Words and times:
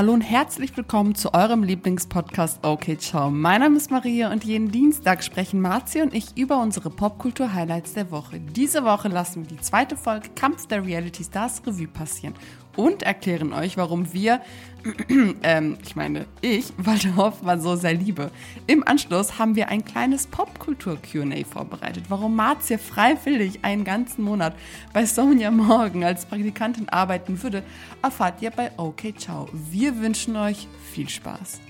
Hallo 0.00 0.14
und 0.14 0.22
herzlich 0.22 0.74
willkommen 0.78 1.14
zu 1.14 1.34
eurem 1.34 1.62
Lieblingspodcast 1.62 2.60
Okay 2.64 2.96
Ciao. 2.96 3.30
Mein 3.30 3.60
Name 3.60 3.76
ist 3.76 3.90
Maria 3.90 4.32
und 4.32 4.44
jeden 4.44 4.70
Dienstag 4.70 5.22
sprechen 5.22 5.60
Marzi 5.60 6.00
und 6.00 6.14
ich 6.14 6.38
über 6.38 6.58
unsere 6.58 6.88
Popkultur-Highlights 6.88 7.92
der 7.92 8.10
Woche. 8.10 8.40
Diese 8.40 8.82
Woche 8.82 9.08
lassen 9.08 9.42
wir 9.42 9.58
die 9.58 9.62
zweite 9.62 9.98
Folge 9.98 10.30
Kampf 10.34 10.66
der 10.68 10.86
Reality 10.86 11.22
Stars 11.22 11.60
Revue 11.66 11.86
passieren 11.86 12.32
und 12.76 13.02
erklären 13.02 13.52
euch, 13.52 13.76
warum 13.76 14.12
wir, 14.12 14.40
ähm, 15.42 15.76
ich 15.84 15.96
meine, 15.96 16.26
ich 16.40 16.72
Walter 16.76 17.16
Hoffmann 17.16 17.60
so 17.60 17.76
sehr 17.76 17.94
liebe. 17.94 18.30
Im 18.66 18.86
Anschluss 18.86 19.38
haben 19.38 19.56
wir 19.56 19.68
ein 19.68 19.84
kleines 19.84 20.26
Popkultur-QA 20.26 21.44
vorbereitet, 21.44 22.04
warum 22.08 22.36
Marzia 22.36 22.78
freiwillig 22.78 23.64
einen 23.64 23.84
ganzen 23.84 24.22
Monat 24.22 24.54
bei 24.92 25.04
Sonja 25.04 25.50
Morgen 25.50 26.04
als 26.04 26.24
Praktikantin 26.24 26.88
arbeiten 26.88 27.42
würde, 27.42 27.62
erfahrt 28.02 28.40
ihr 28.42 28.50
bei 28.50 28.70
OK 28.76 29.18
Ciao. 29.18 29.48
Wir 29.52 29.98
wünschen 30.00 30.36
euch 30.36 30.66
viel 30.92 31.08
Spaß. 31.08 31.60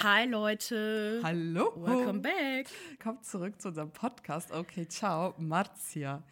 Hi 0.00 0.26
Leute. 0.26 1.20
Hallo. 1.22 1.74
Welcome 1.76 2.20
back. 2.20 2.66
Kommt 3.02 3.24
zurück 3.24 3.60
zu 3.60 3.68
unserem 3.68 3.90
Podcast. 3.90 4.50
Okay, 4.50 4.88
ciao, 4.88 5.34
Marzia. 5.38 6.22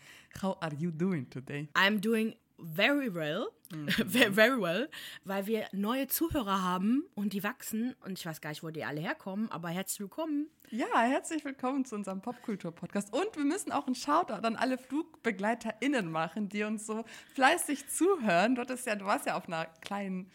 How 0.42 0.56
are 0.60 0.74
you 0.78 0.90
doing 0.90 1.28
today? 1.30 1.68
I'm 1.74 2.00
doing 2.00 2.34
very 2.58 3.12
well. 3.14 3.48
Very, 4.04 4.32
very 4.32 4.60
well, 4.60 4.88
weil 5.24 5.46
wir 5.46 5.68
neue 5.70 6.08
Zuhörer 6.08 6.60
haben 6.60 7.04
und 7.14 7.34
die 7.34 7.44
wachsen 7.44 7.94
und 8.04 8.18
ich 8.18 8.26
weiß 8.26 8.40
gar 8.40 8.50
nicht, 8.50 8.64
wo 8.64 8.70
die 8.70 8.84
alle 8.84 9.00
herkommen, 9.00 9.48
aber 9.52 9.68
herzlich 9.68 10.00
willkommen. 10.00 10.48
Ja, 10.70 10.88
herzlich 11.02 11.44
willkommen 11.44 11.84
zu 11.84 11.94
unserem 11.94 12.20
Popkultur-Podcast. 12.20 13.12
Und 13.12 13.36
wir 13.36 13.44
müssen 13.44 13.70
auch 13.70 13.86
einen 13.86 13.94
Shoutout 13.94 14.44
an 14.44 14.56
alle 14.56 14.76
FlugbegleiterInnen 14.76 16.10
machen, 16.10 16.48
die 16.48 16.64
uns 16.64 16.84
so 16.84 17.04
fleißig 17.34 17.88
zuhören. 17.88 18.56
Du, 18.56 18.62
hattest 18.62 18.88
ja, 18.88 18.96
du 18.96 19.04
warst 19.04 19.26
ja 19.26 19.36
auf 19.36 19.46
einer 19.46 19.66
kleinen 19.82 20.32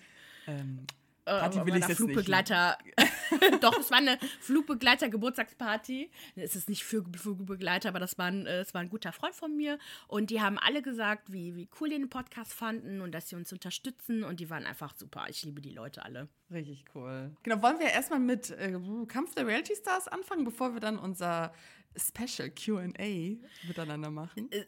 ähm, 0.48 0.88
Party 1.26 1.60
äh, 1.60 1.66
will 1.66 1.76
ich 1.76 1.88
jetzt 1.88 1.98
Flugbegleiter. 1.98 2.78
nicht. 2.96 3.64
Doch, 3.64 3.78
es 3.80 3.90
war 3.92 3.98
eine 3.98 4.18
Flugbegleiter-Geburtstagsparty. 4.42 6.12
Es 6.36 6.56
ist 6.56 6.70
nicht 6.70 6.84
für 6.84 7.04
Flugbegleiter, 7.18 7.90
aber 7.90 8.00
das 8.00 8.18
war, 8.18 8.28
ein, 8.28 8.46
äh, 8.46 8.60
es 8.60 8.74
war 8.74 8.82
ein 8.82 8.90
guter 8.90 9.12
Freund 9.12 9.36
von 9.36 9.56
mir. 9.56 9.80
Und 10.08 10.30
die 10.30 10.42
haben 10.42 10.58
alle 10.60 10.82
gesagt, 10.82 11.32
wie, 11.32 11.56
wie 11.56 11.68
cool 11.80 11.90
die 11.90 11.96
den 11.96 12.10
Podcast 12.10 12.54
fanden 12.54 13.02
und 13.02 13.12
dass 13.12 13.30
sie 13.30 13.36
uns 13.36 13.52
unterstützen. 13.52 14.24
Und 14.24 14.40
die 14.40 14.50
waren 14.50 14.66
einfach 14.66 14.96
super. 14.96 15.26
Ich 15.30 15.44
liebe 15.44 15.62
die 15.62 15.72
Leute 15.72 16.06
alle. 16.06 16.30
Richtig 16.52 16.86
cool. 16.94 17.36
Genau, 17.44 17.62
wollen 17.62 17.80
wir 17.80 17.88
erstmal 17.88 18.20
mit 18.20 18.52
äh, 18.52 18.78
Kampf 19.08 19.34
der 19.36 19.48
Reality 19.48 19.76
Stars 19.76 20.08
anfangen, 20.08 20.46
bevor 20.46 20.74
wir 20.74 20.80
dann 20.80 21.00
unser 21.00 21.54
Special 21.98 22.52
QA 22.52 23.38
miteinander 23.68 24.12
machen? 24.12 24.52
Äh, 24.52 24.66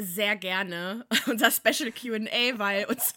sehr 0.00 0.36
gerne 0.36 1.06
unser 1.26 1.50
Special 1.50 1.92
QA, 1.92 2.58
weil 2.58 2.86
uns 2.86 3.14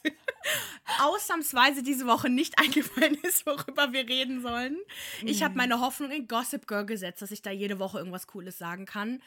ausnahmsweise 1.01 1.83
diese 1.83 2.05
Woche 2.05 2.29
nicht 2.29 2.57
eingefallen 2.59 3.15
ist, 3.23 3.45
worüber 3.45 3.93
wir 3.93 4.07
reden 4.07 4.41
sollen. 4.41 4.77
Ich 5.23 5.43
habe 5.43 5.51
mhm. 5.53 5.57
meine 5.57 5.79
Hoffnung 5.79 6.11
in 6.11 6.27
Gossip 6.27 6.67
Girl 6.67 6.85
gesetzt, 6.85 7.21
dass 7.21 7.31
ich 7.31 7.41
da 7.41 7.51
jede 7.51 7.79
Woche 7.79 7.97
irgendwas 7.97 8.27
Cooles 8.27 8.57
sagen 8.57 8.85
kann. 8.85 9.21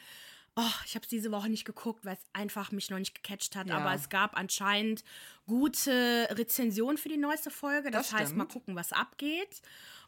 Oh, 0.55 0.73
ich 0.85 0.95
habe 0.95 1.03
es 1.03 1.09
diese 1.09 1.31
Woche 1.31 1.49
nicht 1.49 1.63
geguckt, 1.63 2.05
weil 2.05 2.15
es 2.15 2.25
einfach 2.33 2.71
mich 2.71 2.89
noch 2.89 2.99
nicht 2.99 3.15
gecatcht 3.15 3.55
hat. 3.55 3.67
Ja. 3.67 3.77
Aber 3.77 3.93
es 3.93 4.09
gab 4.09 4.37
anscheinend 4.37 5.03
gute 5.47 6.27
Rezensionen 6.31 6.97
für 6.97 7.09
die 7.09 7.17
neueste 7.17 7.51
Folge. 7.51 7.91
Das, 7.91 8.09
das 8.09 8.19
heißt, 8.19 8.35
mal 8.35 8.45
gucken, 8.45 8.75
was 8.75 8.91
abgeht. 8.91 9.61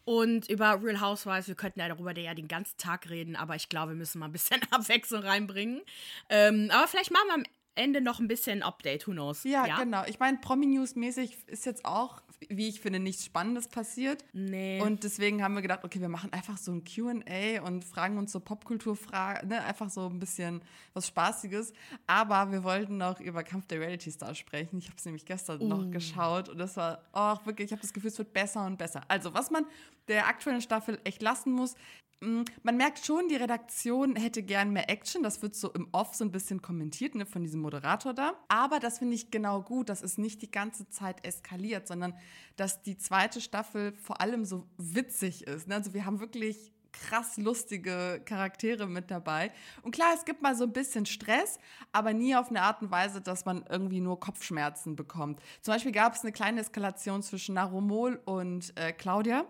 Und 0.04 0.50
über 0.50 0.82
Real 0.84 1.00
Housewives, 1.00 1.48
wir 1.48 1.56
könnten 1.56 1.80
ja 1.80 1.88
darüber 1.88 2.18
ja 2.18 2.34
den 2.34 2.48
ganzen 2.48 2.76
Tag 2.78 3.10
reden, 3.10 3.36
aber 3.36 3.56
ich 3.56 3.70
glaube, 3.70 3.92
wir 3.92 3.98
müssen 3.98 4.20
mal 4.20 4.26
ein 4.26 4.32
bisschen 4.32 4.60
Abwechslung 4.72 5.22
reinbringen. 5.22 5.82
Ähm, 6.30 6.70
aber 6.72 6.88
vielleicht 6.88 7.12
machen 7.12 7.28
wir 7.28 7.34
am 7.36 7.44
Ende 7.76 8.02
noch 8.02 8.20
ein 8.20 8.28
bisschen 8.28 8.64
Update, 8.64 9.08
who 9.08 9.12
knows. 9.12 9.44
Ja, 9.44 9.66
ja? 9.66 9.78
genau. 9.78 10.04
Ich 10.06 10.20
meine, 10.20 10.38
Promi-News-mäßig 10.38 11.48
ist 11.48 11.66
jetzt 11.66 11.86
auch, 11.86 12.22
wie 12.50 12.68
ich 12.68 12.82
finde, 12.82 13.00
nichts 13.00 13.24
Spannendes 13.24 13.68
passiert. 13.70 14.26
Nee. 14.34 14.82
Und 14.82 15.04
deswegen 15.04 15.44
haben 15.44 15.56
wir 15.56 15.62
gedacht, 15.62 15.84
okay, 15.84 16.02
wir 16.02 16.10
machen 16.10 16.34
einfach 16.34 16.58
so 16.58 16.72
ein 16.72 16.84
QA 16.84 17.62
und 17.64 17.86
fragen 17.86 18.18
uns 18.18 18.32
so 18.32 18.40
Popkulturfragen, 18.40 19.50
ne? 19.50 19.64
einfach 19.64 19.90
so 19.90 20.08
ein 20.08 20.20
bisschen 20.20 20.62
was 20.94 21.08
Spaßiges. 21.08 21.72
Aber 22.08 22.52
wir 22.52 22.64
wollten 22.64 22.98
noch 22.98 23.20
über 23.22 23.44
Kampf 23.44 23.68
der 23.68 23.80
Reality 23.80 24.12
Stars 24.12 24.38
sprechen. 24.38 24.78
Ich 24.80 24.88
habe 24.88 24.98
es 24.98 25.06
nämlich 25.06 25.26
gestern 25.26 25.62
uh. 25.62 25.68
noch 25.68 25.92
geschaut 25.92 26.50
und 26.50 26.58
das 26.58 26.76
war, 26.76 27.04
oh, 27.14 27.36
wirklich, 27.46 27.68
ich 27.68 27.72
habe 27.72 27.82
das 27.82 27.94
Gefühl, 27.94 28.10
es 28.10 28.18
wird 28.18 28.34
besser 28.34 28.66
und 28.66 28.78
besser. 28.78 29.02
Also, 29.08 29.34
was 29.34 29.50
man 29.50 29.66
der 30.08 30.28
aktuellen 30.28 30.62
Staffel 30.62 31.00
echt 31.04 31.22
lassen 31.22 31.52
muss, 31.52 31.76
Mm, 32.24 32.44
man 32.62 32.78
merkt 32.78 33.04
schon, 33.04 33.28
die 33.30 33.36
Redaktion 33.36 34.16
hätte 34.16 34.44
gern 34.44 34.72
mehr 34.72 34.90
Action. 34.90 35.24
Das 35.24 35.42
wird 35.42 35.56
so 35.56 35.72
im 35.74 35.88
Off 35.92 36.14
so 36.14 36.24
ein 36.24 36.32
bisschen 36.32 36.62
kommentiert 36.62 37.16
ne, 37.16 37.26
von 37.26 37.44
diesem 37.44 37.62
Moderator 37.62 38.14
da. 38.14 38.36
Aber 38.48 38.80
das 38.80 39.00
finde 39.00 39.16
ich 39.16 39.32
genau 39.32 39.62
gut, 39.62 39.90
dass 39.90 40.04
es 40.04 40.18
nicht 40.18 40.42
die 40.42 40.52
ganze 40.52 40.88
Zeit 40.88 41.26
eskaliert, 41.26 41.88
sondern 41.88 42.14
dass 42.56 42.84
die 42.84 42.98
zweite 42.98 43.42
Staffel 43.42 43.94
vor 43.94 44.22
allem 44.22 44.46
so 44.46 44.68
witzig 44.78 45.48
ist. 45.48 45.68
Ne? 45.68 45.76
Also 45.76 45.94
wir 45.94 46.06
haben 46.06 46.20
wirklich 46.20 46.72
krass 46.92 47.38
lustige 47.38 48.22
Charaktere 48.26 48.86
mit 48.86 49.10
dabei. 49.10 49.52
Und 49.82 49.92
klar, 49.92 50.14
es 50.14 50.26
gibt 50.26 50.42
mal 50.42 50.56
so 50.56 50.66
ein 50.66 50.74
bisschen 50.74 51.06
Stress, 51.06 51.58
aber 51.92 52.14
nie 52.14 52.36
auf 52.36 52.50
eine 52.50 52.62
Art 52.62 52.82
und 52.82 52.92
Weise, 52.92 53.22
dass 53.22 53.46
man 53.46 53.66
irgendwie 53.70 54.02
nur 54.02 54.20
Kopfschmerzen 54.20 54.96
bekommt. 54.96 55.42
Zum 55.62 55.74
Beispiel 55.74 55.94
gab 55.94 56.14
es 56.14 56.22
eine 56.22 56.34
kleine 56.34 56.62
Eskalation 56.62 57.24
zwischen 57.24 57.56
Narumol 57.56 58.22
und 58.26 58.78
äh, 58.78 58.92
Claudia, 58.92 59.46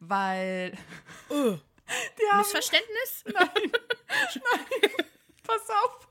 weil. 0.00 0.72
Uh. 1.30 1.58
Haben, 2.30 2.38
Missverständnis? 2.38 3.24
Nein. 3.32 3.48
Nein. 4.08 4.90
Pass 5.42 5.70
auf. 5.70 6.08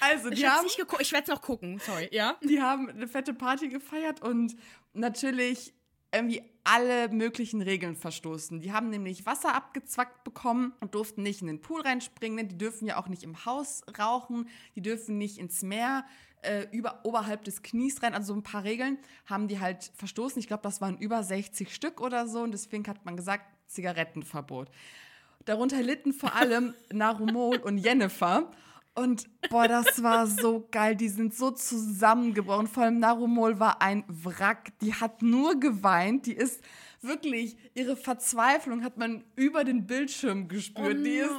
Also, 0.00 0.30
die 0.30 0.40
ich 0.40 0.46
haben. 0.46 0.64
Nicht 0.64 0.78
ich 1.00 1.12
werde 1.12 1.22
es 1.22 1.28
noch 1.28 1.42
gucken, 1.42 1.78
sorry, 1.78 2.08
ja? 2.10 2.36
Die 2.42 2.60
haben 2.60 2.88
eine 2.88 3.06
fette 3.06 3.32
Party 3.32 3.68
gefeiert 3.68 4.20
und 4.22 4.56
natürlich 4.92 5.72
irgendwie 6.14 6.42
alle 6.64 7.08
möglichen 7.08 7.62
Regeln 7.62 7.96
verstoßen. 7.96 8.60
Die 8.60 8.72
haben 8.72 8.90
nämlich 8.90 9.26
Wasser 9.26 9.54
abgezwackt 9.54 10.24
bekommen 10.24 10.72
und 10.80 10.94
durften 10.94 11.22
nicht 11.22 11.40
in 11.40 11.48
den 11.48 11.60
Pool 11.60 11.80
reinspringen. 11.80 12.48
Die 12.48 12.58
dürfen 12.58 12.86
ja 12.86 12.98
auch 12.98 13.08
nicht 13.08 13.24
im 13.24 13.44
Haus 13.44 13.82
rauchen. 13.98 14.48
Die 14.76 14.82
dürfen 14.82 15.18
nicht 15.18 15.38
ins 15.38 15.62
Meer 15.62 16.04
äh, 16.42 16.66
über, 16.70 17.00
oberhalb 17.04 17.44
des 17.44 17.62
Knies 17.62 18.02
rein. 18.02 18.14
Also 18.14 18.34
so 18.34 18.38
ein 18.38 18.42
paar 18.42 18.64
Regeln 18.64 18.98
haben 19.26 19.48
die 19.48 19.58
halt 19.58 19.90
verstoßen. 19.96 20.38
Ich 20.38 20.46
glaube, 20.46 20.62
das 20.62 20.80
waren 20.80 20.98
über 20.98 21.22
60 21.22 21.74
Stück 21.74 22.00
oder 22.00 22.28
so. 22.28 22.42
Und 22.42 22.52
deswegen 22.52 22.86
hat 22.86 23.04
man 23.04 23.16
gesagt, 23.16 23.44
Zigarettenverbot. 23.66 24.70
Darunter 25.44 25.82
litten 25.82 26.12
vor 26.12 26.34
allem 26.36 26.74
Narumol 26.92 27.56
und 27.56 27.78
Jennifer. 27.78 28.50
Und 28.94 29.26
boah, 29.48 29.68
das 29.68 30.02
war 30.02 30.26
so 30.26 30.68
geil. 30.70 30.96
Die 30.96 31.08
sind 31.08 31.34
so 31.34 31.50
zusammengebrochen. 31.50 32.66
Vor 32.66 32.84
allem 32.84 32.98
Narumol 32.98 33.58
war 33.58 33.80
ein 33.80 34.04
Wrack. 34.06 34.72
Die 34.80 34.94
hat 34.94 35.22
nur 35.22 35.58
geweint. 35.58 36.26
Die 36.26 36.34
ist 36.34 36.60
wirklich, 37.00 37.56
ihre 37.74 37.96
Verzweiflung 37.96 38.84
hat 38.84 38.96
man 38.96 39.24
über 39.34 39.64
den 39.64 39.86
Bildschirm 39.86 40.46
gespürt. 40.46 40.98
Oh 40.98 41.02
die, 41.02 41.16
ist, 41.16 41.30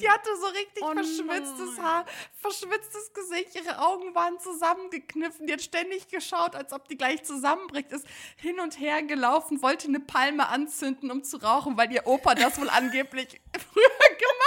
die 0.00 0.08
hatte 0.08 0.28
so 0.40 0.46
richtig 0.48 0.82
oh 0.82 0.92
verschwitztes 0.92 1.76
nein. 1.76 1.84
Haar, 1.84 2.06
verschwitztes 2.34 3.12
Gesicht, 3.12 3.54
ihre 3.54 3.78
Augen 3.78 4.14
waren 4.14 4.38
zusammengekniffen. 4.40 5.46
Die 5.46 5.52
hat 5.52 5.62
ständig 5.62 6.08
geschaut, 6.08 6.54
als 6.54 6.72
ob 6.72 6.88
die 6.88 6.96
gleich 6.96 7.22
zusammenbricht. 7.22 7.92
Ist 7.92 8.06
hin 8.36 8.60
und 8.60 8.78
her 8.78 9.02
gelaufen, 9.02 9.62
wollte 9.62 9.88
eine 9.88 10.00
Palme 10.00 10.48
anzünden, 10.48 11.10
um 11.10 11.22
zu 11.22 11.38
rauchen, 11.38 11.76
weil 11.76 11.92
ihr 11.92 12.06
Opa 12.06 12.34
das 12.34 12.60
wohl 12.60 12.68
angeblich 12.68 13.40
früher 13.72 14.16
gemacht 14.18 14.28
hat. 14.28 14.39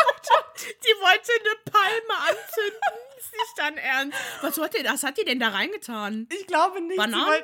Die 0.66 1.02
wollte 1.02 1.32
eine 1.40 1.72
Palme 1.72 2.20
anzünden. 2.30 2.80
ist 3.18 3.32
nicht 3.32 3.58
dein 3.58 3.78
Ernst. 3.78 4.18
Was 4.42 4.58
hat, 4.58 4.74
die, 4.78 4.84
was 4.86 5.04
hat 5.04 5.18
die 5.18 5.26
denn 5.26 5.40
da 5.40 5.50
reingetan? 5.50 6.28
Ich 6.32 6.48
glaube 6.48 6.82
nicht. 6.82 6.98
Bananen? 6.98 7.44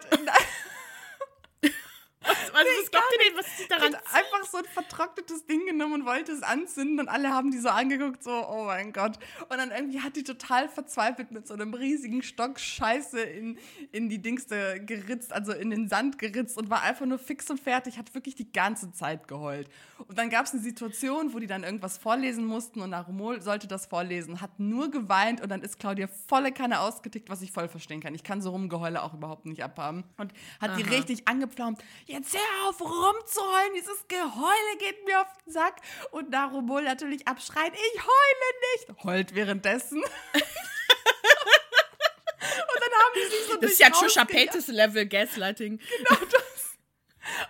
Was, 2.29 2.35
was, 2.53 2.63
nee, 2.63 2.69
was 2.81 2.91
glaubt 2.91 3.05
ihr 3.13 3.29
denn, 3.29 3.37
was 3.37 3.59
ist 3.59 3.71
daran? 3.71 3.95
Hat 3.95 4.03
einfach 4.13 4.45
so 4.51 4.57
ein 4.57 4.65
vertrocknetes 4.65 5.45
Ding 5.45 5.65
genommen 5.65 6.01
und 6.01 6.05
wollte 6.05 6.33
es 6.33 6.43
anzünden 6.43 6.99
und 6.99 7.07
alle 7.07 7.29
haben 7.29 7.49
die 7.51 7.59
so 7.59 7.69
angeguckt, 7.69 8.23
so, 8.23 8.31
oh 8.31 8.65
mein 8.65 8.91
Gott. 8.91 9.17
Und 9.47 9.57
dann 9.57 9.71
irgendwie 9.71 10.01
hat 10.01 10.17
die 10.17 10.25
total 10.25 10.67
verzweifelt 10.67 11.31
mit 11.31 11.47
so 11.47 11.53
einem 11.53 11.73
riesigen 11.73 12.21
Stock 12.21 12.59
Scheiße 12.59 13.21
in, 13.21 13.57
in 13.93 14.09
die 14.09 14.21
Dingste 14.21 14.83
geritzt, 14.85 15.31
also 15.31 15.53
in 15.53 15.69
den 15.69 15.87
Sand 15.87 16.17
geritzt 16.17 16.57
und 16.57 16.69
war 16.69 16.81
einfach 16.83 17.05
nur 17.05 17.19
fix 17.19 17.49
und 17.49 17.59
fertig, 17.59 17.97
hat 17.97 18.13
wirklich 18.13 18.35
die 18.35 18.51
ganze 18.51 18.91
Zeit 18.91 19.29
geheult. 19.29 19.69
Und 20.07 20.17
dann 20.17 20.29
gab 20.29 20.45
es 20.45 20.51
eine 20.51 20.61
Situation, 20.61 21.33
wo 21.33 21.39
die 21.39 21.47
dann 21.47 21.63
irgendwas 21.63 21.97
vorlesen 21.97 22.45
mussten 22.45 22.81
und 22.81 22.89
Narumol 22.89 23.41
sollte 23.41 23.67
das 23.67 23.85
vorlesen, 23.85 24.41
hat 24.41 24.59
nur 24.59 24.91
geweint 24.91 25.39
und 25.41 25.49
dann 25.49 25.61
ist 25.61 25.79
Claudia 25.79 26.07
volle 26.27 26.51
Kanne 26.51 26.81
ausgetickt, 26.81 27.29
was 27.29 27.41
ich 27.41 27.53
voll 27.53 27.69
verstehen 27.69 28.01
kann. 28.01 28.13
Ich 28.13 28.23
kann 28.23 28.41
so 28.41 28.49
Rumgeheule 28.49 29.01
auch 29.01 29.13
überhaupt 29.13 29.45
nicht 29.45 29.63
abhaben. 29.63 30.03
Und 30.17 30.33
hat 30.59 30.71
Aha. 30.71 30.77
die 30.77 30.83
richtig 30.83 31.27
angepflaumt 31.27 31.79
jetzt 32.09 32.33
hör 32.33 32.69
auf 32.69 32.81
rumzuheulen, 32.81 33.73
dieses 33.75 34.07
Geheule 34.07 34.77
geht 34.79 35.05
mir 35.05 35.21
auf 35.21 35.27
den 35.45 35.53
Sack. 35.53 35.81
Und 36.11 36.29
Narumol 36.29 36.83
natürlich 36.83 37.27
abschreit, 37.27 37.71
ich 37.73 38.01
heule 38.01 38.87
nicht. 38.93 39.03
Heult 39.03 39.35
währenddessen. 39.35 40.01
Und 42.41 42.81
dann 42.81 42.91
haben 42.91 43.13
die 43.15 43.29
sich 43.29 43.45
so 43.47 43.57
Das 43.59 43.71
ist 43.71 43.79
ja 43.79 43.89
Trisha 43.89 44.25
Paytas 44.25 44.67
Level 44.67 45.05
Gaslighting. 45.05 45.77
Genau 45.77 46.19
das. 46.31 46.77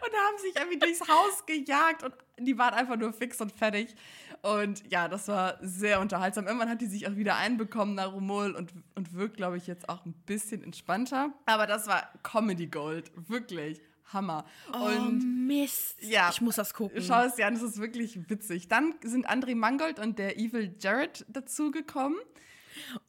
Und 0.01 0.13
haben 0.13 0.38
sich 0.39 0.56
irgendwie 0.56 0.79
durchs 0.79 1.07
Haus 1.07 1.45
gejagt 1.45 2.03
und 2.03 2.13
die 2.38 2.57
waren 2.57 2.73
einfach 2.73 2.97
nur 2.97 3.13
fix 3.13 3.39
und 3.39 3.51
fertig. 3.51 3.95
Und 4.41 4.83
ja, 4.91 5.07
das 5.07 5.27
war 5.27 5.57
sehr 5.61 6.00
unterhaltsam. 6.01 6.47
Irgendwann 6.47 6.69
hat 6.69 6.81
die 6.81 6.88
sich 6.88 7.07
auch 7.07 7.15
wieder 7.15 7.35
einbekommen, 7.35 7.95
Narumol, 7.95 8.56
und, 8.56 8.73
und 8.95 9.13
wirkt, 9.13 9.38
glaube 9.38 9.57
ich, 9.57 9.67
jetzt 9.67 9.88
auch 9.88 10.06
ein 10.06 10.13
bisschen 10.25 10.63
entspannter. 10.63 11.33
Aber 11.45 11.67
das 11.67 11.88
war 11.88 12.11
Comedy 12.23 12.67
Gold, 12.67 13.11
wirklich. 13.29 13.81
Hammer. 14.13 14.45
Oh, 14.73 14.85
und 14.85 15.45
Mist. 15.47 15.97
Ja. 16.01 16.29
Ich 16.31 16.41
muss 16.41 16.56
das 16.56 16.73
gucken. 16.73 17.01
schau 17.01 17.23
es 17.23 17.35
dir 17.35 17.47
an, 17.47 17.53
das 17.53 17.63
ist 17.63 17.79
wirklich 17.79 18.29
witzig. 18.29 18.67
Dann 18.67 18.95
sind 19.03 19.29
André 19.29 19.56
Mangold 19.56 20.00
und 20.00 20.19
der 20.19 20.38
Evil 20.38 20.75
Jared 20.79 21.25
dazugekommen. 21.29 22.17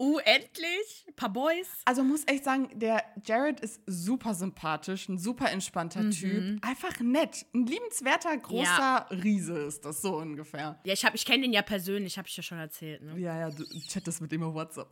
Uh, 0.01 0.19
endlich. 0.25 1.05
Ein 1.07 1.15
paar 1.15 1.33
Boys. 1.33 1.69
Also 1.85 2.03
muss 2.03 2.23
echt 2.27 2.43
sagen, 2.45 2.71
der 2.81 3.05
Jared 3.25 3.61
ist 3.61 3.81
super 3.87 4.35
sympathisch, 4.35 5.09
ein 5.09 5.17
super 5.19 5.51
entspannter 5.53 6.03
Mhm. 6.03 6.11
Typ. 6.11 6.67
Einfach 6.67 6.99
nett. 7.01 7.47
Ein 7.55 7.67
liebenswerter, 7.67 8.37
großer 8.37 9.07
Riese 9.11 9.59
ist 9.61 9.85
das 9.85 10.03
so 10.03 10.17
ungefähr. 10.17 10.81
Ja, 10.85 10.93
ich, 10.93 11.05
hab- 11.05 11.15
ich 11.15 11.25
kenne 11.25 11.43
den 11.43 11.53
ja 11.53 11.63
persönlich, 11.63 12.19
habe 12.19 12.27
ich 12.27 12.37
ja 12.37 12.43
schon 12.43 12.59
erzählt. 12.59 13.03
Ne? 13.03 13.17
Ja, 13.21 13.39
ja, 13.39 13.51
du 13.51 13.65
chattest 13.89 14.21
mit 14.21 14.33
ihm 14.33 14.43
auf 14.43 14.55
WhatsApp. 14.55 14.89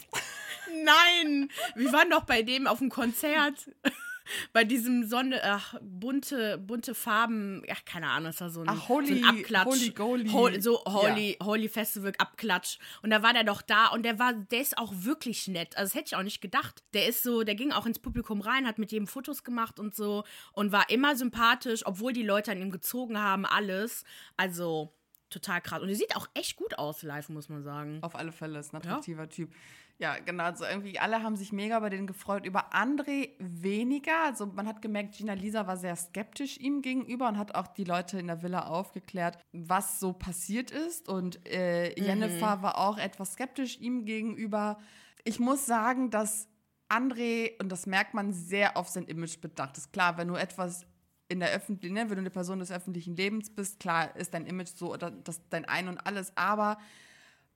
Nein, 0.85 1.49
wir 1.75 1.93
waren 1.93 2.11
doch 2.11 2.25
bei 2.25 2.43
dem 2.43 2.67
auf 2.67 2.79
dem 2.79 2.91
Konzert. 2.91 3.71
Bei 4.53 4.65
diesem 4.65 5.07
Sonne, 5.09 5.41
ach, 5.45 5.75
bunte, 5.81 6.59
bunte 6.59 6.95
Farben, 6.95 7.63
ach, 7.71 7.85
keine 7.85 8.09
Ahnung, 8.11 8.31
es 8.31 8.41
war 8.41 8.51
so 8.51 8.61
ein, 8.63 8.69
Ach, 8.69 8.89
Holy- 8.89 9.21
so 9.21 9.27
ein 9.29 9.39
Abklatsch. 9.39 9.93
Holy. 9.99 10.29
Hol- 10.31 10.61
so 10.61 10.83
Holy, 10.85 11.37
Holy 11.43 11.69
Festival 11.69 12.13
Abklatsch. 12.19 12.79
Und 13.03 13.11
da 13.11 13.23
war 13.23 13.33
der 13.33 13.45
doch 13.45 13.63
da 13.63 13.89
und 13.89 14.03
der 14.05 14.19
war, 14.19 14.33
der 14.35 14.61
ist 14.61 14.77
auch 14.79 14.93
wirklich 14.95 15.49
nett. 15.49 15.77
Also 15.77 15.91
das 15.91 15.95
hätte 15.95 16.07
ich 16.09 16.17
auch 16.17 16.23
nicht 16.23 16.41
gedacht. 16.41 16.83
Der 16.95 17.07
ist 17.09 17.23
so, 17.23 17.43
der 17.43 17.55
ging 17.55 17.73
auch 17.73 17.87
ins 17.87 17.99
Publikum 17.99 18.41
rein, 18.41 18.67
hat 18.67 18.79
mit 18.79 18.93
jedem 18.93 19.07
Fotos 19.07 19.45
gemacht 19.45 19.79
und 19.81 19.95
so 19.95 20.25
und 20.53 20.73
war 20.73 20.91
immer 20.91 21.17
sympathisch, 21.17 21.87
obwohl 21.87 22.13
die 22.13 22.23
Leute 22.23 22.53
an 22.53 22.61
ihm 22.61 22.71
gezogen 22.71 23.19
haben, 23.19 23.47
alles. 23.47 24.05
Also 24.37 24.93
total 25.31 25.61
krass. 25.61 25.83
Und 25.83 25.89
er 25.89 25.95
sieht 25.95 26.17
auch 26.17 26.27
echt 26.35 26.57
gut 26.57 26.79
aus 26.79 27.03
live, 27.03 27.29
muss 27.29 27.49
man 27.49 27.63
sagen. 27.63 27.99
Auf 28.03 28.15
alle 28.15 28.33
Fälle 28.33 28.59
ist 28.59 28.73
ein 28.73 28.77
attraktiver 28.79 29.29
Typ. 29.29 29.53
Ja, 30.01 30.17
genau. 30.25 30.45
Also 30.45 30.65
irgendwie 30.65 31.01
alle 31.01 31.25
haben 31.25 31.35
sich 31.35 31.53
mega 31.53 31.81
bei 31.81 31.91
denen 31.91 32.07
gefreut. 32.07 32.47
Über 32.47 32.73
André 32.73 33.31
weniger. 33.41 34.25
Also 34.27 34.47
man 34.47 34.69
hat 34.69 34.81
gemerkt, 34.81 35.17
Gina 35.17 35.33
Lisa 35.33 35.67
war 35.67 35.77
sehr 35.77 35.97
skeptisch 35.97 36.57
ihm 36.59 36.83
gegenüber 36.83 37.29
und 37.29 37.37
hat 37.37 37.57
auch 37.57 37.67
die 37.67 37.83
Leute 37.83 38.19
in 38.19 38.29
der 38.29 38.43
Villa 38.43 38.67
aufgeklärt, 38.67 39.39
was 39.53 39.99
so 39.99 40.13
passiert 40.13 40.71
ist. 40.71 41.09
Und 41.09 41.45
äh, 41.49 41.99
Jennifer 42.01 42.63
war 42.63 42.79
auch 42.79 42.97
etwas 42.97 43.33
skeptisch 43.33 43.81
ihm 43.81 44.05
gegenüber. 44.05 44.79
Ich 45.25 45.41
muss 45.41 45.67
sagen, 45.67 46.11
dass 46.11 46.49
André, 46.89 47.61
und 47.61 47.71
das 47.71 47.87
merkt 47.87 48.15
man, 48.15 48.33
sehr 48.33 48.77
auf 48.77 48.89
sein 48.89 49.05
Image 49.05 49.41
bedacht 49.41 49.77
ist. 49.79 49.93
Klar, 49.93 50.17
wenn 50.17 50.29
du 50.29 50.37
etwas 50.37 50.87
in 51.29 51.41
der 51.41 51.51
öffentlichen, 51.51 51.95
ne, 51.95 52.03
wenn 52.03 52.17
du 52.17 52.21
eine 52.21 52.31
Person 52.31 52.61
des 52.61 52.71
öffentlichen 52.71 53.17
Lebens 53.17 53.51
bist, 53.51 53.81
klar 53.81 54.15
ist 54.17 54.33
dein 54.33 54.47
Image 54.47 54.69
so 54.69 54.93
oder 54.93 55.11
das 55.11 55.47
dein 55.51 55.65
Ein 55.65 55.89
und 55.89 55.99
alles, 55.99 56.33
aber 56.37 56.79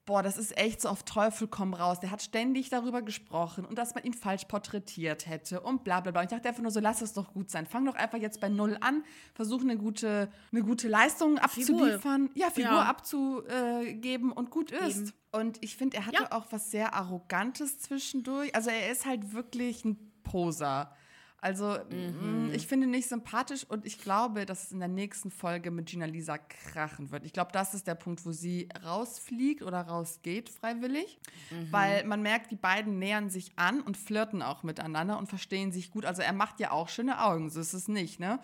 boah, 0.04 0.22
das 0.22 0.36
ist 0.36 0.56
echt 0.58 0.80
so 0.80 0.88
auf 0.88 1.04
Teufel 1.04 1.46
komm 1.46 1.74
raus. 1.74 2.00
Der 2.00 2.10
hat 2.10 2.22
ständig 2.22 2.70
darüber 2.70 3.02
gesprochen 3.02 3.64
und 3.64 3.78
dass 3.78 3.94
man 3.94 4.02
ihn 4.04 4.14
falsch 4.14 4.46
porträtiert 4.46 5.26
hätte 5.26 5.60
und 5.60 5.84
bla 5.84 6.00
bla 6.00 6.10
bla. 6.10 6.20
Und 6.22 6.26
ich 6.26 6.30
dachte 6.36 6.48
einfach 6.48 6.62
nur 6.62 6.72
so, 6.72 6.80
lass 6.80 7.02
es 7.02 7.12
doch 7.12 7.32
gut 7.32 7.50
sein. 7.50 7.66
Fang 7.66 7.84
doch 7.84 7.94
einfach 7.94 8.18
jetzt 8.18 8.40
bei 8.40 8.48
Null 8.48 8.76
an, 8.80 9.04
versuch 9.34 9.60
eine 9.60 9.76
gute, 9.76 10.30
eine 10.50 10.62
gute 10.62 10.88
Leistung 10.88 11.38
abzuliefern, 11.38 12.30
ja, 12.34 12.50
Figur 12.50 12.70
Ja. 12.72 12.82
abzugeben 12.84 14.32
und 14.32 14.50
gut 14.50 14.70
ist. 14.72 14.98
Eben. 14.98 15.12
Und 15.32 15.58
ich 15.62 15.76
finde, 15.76 15.96
er 15.98 16.06
hatte 16.06 16.22
Ja. 16.24 16.32
auch 16.32 16.46
was 16.50 16.70
sehr 16.70 16.94
Arrogantes 16.94 17.78
zwischendurch. 17.78 18.54
Also 18.54 18.70
er 18.70 18.90
ist 18.90 19.06
halt 19.06 19.32
wirklich 19.32 19.84
ein 19.84 19.96
Poser. 20.24 20.94
Also 21.42 21.76
Mhm. 21.90 22.46
mh, 22.50 22.54
ich 22.54 22.66
finde 22.68 22.86
nicht 22.86 23.08
sympathisch 23.08 23.64
und 23.68 23.84
ich 23.84 23.98
glaube, 23.98 24.46
dass 24.46 24.62
es 24.62 24.72
in 24.72 24.78
der 24.78 24.86
nächsten 24.88 25.30
Folge 25.32 25.72
mit 25.72 25.86
Gina 25.86 26.06
Lisa 26.06 26.38
krachen 26.38 27.10
wird. 27.10 27.24
Ich 27.26 27.32
glaube, 27.32 27.50
das 27.52 27.74
ist 27.74 27.86
der 27.88 27.96
Punkt, 27.96 28.24
wo 28.24 28.30
sie 28.30 28.68
rausfliegt 28.84 29.62
oder 29.62 29.80
rausgeht 29.82 30.48
freiwillig, 30.48 31.18
Mhm. 31.50 31.72
weil 31.72 32.04
man 32.04 32.22
merkt, 32.22 32.52
die 32.52 32.56
beiden 32.56 32.98
nähern 33.00 33.28
sich 33.28 33.52
an 33.56 33.80
und 33.80 33.96
flirten 33.96 34.40
auch 34.40 34.62
miteinander 34.62 35.18
und 35.18 35.26
verstehen 35.28 35.72
sich 35.72 35.90
gut. 35.90 36.06
Also 36.06 36.22
er 36.22 36.32
macht 36.32 36.60
ja 36.60 36.70
auch 36.70 36.88
schöne 36.88 37.20
Augen, 37.20 37.50
so 37.50 37.60
ist 37.60 37.72
es 37.74 37.88
nicht, 37.88 38.20
ne? 38.20 38.38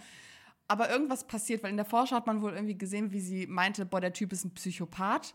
Aber 0.67 0.91
irgendwas 0.91 1.25
passiert, 1.27 1.63
weil 1.63 1.71
in 1.71 1.77
der 1.79 1.87
Vorschau 1.87 2.17
hat 2.17 2.27
man 2.27 2.43
wohl 2.43 2.53
irgendwie 2.53 2.77
gesehen, 2.77 3.13
wie 3.13 3.21
sie 3.21 3.47
meinte, 3.47 3.87
boah, 3.87 4.01
der 4.03 4.13
Typ 4.13 4.33
ist 4.33 4.45
ein 4.45 4.53
Psychopath. 4.55 5.35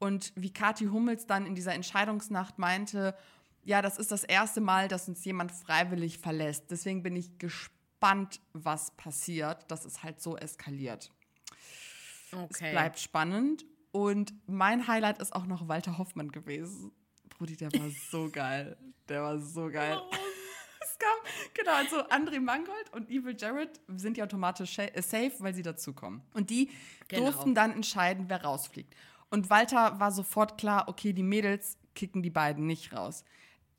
Und 0.00 0.32
wie 0.34 0.52
Kathi 0.52 0.86
Hummels 0.86 1.26
dann 1.26 1.46
in 1.46 1.54
dieser 1.54 1.72
Entscheidungsnacht 1.72 2.58
meinte, 2.58 3.14
ja, 3.64 3.82
das 3.82 3.98
ist 3.98 4.10
das 4.12 4.24
erste 4.24 4.60
Mal, 4.60 4.88
dass 4.88 5.08
uns 5.08 5.24
jemand 5.24 5.52
freiwillig 5.52 6.18
verlässt. 6.18 6.70
Deswegen 6.70 7.02
bin 7.02 7.16
ich 7.16 7.38
gespannt, 7.38 8.40
was 8.52 8.90
passiert, 8.96 9.70
dass 9.70 9.84
es 9.84 10.02
halt 10.02 10.20
so 10.20 10.36
eskaliert. 10.36 11.10
Es 12.30 12.38
Okay. 12.38 12.70
bleibt 12.72 12.98
spannend. 12.98 13.64
Und 13.92 14.34
mein 14.48 14.88
Highlight 14.88 15.18
ist 15.18 15.34
auch 15.34 15.46
noch 15.46 15.68
Walter 15.68 15.98
Hoffmann 15.98 16.32
gewesen. 16.32 16.90
Brudi, 17.28 17.56
der 17.56 17.72
war 17.72 17.88
so 18.10 18.28
geil. 18.32 18.76
Der 19.08 19.22
war 19.22 19.38
so 19.38 19.68
geil. 19.70 19.98
Es 20.86 20.98
kam, 20.98 21.16
genau, 21.54 21.72
also 21.72 21.96
André 22.08 22.40
Mangold 22.40 22.92
und 22.92 23.10
Evil 23.10 23.34
Jared 23.36 23.80
sind 23.96 24.16
ja 24.18 24.24
automatisch 24.24 24.78
äh, 24.78 24.92
safe, 25.00 25.32
weil 25.38 25.54
sie 25.54 25.62
dazukommen. 25.62 26.22
Und 26.34 26.50
die 26.50 26.70
Genau. 27.08 27.22
durften 27.22 27.54
dann 27.54 27.72
entscheiden, 27.72 28.26
wer 28.28 28.44
rausfliegt. 28.44 28.94
Und 29.30 29.48
Walter 29.50 29.98
war 29.98 30.12
sofort 30.12 30.56
klar, 30.58 30.86
okay, 30.88 31.12
die 31.14 31.22
Mädels 31.24 31.78
kicken 31.94 32.22
die 32.22 32.30
beiden 32.30 32.66
nicht 32.66 32.92
raus. 32.92 33.24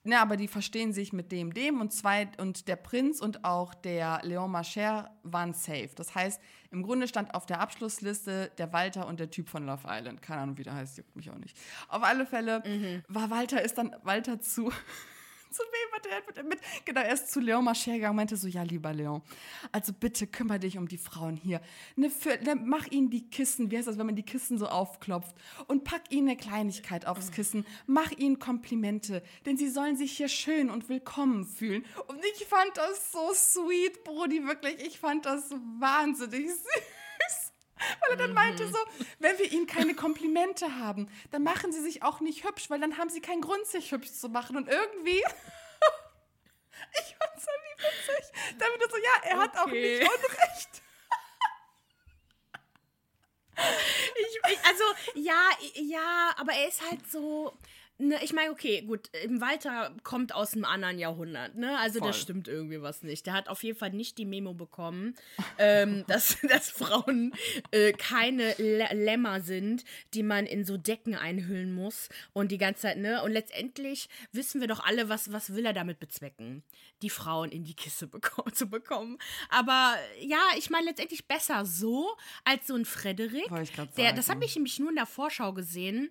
Ne, 0.07 0.19
aber 0.19 0.37
die 0.37 0.47
verstehen 0.47 0.93
sich 0.93 1.13
mit 1.13 1.31
dem, 1.31 1.51
dem 1.51 1.81
und 1.81 1.91
zwei 1.91 2.29
und 2.37 2.67
der 2.67 2.75
Prinz 2.75 3.21
und 3.21 3.43
auch 3.43 3.73
der 3.73 4.19
Leon 4.21 4.51
Marcher 4.51 5.09
waren 5.23 5.53
safe. 5.53 5.89
Das 5.95 6.13
heißt, 6.13 6.39
im 6.69 6.83
Grunde 6.83 7.07
stand 7.07 7.33
auf 7.33 7.47
der 7.47 7.59
Abschlussliste 7.59 8.51
der 8.59 8.71
Walter 8.71 9.07
und 9.07 9.19
der 9.19 9.31
Typ 9.31 9.49
von 9.49 9.65
Love 9.65 9.87
Island. 9.89 10.21
Keine 10.21 10.41
Ahnung, 10.41 10.59
wie 10.59 10.63
der 10.63 10.75
heißt, 10.75 10.99
juckt 10.99 11.15
mich 11.15 11.31
auch 11.31 11.37
nicht. 11.39 11.57
Auf 11.87 12.03
alle 12.03 12.27
Fälle 12.27 12.61
war 13.07 13.31
Walter, 13.31 13.63
ist 13.63 13.79
dann 13.79 13.95
Walter 14.03 14.39
zu. 14.39 14.71
Zu 15.55 15.63
wem 15.63 15.93
hat 15.93 16.35
er 16.35 16.43
mit? 16.43 16.59
Genau, 16.83 16.99
er 16.99 17.13
ist 17.13 17.31
zu 17.31 17.39
Leon 17.39 17.63
Marcher 17.63 17.93
gegangen 17.93 18.09
und 18.09 18.15
meinte 18.17 18.35
so, 18.35 18.49
ja, 18.49 18.63
lieber 18.63 18.93
Leon, 18.93 19.21
also 19.71 19.93
bitte 19.93 20.27
kümmere 20.27 20.59
dich 20.59 20.77
um 20.77 20.85
die 20.85 20.97
Frauen 20.97 21.37
hier. 21.37 21.61
Ne, 21.95 22.09
für, 22.09 22.37
ne, 22.43 22.55
mach 22.55 22.87
ihnen 22.87 23.09
die 23.09 23.29
Kissen, 23.29 23.71
wie 23.71 23.77
heißt 23.77 23.87
das, 23.87 23.97
wenn 23.97 24.05
man 24.05 24.17
die 24.17 24.23
Kissen 24.23 24.57
so 24.57 24.67
aufklopft 24.67 25.33
und 25.67 25.85
pack 25.85 26.11
ihnen 26.11 26.27
eine 26.27 26.37
Kleinigkeit 26.37 27.07
aufs 27.07 27.31
Kissen, 27.31 27.65
mach 27.87 28.11
ihnen 28.11 28.37
Komplimente, 28.37 29.23
denn 29.45 29.55
sie 29.55 29.69
sollen 29.69 29.95
sich 29.95 30.17
hier 30.17 30.27
schön 30.27 30.69
und 30.69 30.89
willkommen 30.89 31.45
fühlen. 31.45 31.85
Und 32.07 32.19
ich 32.33 32.45
fand 32.45 32.75
das 32.75 33.13
so 33.13 33.31
sweet, 33.33 34.03
Brody, 34.03 34.45
wirklich, 34.45 34.85
ich 34.85 34.99
fand 34.99 35.25
das 35.25 35.51
wahnsinnig 35.79 36.49
süß. 36.49 37.04
Weil 37.77 38.11
er 38.11 38.17
dann 38.17 38.33
meinte 38.33 38.67
so, 38.67 38.77
wenn 39.19 39.37
wir 39.37 39.51
ihnen 39.51 39.67
keine 39.67 39.95
Komplimente 39.95 40.75
haben, 40.79 41.09
dann 41.31 41.43
machen 41.43 41.71
sie 41.73 41.81
sich 41.81 42.03
auch 42.03 42.21
nicht 42.21 42.43
hübsch, 42.45 42.69
weil 42.69 42.79
dann 42.79 42.97
haben 42.97 43.09
sie 43.09 43.21
keinen 43.21 43.41
Grund, 43.41 43.65
sich 43.67 43.91
hübsch 43.91 44.11
zu 44.13 44.29
machen. 44.29 44.55
Und 44.55 44.69
irgendwie, 44.69 45.17
ich 46.93 47.15
fand's 47.17 47.45
so 47.45 47.51
witzig. 47.77 48.31
Damit 48.57 48.81
er 48.81 48.89
so, 48.89 48.97
ja, 48.97 49.29
er 49.29 49.37
hat 49.39 49.57
auch 49.57 49.67
Okay. 49.67 49.99
nicht 49.99 50.09
Unrecht. 50.09 50.69
Ich, 53.57 54.51
ich, 54.51 54.65
also, 54.65 54.83
ja, 55.13 55.49
ja, 55.75 56.33
aber 56.37 56.51
er 56.53 56.67
ist 56.67 56.81
halt 56.81 57.09
so. 57.09 57.57
Ne, 57.97 58.19
ich 58.23 58.33
meine, 58.33 58.51
okay, 58.51 58.81
gut, 58.81 59.09
im 59.23 59.39
Walter 59.39 59.95
kommt 60.03 60.35
aus 60.35 60.53
einem 60.53 60.65
anderen 60.65 60.99
Jahrhundert, 60.99 61.55
ne? 61.55 61.77
Also 61.79 61.99
Voll. 61.99 62.09
da 62.09 62.13
stimmt 62.13 62.49
irgendwie 62.49 62.81
was 62.81 63.03
nicht. 63.03 63.25
Der 63.25 63.33
hat 63.33 63.47
auf 63.47 63.63
jeden 63.63 63.79
Fall 63.79 63.91
nicht 63.91 64.17
die 64.17 64.25
Memo 64.25 64.53
bekommen, 64.53 65.15
ähm, 65.59 66.03
dass, 66.07 66.37
dass 66.49 66.69
Frauen 66.69 67.33
äh, 67.71 67.93
keine 67.93 68.51
Lä- 68.55 68.93
Lämmer 68.93 69.39
sind, 69.39 69.85
die 70.13 70.23
man 70.23 70.45
in 70.45 70.65
so 70.65 70.75
Decken 70.75 71.15
einhüllen 71.15 71.73
muss 71.73 72.09
und 72.33 72.51
die 72.51 72.57
ganze 72.57 72.81
Zeit, 72.81 72.97
ne? 72.97 73.23
Und 73.23 73.31
letztendlich 73.31 74.09
wissen 74.33 74.59
wir 74.59 74.67
doch 74.67 74.83
alle, 74.85 75.07
was, 75.07 75.31
was 75.31 75.55
will 75.55 75.65
er 75.65 75.73
damit 75.73 75.99
bezwecken? 76.01 76.63
Die 77.01 77.09
Frauen 77.09 77.49
in 77.49 77.63
die 77.63 77.75
Kiste 77.75 78.07
beko 78.07 78.49
zu 78.51 78.69
bekommen. 78.69 79.17
Aber 79.49 79.95
ja, 80.19 80.41
ich 80.57 80.69
meine 80.69 80.87
letztendlich 80.87 81.27
besser 81.29 81.65
so 81.65 82.09
als 82.43 82.67
so 82.67 82.75
ein 82.75 82.83
Frederik. 82.83 83.47
Der, 83.95 84.11
das 84.11 84.27
habe 84.29 84.43
ich 84.43 84.55
nämlich 84.55 84.79
nur 84.79 84.89
in 84.89 84.95
der 84.95 85.05
Vorschau 85.05 85.53
gesehen 85.53 86.09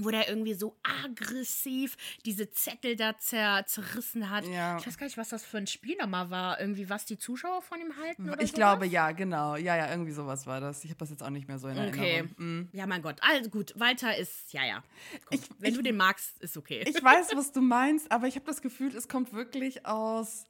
wo 0.00 0.10
der 0.10 0.28
irgendwie 0.28 0.54
so 0.54 0.76
aggressiv 0.82 1.96
diese 2.24 2.50
Zettel 2.50 2.96
da 2.96 3.16
zer 3.18 3.64
zerrissen 3.66 4.28
hat. 4.28 4.44
Ja. 4.46 4.76
Ich 4.78 4.86
weiß 4.86 4.98
gar 4.98 5.06
nicht, 5.06 5.16
was 5.16 5.28
das 5.28 5.44
für 5.44 5.58
ein 5.58 5.66
Spiel 5.68 5.96
nochmal 5.96 6.30
war. 6.30 6.60
Irgendwie, 6.60 6.88
was 6.90 7.04
die 7.04 7.16
Zuschauer 7.16 7.62
von 7.62 7.80
ihm 7.80 7.96
halten 8.02 8.24
oder 8.28 8.40
Ich 8.40 8.48
sowas? 8.50 8.52
glaube, 8.58 8.86
ja, 8.86 9.12
genau. 9.12 9.56
Ja, 9.56 9.76
ja, 9.76 9.88
irgendwie 9.90 10.10
sowas 10.12 10.46
war 10.46 10.60
das. 10.60 10.82
Ich 10.84 10.90
habe 10.90 10.98
das 10.98 11.10
jetzt 11.10 11.22
auch 11.22 11.30
nicht 11.30 11.46
mehr 11.46 11.58
so 11.58 11.68
in 11.68 11.78
Okay. 11.78 12.16
Erinnerung. 12.16 12.62
Mm. 12.62 12.68
Ja, 12.72 12.86
mein 12.86 13.02
Gott. 13.02 13.18
Also 13.20 13.50
gut, 13.50 13.72
Walter 13.76 14.16
ist, 14.16 14.52
ja, 14.52 14.64
ja. 14.64 14.82
Komm, 15.26 15.38
Ich- 15.38 15.48
wenn 15.58 15.70
ich- 15.70 15.76
du 15.76 15.82
den 15.82 15.96
magst, 15.96 16.40
ist 16.42 16.56
okay. 16.56 16.84
Ich 16.88 17.02
weiß, 17.02 17.28
was 17.36 17.52
du 17.52 17.60
meinst, 17.60 18.10
aber 18.10 18.26
ich 18.26 18.34
habe 18.34 18.46
das 18.46 18.62
Gefühl, 18.62 18.94
es 18.96 19.08
kommt 19.08 19.32
wirklich 19.32 19.86
aus, 19.86 20.44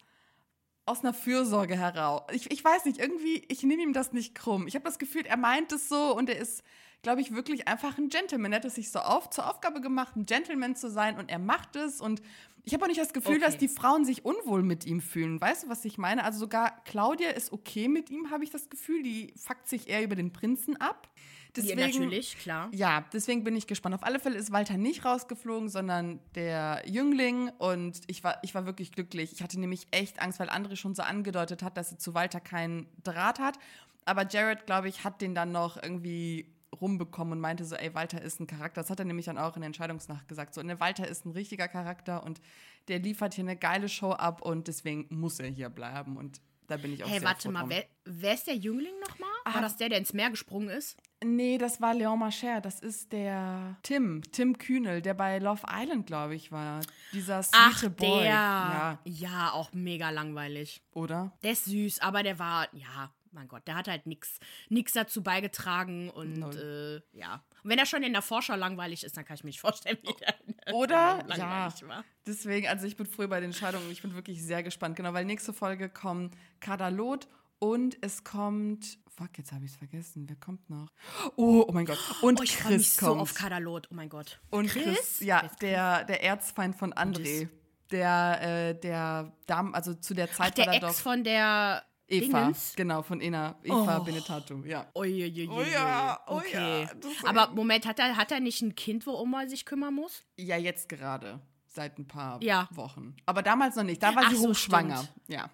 aus 0.86 1.00
einer 1.00 1.12
Fürsorge 1.12 1.76
heraus. 1.76 2.22
Ich, 2.32 2.50
ich 2.50 2.64
weiß 2.64 2.86
nicht, 2.86 2.98
irgendwie, 2.98 3.44
ich 3.48 3.62
nehme 3.62 3.82
ihm 3.82 3.92
das 3.92 4.12
nicht 4.12 4.34
krumm. 4.34 4.66
Ich 4.66 4.74
habe 4.74 4.84
das 4.86 4.98
Gefühl, 4.98 5.26
er 5.26 5.36
meint 5.36 5.70
es 5.72 5.88
so 5.90 6.16
und 6.16 6.30
er 6.30 6.38
ist 6.38 6.62
glaube 7.04 7.20
ich, 7.20 7.32
wirklich 7.32 7.68
einfach 7.68 7.96
ein 7.96 8.08
Gentleman. 8.08 8.52
Er 8.52 8.56
hat 8.56 8.64
es 8.64 8.74
sich 8.74 8.90
so 8.90 8.98
auf, 8.98 9.30
zur 9.30 9.48
Aufgabe 9.48 9.80
gemacht, 9.80 10.16
ein 10.16 10.26
Gentleman 10.26 10.74
zu 10.74 10.90
sein 10.90 11.16
und 11.16 11.30
er 11.30 11.38
macht 11.38 11.76
es 11.76 12.00
und 12.00 12.20
ich 12.66 12.72
habe 12.72 12.84
auch 12.84 12.88
nicht 12.88 13.00
das 13.00 13.12
Gefühl, 13.12 13.36
Okay. 13.36 13.44
dass 13.44 13.58
die 13.58 13.68
Frauen 13.68 14.04
sich 14.06 14.24
unwohl 14.24 14.62
mit 14.62 14.86
ihm 14.86 15.02
fühlen. 15.02 15.38
Weißt 15.38 15.64
du, 15.64 15.68
was 15.68 15.84
ich 15.84 15.98
meine? 15.98 16.24
Also 16.24 16.38
sogar 16.38 16.82
Claudia 16.84 17.28
ist 17.30 17.52
okay 17.52 17.88
mit 17.88 18.08
ihm, 18.10 18.30
habe 18.30 18.42
ich 18.42 18.50
das 18.50 18.70
Gefühl. 18.70 19.02
Die 19.02 19.34
fuckt 19.36 19.68
sich 19.68 19.88
eher 19.88 20.02
über 20.02 20.16
den 20.16 20.32
Prinzen 20.32 20.80
ab. 20.80 21.08
Ja, 21.56 21.76
natürlich, 21.76 22.38
klar. 22.38 22.68
Ja, 22.72 23.04
deswegen 23.12 23.44
bin 23.44 23.54
ich 23.54 23.68
gespannt. 23.68 23.94
Auf 23.94 24.02
alle 24.02 24.18
Fälle 24.18 24.36
ist 24.36 24.50
Walter 24.50 24.76
nicht 24.76 25.04
rausgeflogen, 25.04 25.68
sondern 25.68 26.18
der 26.34 26.82
Jüngling. 26.86 27.50
Und 27.58 28.00
ich 28.08 28.24
war, 28.24 28.38
ich 28.42 28.54
war 28.56 28.66
wirklich 28.66 28.90
glücklich. 28.90 29.32
Ich 29.32 29.42
hatte 29.42 29.60
nämlich 29.60 29.86
echt 29.92 30.20
Angst, 30.20 30.40
weil 30.40 30.48
André 30.48 30.74
schon 30.74 30.94
so 30.96 31.02
angedeutet 31.02 31.62
hat, 31.62 31.76
dass 31.76 31.92
er 31.92 31.98
zu 31.98 32.14
Walter 32.14 32.40
keinen 32.40 32.88
Draht 33.04 33.38
hat. 33.38 33.58
Aber 34.04 34.26
Jared, 34.26 34.66
glaube 34.66 34.88
ich, 34.88 35.04
hat 35.04 35.20
den 35.20 35.34
dann 35.34 35.52
noch 35.52 35.80
irgendwie 35.80 36.50
rumbekommen 36.80 37.32
und 37.32 37.40
meinte 37.40 37.64
so, 37.64 37.76
ey, 37.76 37.94
Walter 37.94 38.20
ist 38.20 38.40
ein 38.40 38.46
Charakter. 38.46 38.80
Das 38.80 38.90
hat 38.90 38.98
er 38.98 39.04
nämlich 39.04 39.26
dann 39.26 39.38
auch 39.38 39.56
in 39.56 39.62
der 39.62 39.66
Entscheidungsnacht 39.66 40.28
gesagt. 40.28 40.54
So, 40.54 40.62
ne, 40.62 40.80
Walter 40.80 41.06
ist 41.08 41.24
ein 41.24 41.32
richtiger 41.32 41.68
Charakter 41.68 42.22
und 42.24 42.40
der 42.88 42.98
liefert 42.98 43.34
hier 43.34 43.44
eine 43.44 43.56
geile 43.56 43.88
Show 43.88 44.12
ab 44.12 44.42
und 44.42 44.68
deswegen 44.68 45.06
muss 45.10 45.40
er 45.40 45.48
hier 45.48 45.70
bleiben. 45.70 46.16
Und 46.16 46.40
da 46.66 46.76
bin 46.76 46.92
ich 46.94 47.04
auch 47.04 47.08
Hey, 47.08 47.18
sehr 47.20 47.28
warte 47.28 47.50
mal, 47.50 47.68
wer, 47.68 47.84
wer 48.04 48.34
ist 48.34 48.46
der 48.46 48.56
Jüngling 48.56 48.94
nochmal? 49.06 49.28
Ah. 49.44 49.54
War 49.54 49.60
das 49.62 49.76
der, 49.76 49.90
der 49.90 49.98
ins 49.98 50.12
Meer 50.12 50.30
gesprungen 50.30 50.70
ist? 50.70 50.96
Nee, 51.22 51.58
das 51.58 51.80
war 51.80 51.94
Leon 51.94 52.18
Marcher. 52.18 52.60
Das 52.60 52.80
ist 52.80 53.12
der 53.12 53.76
Tim, 53.82 54.22
Tim 54.32 54.58
Kühnel, 54.58 55.00
der 55.00 55.14
bei 55.14 55.38
Love 55.38 55.62
Island, 55.70 56.06
glaube 56.06 56.34
ich, 56.34 56.52
war. 56.52 56.80
Dieser 57.12 57.40
Ach, 57.52 57.78
sweete 57.78 57.90
der. 57.90 58.06
Boy. 58.06 58.26
Ja. 58.26 58.98
Ja, 59.04 59.52
auch 59.52 59.72
mega 59.72 60.10
langweilig. 60.10 60.82
oder? 60.92 61.32
Der 61.42 61.52
ist 61.52 61.64
süß, 61.66 62.00
aber 62.00 62.22
der 62.22 62.38
war, 62.38 62.68
ja, 62.74 63.12
mein 63.34 63.48
Gott, 63.48 63.66
der 63.66 63.74
hat 63.74 63.88
halt 63.88 64.06
nichts 64.06 64.38
nix 64.68 64.92
dazu 64.92 65.22
beigetragen 65.22 66.10
und 66.10 66.54
äh, 66.56 67.00
ja. 67.12 67.44
Und 67.62 67.70
wenn 67.70 67.78
er 67.78 67.86
schon 67.86 68.02
in 68.02 68.12
der 68.12 68.22
Vorschau 68.22 68.54
langweilig 68.56 69.04
ist, 69.04 69.16
dann 69.16 69.24
kann 69.24 69.34
ich 69.36 69.44
mir 69.44 69.48
nicht 69.48 69.60
vorstellen, 69.60 69.98
wie 70.02 70.14
der 70.14 70.74
Oder? 70.74 71.24
Ja. 71.36 71.72
war. 71.88 72.04
Deswegen, 72.26 72.68
also 72.68 72.86
ich 72.86 72.96
bin 72.96 73.06
früh 73.06 73.26
bei 73.26 73.40
den 73.40 73.50
Entscheidungen 73.50 73.86
und 73.86 73.92
ich 73.92 74.02
bin 74.02 74.14
wirklich 74.14 74.42
sehr 74.42 74.62
gespannt. 74.62 74.96
Genau, 74.96 75.12
weil 75.12 75.24
nächste 75.24 75.52
Folge 75.52 75.88
kommt 75.88 76.34
Kadalot 76.60 77.28
und 77.58 77.96
es 78.00 78.24
kommt. 78.24 78.98
Fuck, 79.16 79.38
jetzt 79.38 79.52
habe 79.52 79.64
ich 79.64 79.70
es 79.70 79.76
vergessen. 79.76 80.24
Wer 80.28 80.36
kommt 80.36 80.68
noch? 80.68 80.88
Oh, 81.36 81.64
oh 81.68 81.72
mein 81.72 81.86
Gott. 81.86 81.98
Und 82.20 82.40
Oh, 82.40 82.42
ich 82.42 82.56
freue 82.56 82.72
mich 82.72 82.82
Chris 82.82 82.96
so 82.96 83.06
kommt. 83.06 83.20
auf 83.20 83.34
Kadalot, 83.34 83.88
oh 83.90 83.94
mein 83.94 84.08
Gott. 84.08 84.40
Und 84.50 84.68
Chris? 84.68 84.84
Chris, 84.84 85.20
ja, 85.20 85.40
Chris? 85.40 85.56
der, 85.60 86.04
der 86.04 86.24
Erzfeind 86.24 86.76
von 86.76 86.92
André. 86.92 87.48
Der, 87.90 88.40
äh, 88.70 88.80
der 88.80 89.32
Dam, 89.46 89.72
also 89.74 89.94
zu 89.94 90.14
der 90.14 90.32
Zeit 90.32 90.52
Ach, 90.52 90.54
der 90.54 90.66
war 90.66 90.74
er 90.74 90.82
Ex 90.82 90.96
doch 90.96 91.02
von 91.02 91.22
der 91.22 91.84
Eva. 92.06 92.38
Dingens? 92.40 92.74
Genau, 92.76 93.02
von 93.02 93.20
Ena, 93.20 93.56
Eva 93.62 93.98
Oh. 93.98 94.04
Benetatu, 94.04 94.62
ja. 94.64 94.86
Oh 94.94 95.04
ja, 95.04 96.20
oh 96.26 96.36
okay. 96.36 96.82
ja, 96.82 96.94
das 96.94 97.12
ist 97.12 97.24
Aber 97.24 97.48
Moment, 97.54 97.86
hat 97.86 97.98
er, 97.98 98.16
hat 98.16 98.30
er 98.30 98.40
nicht 98.40 98.60
ein 98.62 98.74
Kind, 98.74 99.06
wo 99.06 99.12
Oma 99.18 99.46
sich 99.46 99.64
kümmern 99.64 99.94
muss? 99.94 100.22
Ja, 100.36 100.56
jetzt 100.56 100.88
gerade. 100.88 101.40
Seit 101.66 101.98
ein 101.98 102.06
paar 102.06 102.42
Ja. 102.42 102.68
Wochen. 102.70 103.16
Aber 103.26 103.42
damals 103.42 103.74
noch 103.76 103.82
nicht. 103.84 104.02
Da 104.02 104.14
war 104.14 104.24
Ach 104.26 104.30
sie 104.30 104.36
so, 104.36 104.48
hochschwanger. 104.50 104.98
stimmt. 104.98 105.10
Ja. 105.28 105.50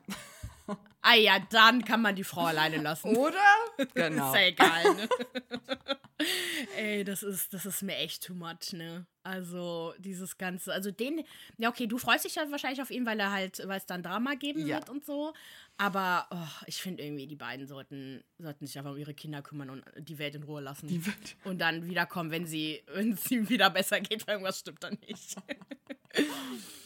Ah 1.03 1.15
ja, 1.15 1.39
dann 1.51 1.83
kann 1.85 2.03
man 2.03 2.15
die 2.15 2.25
Frau 2.25 2.43
alleine 2.45 2.77
lassen. 2.77 3.17
Oder? 3.17 3.37
Genau. 3.95 4.29
Ist 4.29 4.35
ja 4.41 4.47
egal, 4.49 4.95
ne? 4.97 5.09
Ey, 6.77 7.05
das 7.05 7.23
ist, 7.23 7.53
das 7.55 7.67
ist 7.67 7.83
mir 7.83 7.97
echt 7.97 8.25
too 8.27 8.35
much, 8.35 8.73
ne? 8.73 9.07
Also, 9.23 9.95
dieses 9.99 10.39
Ganze, 10.39 10.73
also 10.73 10.91
den, 10.91 11.25
ja, 11.59 11.69
okay, 11.69 11.87
du 11.87 11.99
freust 11.99 12.25
dich 12.25 12.35
ja 12.37 12.51
wahrscheinlich 12.51 12.81
auf 12.83 12.91
ihn, 12.91 13.05
weil 13.07 13.21
er 13.21 13.31
halt, 13.33 13.61
weil 13.67 13.79
es 13.79 13.87
dann 13.87 14.03
Drama 14.03 14.35
geben 14.35 14.67
Ja. 14.67 14.77
wird 14.77 14.89
und 14.91 15.05
so. 15.05 15.33
Aber 15.77 16.27
oh, 16.31 16.65
ich 16.67 16.77
finde 16.81 17.03
irgendwie, 17.03 17.27
die 17.27 17.37
beiden 17.37 17.67
sollten, 17.67 18.23
sollten 18.39 18.67
sich 18.67 18.77
einfach 18.79 18.91
um 18.93 18.99
ihre 18.99 19.15
Kinder 19.15 19.41
kümmern 19.43 19.71
und 19.71 19.85
die 19.99 20.19
Welt 20.19 20.35
in 20.35 20.43
Ruhe 20.43 20.61
lassen. 20.61 20.87
Die 20.89 21.05
wird- 21.05 21.37
und 21.45 21.59
dann 21.61 21.87
wiederkommen, 21.87 22.31
wenn 22.31 22.47
sie, 22.47 22.83
wenn 22.93 23.13
es 23.13 23.31
ihm 23.31 23.49
wieder 23.49 23.71
besser 23.71 24.01
geht, 24.01 24.27
weil 24.27 24.35
irgendwas 24.35 24.61
stimmt 24.61 24.83
dann 24.83 24.99
nicht. 25.07 25.37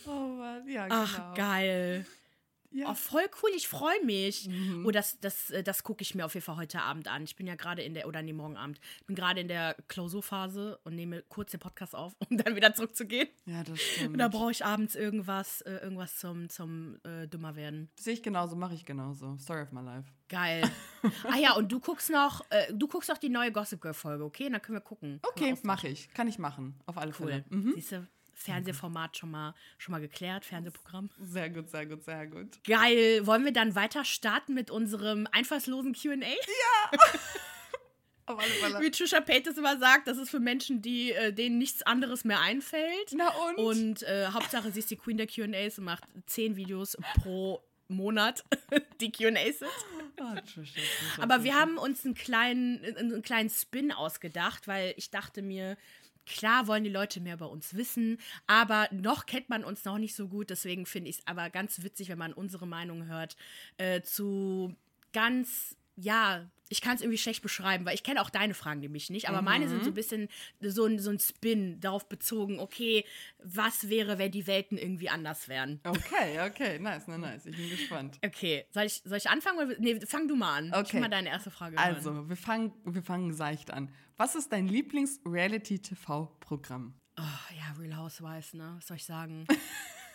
Oh 0.07 0.11
Mann, 0.11 0.69
ja, 0.69 0.85
genau. 0.87 1.01
Ach, 1.03 1.35
geil. 1.35 2.05
Ja. 2.75 2.91
Oh, 2.91 2.95
voll 2.95 3.25
cool, 3.43 3.51
ich 3.55 3.69
freue 3.69 4.05
mich. 4.05 4.51
Oh, 4.85 4.91
das, 4.91 5.21
das, 5.21 5.51
äh, 5.51 5.63
das 5.63 5.85
gucke 5.85 6.03
ich 6.03 6.17
mir 6.17 6.27
auf 6.27 6.35
jeden 6.35 6.45
Fall 6.45 6.57
heute 6.57 6.81
Abend 6.83 7.07
an. 7.07 7.23
Ich 7.23 7.37
bin 7.37 7.47
ja 7.47 7.55
gerade 7.55 7.83
in 7.83 7.95
der, 7.95 8.09
oder 8.09 8.21
nee, 8.21 8.33
morgen 8.33 8.57
Abend. 8.57 8.81
Ich 9.01 9.07
bin 9.07 9.15
gerade 9.15 9.41
in 9.41 9.47
der 9.47 9.77
Klausurphase 9.87 10.79
und 10.83 10.97
nehme 10.97 11.23
kurz 11.29 11.53
den 11.53 11.61
Podcast 11.61 11.95
auf, 11.95 12.15
um 12.29 12.37
dann 12.37 12.57
wieder 12.57 12.75
zurückzugehen. 12.75 13.29
ja, 13.47 13.61
das 13.63 13.71
Und 13.71 13.79
stimmt. 13.79 14.21
da 14.21 14.27
brauche 14.27 14.51
ich 14.51 14.65
abends 14.65 14.97
irgendwas, 14.97 15.61
äh, 15.63 15.77
irgendwas 15.77 16.19
zum, 16.19 16.49
zum 16.49 16.99
äh, 17.05 17.29
Dümmer 17.29 17.55
werden. 17.55 17.91
Sehe 17.99 18.15
ich 18.15 18.23
genauso, 18.25 18.57
mache 18.57 18.75
ich 18.75 18.85
genauso. 18.85 19.37
Story 19.39 19.63
of 19.63 19.71
my 19.71 19.81
life. 19.81 20.09
Geil. 20.29 20.69
ah 21.31 21.37
ja, 21.39 21.55
und 21.55 21.71
du 21.71 21.79
guckst 21.79 22.11
noch, 22.11 22.45
äh, 22.51 22.73
du 22.73 22.89
guckst 22.89 23.09
noch 23.09 23.19
die 23.19 23.29
neue 23.29 23.53
Gossip 23.53 23.81
Girl 23.81 23.95
Folge, 23.95 24.25
okay? 24.25 24.49
Dann 24.51 24.61
können 24.61 24.77
wir 24.79 24.83
gucken. 24.83 25.21
Okay, 25.23 25.57
mache 25.63 25.87
ich. 25.89 26.09
Kann 26.13 26.27
ich 26.27 26.39
machen. 26.41 26.75
Auf 26.87 26.99
alle 26.99 27.13
Cool. 27.21 27.29
Fälle. 27.29 27.45
Mhm. 27.51 27.73
Siehst 27.77 27.93
du, 27.93 28.07
Fernsehformat 28.35 29.17
schon 29.17 29.31
mal, 29.31 29.55
schon 29.79 29.93
mal 29.93 30.01
geklärt, 30.01 30.45
Fernsehprogramm. 30.45 31.11
Sehr 31.19 31.51
gut, 31.51 31.71
sehr 31.71 31.87
gut, 31.87 32.05
sehr 32.05 32.27
gut. 32.27 32.63
Geil. 32.65 33.27
Wollen 33.27 33.45
wir 33.45 33.53
dann 33.53 33.75
weiter 33.75 34.05
starten 34.05 34.55
mit 34.55 34.71
unserem 34.71 35.27
einfallslosen 35.33 35.95
QA? 35.95 36.15
Auf 38.27 38.39
alle 38.39 38.49
Fälle. 38.49 38.81
Wie 38.81 38.91
Trisha 38.91 39.21
Paytas 39.21 39.59
immer 39.59 39.79
sagt, 39.79 40.09
das 40.09 40.17
ist 40.17 40.31
für 40.31 40.41
Menschen, 40.41 40.81
die 40.81 41.13
äh, 41.13 41.33
denen 41.33 41.59
nichts 41.59 41.83
anderes 41.83 42.25
mehr 42.25 42.41
einfällt. 42.41 43.13
Na 43.15 43.29
und? 43.29 43.57
Und 43.59 44.03
äh, 44.05 44.29
Hauptsache, 44.29 44.71
sie 44.73 44.79
ist 44.79 44.91
die 44.91 44.97
Queen 44.97 45.19
der 45.19 45.27
QAs 45.27 45.79
und 45.79 45.85
macht 45.85 46.05
zehn 46.27 46.57
Videos 46.57 46.97
pro 47.23 47.63
Monat, 47.89 48.43
die 49.01 49.13
QAs 49.13 49.59
sind. 49.59 49.71
Oh, 50.21 50.41
Trisha, 50.47 50.81
Aber 51.21 51.45
wir 51.45 51.55
haben 51.55 51.77
uns 51.77 52.05
einen 52.05 52.15
kleinen, 52.15 52.83
einen 52.97 53.23
kleinen 53.23 53.51
Spin 53.51 53.93
ausgedacht, 53.93 54.69
weil 54.69 54.95
ich 54.97 55.11
dachte 55.11 55.43
mir, 55.43 55.77
klar 56.27 56.67
wollen 56.67 56.85
die 56.85 56.91
Leute 56.91 57.21
mehr 57.21 57.35
über 57.35 57.51
uns 57.51 57.75
wissen, 57.75 58.19
aber 58.47 58.89
noch 58.93 59.27
kennt 59.27 59.49
man 59.49 59.65
uns 59.65 59.85
noch 59.85 59.99
nicht 59.99 60.15
so 60.15 60.29
gut. 60.29 60.51
Deswegen 60.51 60.87
finde 60.87 61.11
ich 61.11 61.19
es 61.19 61.27
aber 61.27 61.51
ganz 61.51 61.83
witzig, 61.83 62.09
wenn 62.09 62.19
man 62.19 62.33
unsere 62.33 62.67
Meinung 62.67 63.07
hört 63.07 63.37
äh, 63.77 64.03
zu 64.03 64.75
ganz, 65.13 65.77
ja, 65.97 66.51
ich 66.71 66.81
kann 66.81 66.97
es 66.97 67.03
irgendwie 67.03 67.19
schlecht 67.19 67.43
beschreiben, 67.43 67.85
weil 67.85 67.95
ich 67.95 68.03
kenne 68.03 68.23
auch 68.23 68.31
deine 68.31 68.55
Fragen 68.55 68.81
nämlich 68.81 69.11
nicht, 69.11 69.29
aber 69.29 69.43
meine 69.43 69.69
sind 69.69 69.85
so 69.85 69.91
ein 69.91 69.95
bisschen 69.95 70.29
so 70.61 70.87
ein, 70.87 70.99
so 70.99 71.11
ein 71.11 71.19
Spin 71.19 71.79
darauf 71.81 72.09
bezogen, 72.09 72.59
okay, 72.59 73.05
was 73.43 73.89
wäre, 73.91 74.17
wenn 74.19 74.33
die 74.33 74.47
Welten 74.47 74.79
irgendwie 74.79 75.11
anders 75.11 75.49
wären? 75.49 75.81
Okay, 75.85 76.41
okay, 76.47 76.79
nice, 76.79 77.07
nice, 77.07 77.19
nice. 77.19 77.45
Ich 77.47 77.57
bin 77.57 77.69
gespannt. 77.71 78.19
Okay, 78.25 78.65
soll 78.71 78.85
ich, 78.85 79.03
soll 79.05 79.19
ich 79.19 79.29
anfangen? 79.29 79.59
Oder, 79.59 79.77
nee, 79.79 80.01
fang 80.07 80.27
du 80.29 80.37
mal 80.37 80.57
an. 80.59 80.67
Ich 80.69 80.75
Okay. 80.75 80.95
will 80.95 81.01
mal 81.03 81.11
deine 81.11 81.29
erste 81.29 81.51
Frage 81.51 81.77
hören. 81.77 81.95
Also, 81.97 82.27
wir 82.29 82.37
fangen, 82.37 82.73
wir 82.85 83.03
fangen 83.03 83.33
seicht 83.35 83.71
an. 83.71 83.93
Was 84.17 84.35
ist 84.35 84.51
dein 84.53 84.67
Lieblings-Reality-TV-Programm? 84.69 86.95
Oh, 87.19 87.23
ja, 87.57 87.73
Real 87.79 87.97
Housewives, 87.97 88.55
ne? 88.55 88.75
Was 88.77 88.87
soll 88.87 88.97
ich 88.97 89.05
sagen? 89.05 89.47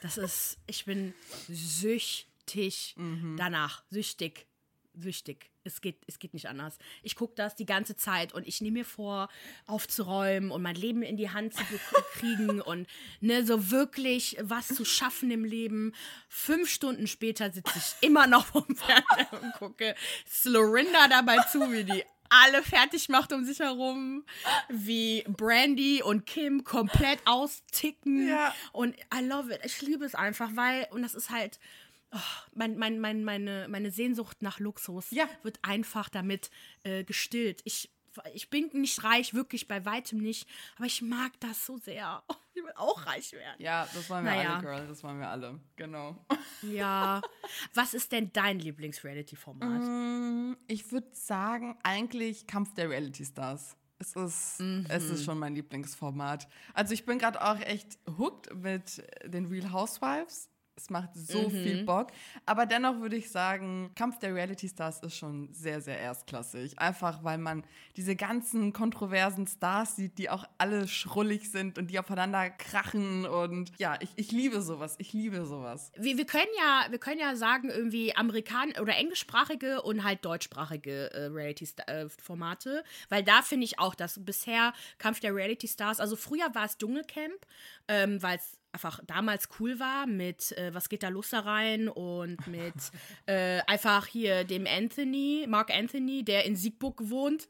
Das 0.01 0.17
ist, 0.17 0.57
ich 0.65 0.85
bin 0.85 1.13
süchtig 1.49 2.95
danach. 3.35 3.83
Süchtig. 3.89 4.45
Süchtig. 4.99 5.51
Es 5.63 5.81
geht, 5.81 6.03
es 6.07 6.19
geht 6.19 6.33
nicht 6.33 6.47
anders. 6.47 6.77
Ich 7.03 7.15
gucke 7.15 7.35
das 7.35 7.55
die 7.55 7.65
ganze 7.65 7.95
Zeit 7.95 8.33
und 8.33 8.47
ich 8.47 8.59
nehme 8.59 8.79
mir 8.79 8.85
vor, 8.85 9.29
aufzuräumen 9.65 10.51
und 10.51 10.61
mein 10.61 10.75
Leben 10.75 11.03
in 11.03 11.15
die 11.15 11.29
Hand 11.29 11.53
zu 11.53 11.63
kriegen 12.13 12.61
und 12.61 12.87
ne, 13.21 13.45
so 13.45 13.71
wirklich 13.71 14.37
was 14.41 14.67
zu 14.67 14.83
schaffen 14.83 15.31
im 15.31 15.45
Leben. 15.45 15.93
Fünf 16.27 16.69
Stunden 16.69 17.07
später 17.07 17.51
sitze 17.51 17.77
ich 17.77 18.07
immer 18.07 18.27
noch 18.27 18.45
vom 18.47 18.65
Fernseher 18.75 19.41
und 19.41 19.53
gucke 19.53 19.95
Slorinda 20.27 21.07
dabei 21.07 21.37
zu, 21.49 21.71
wie 21.71 21.83
die 21.83 22.03
alle 22.29 22.61
fertig 22.61 23.09
macht 23.09 23.33
um 23.33 23.43
sich 23.43 23.59
herum, 23.59 24.23
wie 24.69 25.23
Brandy 25.27 26.03
und 26.03 26.25
Kim 26.25 26.63
komplett 26.63 27.19
austicken. 27.25 28.27
Ja. 28.27 28.53
Und 28.71 28.95
I 29.13 29.23
love 29.23 29.53
it. 29.53 29.61
Ich 29.63 29.81
liebe 29.81 30.05
es 30.05 30.15
einfach, 30.15 30.51
weil, 30.55 30.87
und 30.91 31.01
das 31.01 31.15
ist 31.15 31.29
halt, 31.29 31.59
oh, 32.11 32.17
mein, 32.53 32.77
mein, 32.77 32.99
mein, 32.99 33.23
meine, 33.23 33.67
meine 33.69 33.91
Sehnsucht 33.91 34.41
nach 34.41 34.59
Luxus 34.59 35.11
Ja. 35.11 35.27
wird 35.43 35.59
einfach 35.63 36.09
damit 36.09 36.49
äh, 36.83 37.03
gestillt. 37.03 37.61
Ich, 37.65 37.89
ich 38.33 38.49
bin 38.49 38.69
nicht 38.73 39.03
reich, 39.03 39.33
wirklich 39.33 39.67
bei 39.67 39.85
weitem 39.85 40.19
nicht, 40.19 40.47
aber 40.77 40.85
ich 40.85 41.01
mag 41.01 41.31
das 41.39 41.65
so 41.65 41.77
sehr. 41.77 42.23
Oh, 42.27 42.33
ich 42.53 42.63
will 42.63 42.73
auch 42.75 43.05
reich 43.05 43.31
werden. 43.31 43.61
Ja, 43.61 43.87
das 43.93 44.09
waren 44.09 44.25
wir 44.25 44.31
Naja. 44.31 44.53
alle, 44.55 44.61
Girl. 44.61 44.87
Das 44.87 45.03
waren 45.03 45.19
wir 45.19 45.29
alle. 45.29 45.59
Genau. 45.75 46.17
Ja. 46.63 47.21
Was 47.73 47.93
ist 47.93 48.11
denn 48.11 48.33
dein 48.33 48.59
Lieblings-Reality-Format? 48.59 49.81
Mm, 49.81 50.57
Ich 50.67 50.91
würde 50.91 51.07
sagen, 51.13 51.77
eigentlich 51.83 52.47
Kampf 52.47 52.73
der 52.73 52.89
Reality 52.89 53.23
Stars. 53.23 53.77
Es 54.01 54.15
ist, 54.15 54.61
es 54.87 55.09
ist 55.09 55.25
schon 55.25 55.39
mein 55.39 55.55
Lieblingsformat. 55.55 56.47
Also 56.73 56.93
ich 56.93 57.05
bin 57.05 57.19
gerade 57.19 57.41
auch 57.43 57.59
echt 57.59 57.97
hooked 58.17 58.53
mit 58.55 59.03
den 59.25 59.45
Real 59.47 59.71
Housewives. 59.73 60.48
Es 60.79 60.89
macht 60.89 61.09
so 61.13 61.49
viel 61.49 61.83
Bock. 61.83 62.07
Aber 62.45 62.65
dennoch 62.65 63.01
würde 63.01 63.17
ich 63.17 63.29
sagen, 63.29 63.91
Kampf 63.95 64.17
der 64.19 64.33
Reality 64.33 64.69
Stars 64.69 65.01
ist 65.01 65.17
schon 65.17 65.51
sehr, 65.53 65.81
sehr 65.81 65.99
erstklassig. 65.99 66.79
Einfach, 66.79 67.21
weil 67.23 67.37
man 67.37 67.65
diese 67.97 68.15
ganzen 68.15 68.71
kontroversen 68.71 69.45
Stars 69.45 69.97
sieht, 69.97 70.17
die 70.17 70.29
auch 70.29 70.45
alle 70.57 70.87
schrullig 70.87 71.51
sind 71.51 71.77
und 71.77 71.87
die 71.87 71.99
aufeinander 71.99 72.49
krachen. 72.49 73.25
Und 73.25 73.71
ja, 73.77 73.97
ich, 73.99 74.09
ich 74.15 74.31
liebe 74.31 74.61
sowas. 74.61 74.95
Ich 74.99 75.11
liebe 75.11 75.45
sowas. 75.45 75.91
Wir, 75.97 76.17
wir, 76.17 76.25
können 76.25 76.51
ja, 76.57 76.85
wir 76.89 76.99
können 76.99 77.19
ja 77.19 77.35
sagen, 77.35 77.69
irgendwie 77.69 78.15
Amerikan- 78.15 78.73
oder 78.79 78.95
englischsprachige 78.95 79.81
und 79.81 80.05
halt 80.05 80.23
deutschsprachige 80.23 81.11
äh, 81.11 81.25
Reality-Formate. 81.25 82.83
weil 83.09 83.23
da 83.23 83.41
finde 83.41 83.65
ich 83.65 83.79
auch, 83.79 83.95
dass 83.95 84.23
bisher 84.23 84.73
Kampf 84.97 85.19
der 85.19 85.35
Reality 85.35 85.67
Stars, 85.67 85.99
also 85.99 86.15
früher 86.15 86.53
war 86.55 86.65
es 86.65 86.77
Dschungelcamp, 86.77 87.45
ähm, 87.89 88.21
weil 88.23 88.37
es 88.37 88.58
einfach 88.71 88.99
damals 89.05 89.49
cool 89.59 89.79
war 89.79 90.05
mit 90.07 90.51
äh, 90.57 90.73
Was 90.73 90.89
geht 90.89 91.03
da 91.03 91.09
los 91.09 91.29
da 91.29 91.39
rein 91.39 91.89
und 91.89 92.45
mit 92.47 92.73
äh, 93.25 93.61
einfach 93.67 94.05
hier 94.07 94.43
dem 94.43 94.65
Anthony, 94.67 95.45
Mark 95.49 95.73
Anthony, 95.73 96.23
der 96.23 96.45
in 96.45 96.55
Siegburg 96.55 97.09
wohnt. 97.09 97.47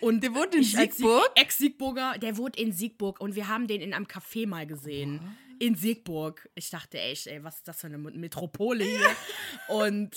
Und 0.00 0.22
Der 0.22 0.34
wohnt 0.34 0.54
in 0.54 0.62
Siegburg? 0.62 1.24
Sieg- 1.34 1.42
Ex-Siegburger, 1.42 2.14
der 2.18 2.36
wohnt 2.38 2.56
in 2.56 2.72
Siegburg 2.72 3.20
und 3.20 3.34
wir 3.34 3.48
haben 3.48 3.66
den 3.66 3.80
in 3.82 3.92
einem 3.92 4.06
Café 4.06 4.46
mal 4.46 4.66
gesehen. 4.66 5.36
In 5.58 5.74
Siegburg. 5.74 6.48
Ich 6.54 6.70
dachte 6.70 6.98
echt, 6.98 7.26
ey, 7.26 7.44
was 7.44 7.56
ist 7.56 7.68
das 7.68 7.80
für 7.82 7.88
eine 7.88 7.98
Metropole 7.98 8.82
hier? 8.82 9.06
Und 9.68 10.16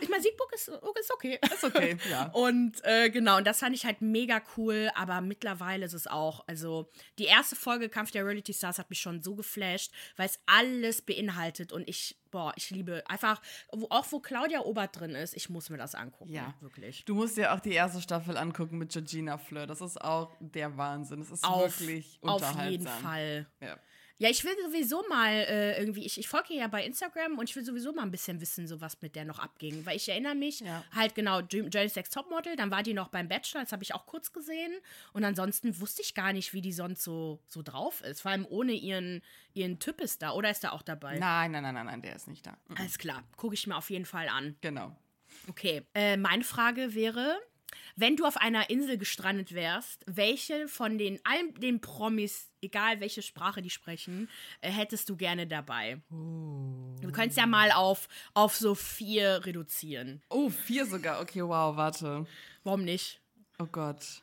ich 0.00 0.08
meine, 0.08 0.22
Siegburg 0.22 0.52
ist, 0.54 0.68
ist 0.68 1.12
okay. 1.12 1.38
Ist 1.52 1.64
okay, 1.64 1.96
ja. 2.10 2.26
Und 2.32 2.82
äh, 2.84 3.10
genau, 3.10 3.38
und 3.38 3.46
das 3.46 3.60
fand 3.60 3.74
ich 3.74 3.84
halt 3.84 4.00
mega 4.00 4.40
cool, 4.56 4.90
aber 4.94 5.20
mittlerweile 5.20 5.84
ist 5.84 5.92
es 5.92 6.06
auch, 6.06 6.44
also 6.46 6.88
die 7.18 7.24
erste 7.24 7.56
Folge 7.56 7.88
Kampf 7.88 8.10
der 8.10 8.24
Reality 8.24 8.52
Stars 8.52 8.78
hat 8.78 8.90
mich 8.90 9.00
schon 9.00 9.22
so 9.22 9.34
geflasht, 9.34 9.92
weil 10.16 10.26
es 10.26 10.40
alles 10.46 11.02
beinhaltet 11.02 11.72
und 11.72 11.88
ich, 11.88 12.16
boah, 12.30 12.52
ich 12.56 12.70
liebe 12.70 13.02
einfach, 13.08 13.40
wo, 13.72 13.86
auch 13.90 14.06
wo 14.10 14.20
Claudia 14.20 14.60
Obert 14.60 14.98
drin 14.98 15.14
ist, 15.14 15.34
ich 15.34 15.48
muss 15.48 15.70
mir 15.70 15.78
das 15.78 15.94
angucken. 15.94 16.32
Ja. 16.32 16.54
wirklich. 16.60 17.04
Du 17.04 17.14
musst 17.14 17.36
dir 17.36 17.52
auch 17.52 17.60
die 17.60 17.72
erste 17.72 18.00
Staffel 18.00 18.36
angucken 18.36 18.78
mit 18.78 18.92
Georgina 18.92 19.38
Fleur. 19.38 19.66
Das 19.66 19.80
ist 19.80 20.00
auch 20.00 20.30
der 20.40 20.76
Wahnsinn. 20.76 21.20
Das 21.20 21.30
ist 21.30 21.44
Auf, 21.44 21.80
wirklich 21.80 22.18
auf 22.22 22.34
unterhaltsam. 22.34 22.70
jeden 22.70 22.86
Fall. 22.86 23.46
Ja. 23.60 23.78
Ja, 24.22 24.30
ich 24.30 24.44
will 24.44 24.54
sowieso 24.64 25.02
mal 25.08 25.32
äh, 25.32 25.76
irgendwie, 25.80 26.06
ich, 26.06 26.16
ich 26.16 26.28
folge 26.28 26.54
ja 26.54 26.68
bei 26.68 26.84
Instagram 26.84 27.38
und 27.38 27.50
ich 27.50 27.56
will 27.56 27.64
sowieso 27.64 27.92
mal 27.92 28.02
ein 28.02 28.12
bisschen 28.12 28.40
wissen, 28.40 28.68
so 28.68 28.80
was 28.80 29.02
mit 29.02 29.16
der 29.16 29.24
noch 29.24 29.40
abging. 29.40 29.84
Weil 29.84 29.96
ich 29.96 30.08
erinnere 30.08 30.36
mich, 30.36 30.60
Ja. 30.60 30.84
halt 30.94 31.16
genau, 31.16 31.40
Jerry's 31.40 31.94
Sex 31.94 32.08
Topmodel, 32.10 32.54
dann 32.54 32.70
war 32.70 32.84
die 32.84 32.94
noch 32.94 33.08
beim 33.08 33.26
Bachelor, 33.26 33.62
das 33.62 33.72
habe 33.72 33.82
ich 33.82 33.92
auch 33.96 34.06
kurz 34.06 34.32
gesehen. 34.32 34.72
Und 35.12 35.24
ansonsten 35.24 35.80
wusste 35.80 36.02
ich 36.02 36.14
gar 36.14 36.32
nicht, 36.32 36.52
wie 36.52 36.60
die 36.60 36.72
sonst 36.72 37.02
so, 37.02 37.40
so 37.48 37.62
drauf 37.62 38.00
ist. 38.02 38.20
Vor 38.20 38.30
allem 38.30 38.46
ohne 38.48 38.74
ihren, 38.74 39.22
ihren 39.54 39.80
Typ 39.80 40.00
ist 40.00 40.22
da. 40.22 40.30
Oder 40.34 40.52
ist 40.52 40.62
er 40.62 40.72
auch 40.72 40.82
dabei? 40.82 41.18
Nein, 41.18 41.50
nein, 41.50 41.64
nein, 41.64 41.74
nein, 41.74 41.86
nein, 41.86 42.02
der 42.02 42.14
ist 42.14 42.28
nicht 42.28 42.46
da. 42.46 42.56
Mhm. 42.68 42.76
Alles 42.78 42.98
klar, 42.98 43.24
gucke 43.36 43.54
ich 43.54 43.66
mir 43.66 43.76
auf 43.76 43.90
jeden 43.90 44.06
Fall 44.06 44.28
an. 44.28 44.54
Genau. 44.60 44.96
Okay, 45.48 45.82
äh, 45.96 46.16
meine 46.16 46.44
Frage 46.44 46.94
wäre, 46.94 47.40
wenn 47.96 48.16
du 48.16 48.24
auf 48.24 48.36
einer 48.36 48.70
Insel 48.70 48.98
gestrandet 48.98 49.54
wärst, 49.54 50.04
welche 50.06 50.68
von 50.68 50.98
den 50.98 51.20
allen 51.24 51.54
den 51.54 51.80
Promis, 51.80 52.50
egal 52.60 53.00
welche 53.00 53.22
Sprache 53.22 53.62
die 53.62 53.70
sprechen, 53.70 54.28
äh, 54.60 54.70
hättest 54.70 55.08
du 55.08 55.16
gerne 55.16 55.46
dabei? 55.46 56.00
Du 56.10 57.12
könntest 57.12 57.38
ja 57.38 57.46
mal 57.46 57.72
auf, 57.72 58.08
auf 58.34 58.56
so 58.56 58.74
vier 58.74 59.44
reduzieren. 59.44 60.22
Oh, 60.28 60.50
vier 60.50 60.86
sogar. 60.86 61.20
Okay, 61.20 61.42
wow, 61.42 61.76
warte. 61.76 62.26
Warum 62.64 62.84
nicht? 62.84 63.20
Oh 63.58 63.66
Gott. 63.66 64.22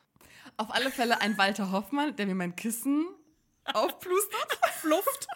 Auf 0.57 0.73
alle 0.73 0.91
Fälle 0.91 1.21
ein 1.21 1.37
Walter 1.37 1.71
Hoffmann, 1.71 2.15
der 2.15 2.25
mir 2.25 2.35
mein 2.35 2.55
Kissen 2.55 3.05
aufplustert. 3.65 4.59
Fluft. 4.81 5.27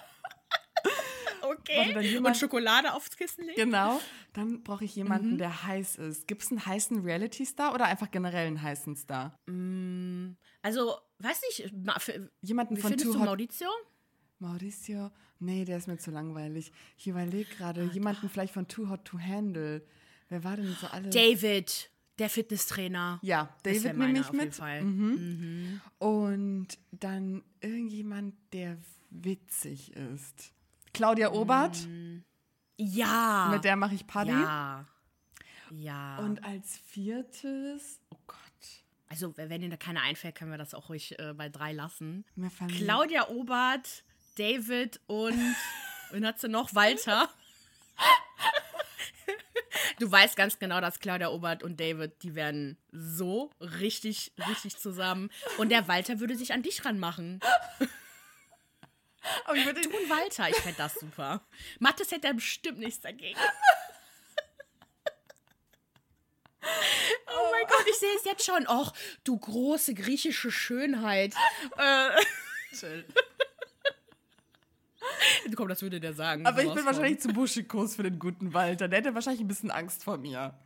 Okay. 1.43 1.93
dann 1.93 2.03
jemand- 2.03 2.35
Und 2.35 2.39
Schokolade 2.39 2.93
aufs 2.93 3.15
Kissen 3.15 3.43
legen? 3.45 3.55
Genau. 3.55 3.99
Dann 4.33 4.63
brauche 4.63 4.85
ich 4.85 4.95
jemanden, 4.95 5.33
Mhm. 5.33 5.37
der 5.37 5.63
heiß 5.67 5.95
ist. 5.97 6.27
Gibt 6.27 6.41
es 6.43 6.51
einen 6.51 6.65
heißen 6.65 7.01
Reality-Star 7.01 7.73
oder 7.73 7.85
einfach 7.85 8.09
generell 8.11 8.47
einen 8.47 8.61
heißen 8.61 8.95
Star? 8.95 9.37
Also, 10.61 10.95
weiß 11.19 11.41
nicht, 11.49 11.73
für, 11.99 12.31
Jemanden 12.41 12.77
wie 12.77 12.81
von 12.81 12.89
findest 12.91 13.05
Too 13.07 13.13
du 13.13 13.19
Hot 13.19 13.25
Mauricio? 14.39 15.11
Nee, 15.39 15.65
der 15.65 15.77
ist 15.77 15.87
mir 15.87 15.97
zu 15.97 16.11
langweilig. 16.11 16.71
Ich 16.97 17.07
überlege 17.07 17.49
Ah, 17.53 17.57
gerade, 17.57 17.83
jemanden 17.85 18.29
vielleicht 18.29 18.53
von 18.53 18.67
Too 18.67 18.89
Hot 18.89 19.05
to 19.05 19.19
Handle. 19.19 19.85
Wer 20.29 20.43
war 20.43 20.55
denn 20.57 20.73
so 20.79 20.87
alle? 20.87 21.09
David, 21.09 21.91
der 22.19 22.29
Fitnesstrainer. 22.29 23.19
ja, 23.21 23.53
David 23.63 23.97
nehme 23.97 24.19
ich 24.19 24.31
mit. 24.31 24.55
Fall. 24.55 24.83
Mhm. 24.83 25.81
Und 25.99 26.67
dann 26.91 27.43
irgendjemand, 27.61 28.35
der 28.53 28.77
witzig 29.09 29.93
ist. 29.95 30.53
Claudia 30.93 31.31
Obert, 31.31 31.77
Ja. 32.77 33.49
mit 33.51 33.63
der 33.63 33.75
mache 33.75 33.95
ich 33.95 34.05
Party. 34.07 34.31
Ja. 34.31 34.85
Ja. 35.71 36.17
Und 36.19 36.43
als 36.43 36.77
viertes, 36.85 37.99
oh 38.09 38.17
Gott, 38.27 38.37
also, 39.09 39.35
wenn 39.37 39.61
dir 39.61 39.69
da 39.69 39.77
keiner 39.77 40.01
einfällt, 40.01 40.33
können 40.33 40.49
wir 40.49 40.57
das 40.57 40.73
auch 40.73 40.89
ruhig 40.89 41.19
äh, 41.19 41.33
bei 41.33 41.47
drei 41.47 41.71
lassen. 41.71 42.25
Claudia 42.79 43.29
Obert, 43.29 44.03
David 44.37 44.99
und. 45.05 45.37
wen 46.11 46.25
hat 46.25 46.39
sie 46.39 46.49
noch? 46.49 46.73
Walter. 46.73 47.29
Du 49.99 50.11
weißt 50.11 50.35
ganz 50.35 50.57
genau, 50.59 50.81
dass 50.81 50.99
Claudia 50.99 51.29
Obert 51.29 51.61
und 51.63 51.79
David, 51.79 52.23
die 52.23 52.35
werden 52.35 52.77
so 52.91 53.51
richtig, 53.59 54.33
richtig 54.49 54.77
zusammen. 54.77 55.29
Und 55.57 55.69
der 55.69 55.87
Walter 55.87 56.19
würde 56.19 56.35
sich 56.35 56.51
an 56.51 56.63
dich 56.63 56.83
ranmachen. 56.83 57.39
Aber 59.45 59.55
ich 59.55 59.65
würde 59.65 59.79
und 59.81 60.09
Walter, 60.09 60.49
ich 60.49 60.55
fände 60.57 60.77
das 60.77 60.95
super. 60.95 61.41
Mathis 61.79 62.11
hätte 62.11 62.27
da 62.27 62.33
bestimmt 62.33 62.79
nichts 62.79 63.01
dagegen. 63.01 63.39
Oh 67.27 67.51
mein 67.51 67.67
Gott, 67.67 67.85
ich 67.89 67.95
sehe 67.95 68.15
es 68.15 68.25
jetzt 68.25 68.45
schon. 68.45 68.67
Och, 68.67 68.93
du 69.23 69.37
große 69.37 69.93
griechische 69.93 70.51
Schönheit. 70.51 71.33
Äh, 71.77 72.09
komm, 75.55 75.67
das 75.67 75.81
würde 75.81 75.99
der 75.99 76.13
sagen. 76.13 76.45
Aber 76.45 76.63
ich 76.63 76.73
bin 76.73 76.85
wahrscheinlich 76.85 77.19
zu 77.19 77.29
buschikos 77.29 77.95
für 77.95 78.03
den 78.03 78.19
guten 78.19 78.53
Walter. 78.53 78.87
Der 78.87 78.99
hätte 78.99 79.13
wahrscheinlich 79.13 79.41
ein 79.41 79.47
bisschen 79.47 79.71
Angst 79.71 80.03
vor 80.03 80.17
mir. 80.17 80.57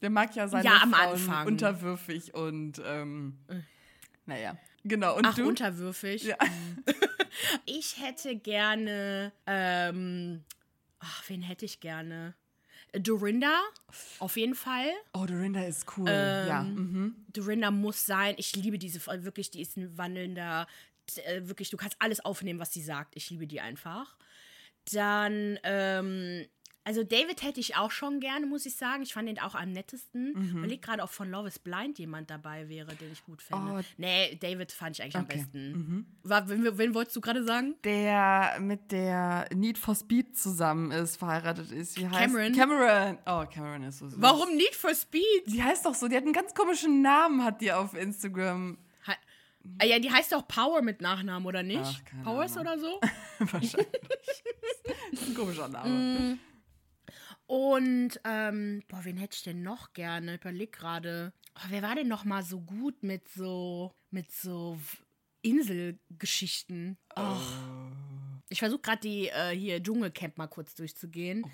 Der 0.00 0.10
mag 0.10 0.34
ja 0.34 0.48
seine 0.48 0.64
Ja, 0.64 0.80
am 0.82 0.92
Frauen 0.92 1.12
Anfang. 1.12 1.46
unterwürfig 1.46 2.34
und 2.34 2.80
ähm, 2.84 3.38
naja. 4.26 4.56
Genau. 4.84 5.16
Und 5.16 5.26
Ach, 5.26 5.34
du? 5.34 5.46
unterwürfig. 5.46 6.24
Ja. 6.24 6.36
Ich 7.64 8.00
hätte 8.00 8.36
gerne. 8.36 9.32
Ähm, 9.46 10.44
ach, 10.98 11.24
wen 11.28 11.42
hätte 11.42 11.64
ich 11.64 11.80
gerne? 11.80 12.34
Dorinda, 12.92 13.58
auf 14.18 14.36
jeden 14.36 14.54
Fall. 14.54 14.90
Oh, 15.14 15.24
Dorinda 15.24 15.64
ist 15.64 15.86
cool. 15.96 16.08
Ähm, 16.08 16.48
ja. 16.48 16.62
Mhm. 16.62 17.16
Dorinda 17.32 17.70
muss 17.70 18.04
sein. 18.04 18.34
Ich 18.36 18.54
liebe 18.54 18.78
diese 18.78 19.00
Frau, 19.00 19.14
wirklich, 19.24 19.50
die 19.50 19.62
ist 19.62 19.78
ein 19.78 19.96
wandelnder, 19.96 20.66
äh, 21.24 21.40
wirklich, 21.44 21.70
du 21.70 21.78
kannst 21.78 21.96
alles 22.00 22.20
aufnehmen, 22.20 22.60
was 22.60 22.72
sie 22.72 22.82
sagt. 22.82 23.16
Ich 23.16 23.30
liebe 23.30 23.46
die 23.46 23.60
einfach. 23.62 24.16
Dann, 24.92 25.58
ähm, 25.62 26.46
also 26.84 27.04
David 27.04 27.42
hätte 27.42 27.60
ich 27.60 27.76
auch 27.76 27.90
schon 27.90 28.18
gerne, 28.18 28.46
muss 28.46 28.66
ich 28.66 28.74
sagen. 28.74 29.02
Ich 29.02 29.14
fand 29.14 29.28
ihn 29.28 29.38
auch 29.38 29.54
am 29.54 29.70
nettesten. 29.70 30.32
Mhm. 30.34 30.58
Überleg 30.58 30.82
gerade, 30.82 31.02
ob 31.02 31.10
von 31.10 31.30
Love 31.30 31.48
is 31.48 31.58
Blind 31.58 31.98
jemand 31.98 32.28
dabei 32.30 32.68
wäre, 32.68 32.94
den 32.96 33.12
ich 33.12 33.24
gut 33.24 33.40
fände. 33.40 33.72
Oh. 33.72 33.80
nee, 33.98 34.36
David 34.40 34.72
fand 34.72 34.98
ich 34.98 35.02
eigentlich 35.04 35.16
Okay. 35.22 35.36
Mhm. 35.36 35.42
am 35.42 35.46
besten. 35.52 36.06
War, 36.24 36.48
wen, 36.48 36.78
wen 36.78 36.94
wolltest 36.94 37.14
du 37.16 37.20
gerade 37.20 37.44
sagen? 37.44 37.74
Der 37.84 38.56
mit 38.60 38.90
der 38.90 39.48
Need 39.54 39.78
for 39.78 39.94
Speed 39.94 40.36
zusammen 40.36 40.90
ist, 40.90 41.16
verheiratet 41.16 41.70
ist. 41.70 41.98
Wie 41.98 42.08
heißt 42.08 42.18
Cameron? 42.34 42.52
Cameron. 42.52 43.18
Oh, 43.26 43.44
Cameron 43.52 43.84
ist 43.84 43.98
so 43.98 44.08
süß. 44.08 44.20
Warum 44.20 44.54
Need 44.56 44.74
for 44.74 44.94
Speed? 44.94 45.22
Die 45.46 45.62
heißt 45.62 45.86
doch 45.86 45.94
so, 45.94 46.08
die 46.08 46.16
hat 46.16 46.24
einen 46.24 46.32
ganz 46.32 46.52
komischen 46.54 47.00
Namen, 47.02 47.44
hat 47.44 47.60
die 47.60 47.72
auf 47.72 47.94
Instagram. 47.94 48.76
Ha 49.06 49.14
Ah 49.78 49.84
ja, 49.84 50.00
die 50.00 50.10
heißt 50.10 50.32
doch 50.32 50.48
Power 50.48 50.82
mit 50.82 51.00
Nachnamen, 51.00 51.46
oder 51.46 51.62
nicht? 51.62 51.80
Ach, 51.84 52.24
Powers 52.24 52.56
Ahnung. 52.56 52.72
oder 52.72 52.78
so? 52.80 53.00
Wahrscheinlich. 53.38 53.86
ist 55.12 55.28
ein 55.28 55.34
komischer 55.36 55.68
Name. 55.68 55.88
Mm. 56.34 56.38
Und, 57.52 58.18
ähm, 58.24 58.82
boah, 58.88 59.04
wen 59.04 59.18
hätte 59.18 59.36
ich 59.36 59.42
denn 59.42 59.62
noch 59.62 59.92
gerne? 59.92 60.36
Ich 60.36 60.40
überleg 60.40 60.72
gerade. 60.72 61.34
Oh, 61.54 61.66
wer 61.68 61.82
war 61.82 61.94
denn 61.94 62.08
noch 62.08 62.24
mal 62.24 62.42
so 62.42 62.60
gut 62.62 63.02
mit 63.02 63.28
so, 63.28 63.92
mit 64.10 64.32
so 64.32 64.78
Inselgeschichten? 65.42 66.96
Oh. 67.14 67.36
Ich 68.48 68.60
versuche 68.60 68.80
gerade 68.80 69.00
die 69.02 69.28
äh, 69.28 69.50
hier 69.50 69.82
Dschungelcamp 69.82 70.38
mal 70.38 70.46
kurz 70.46 70.74
durchzugehen. 70.74 71.44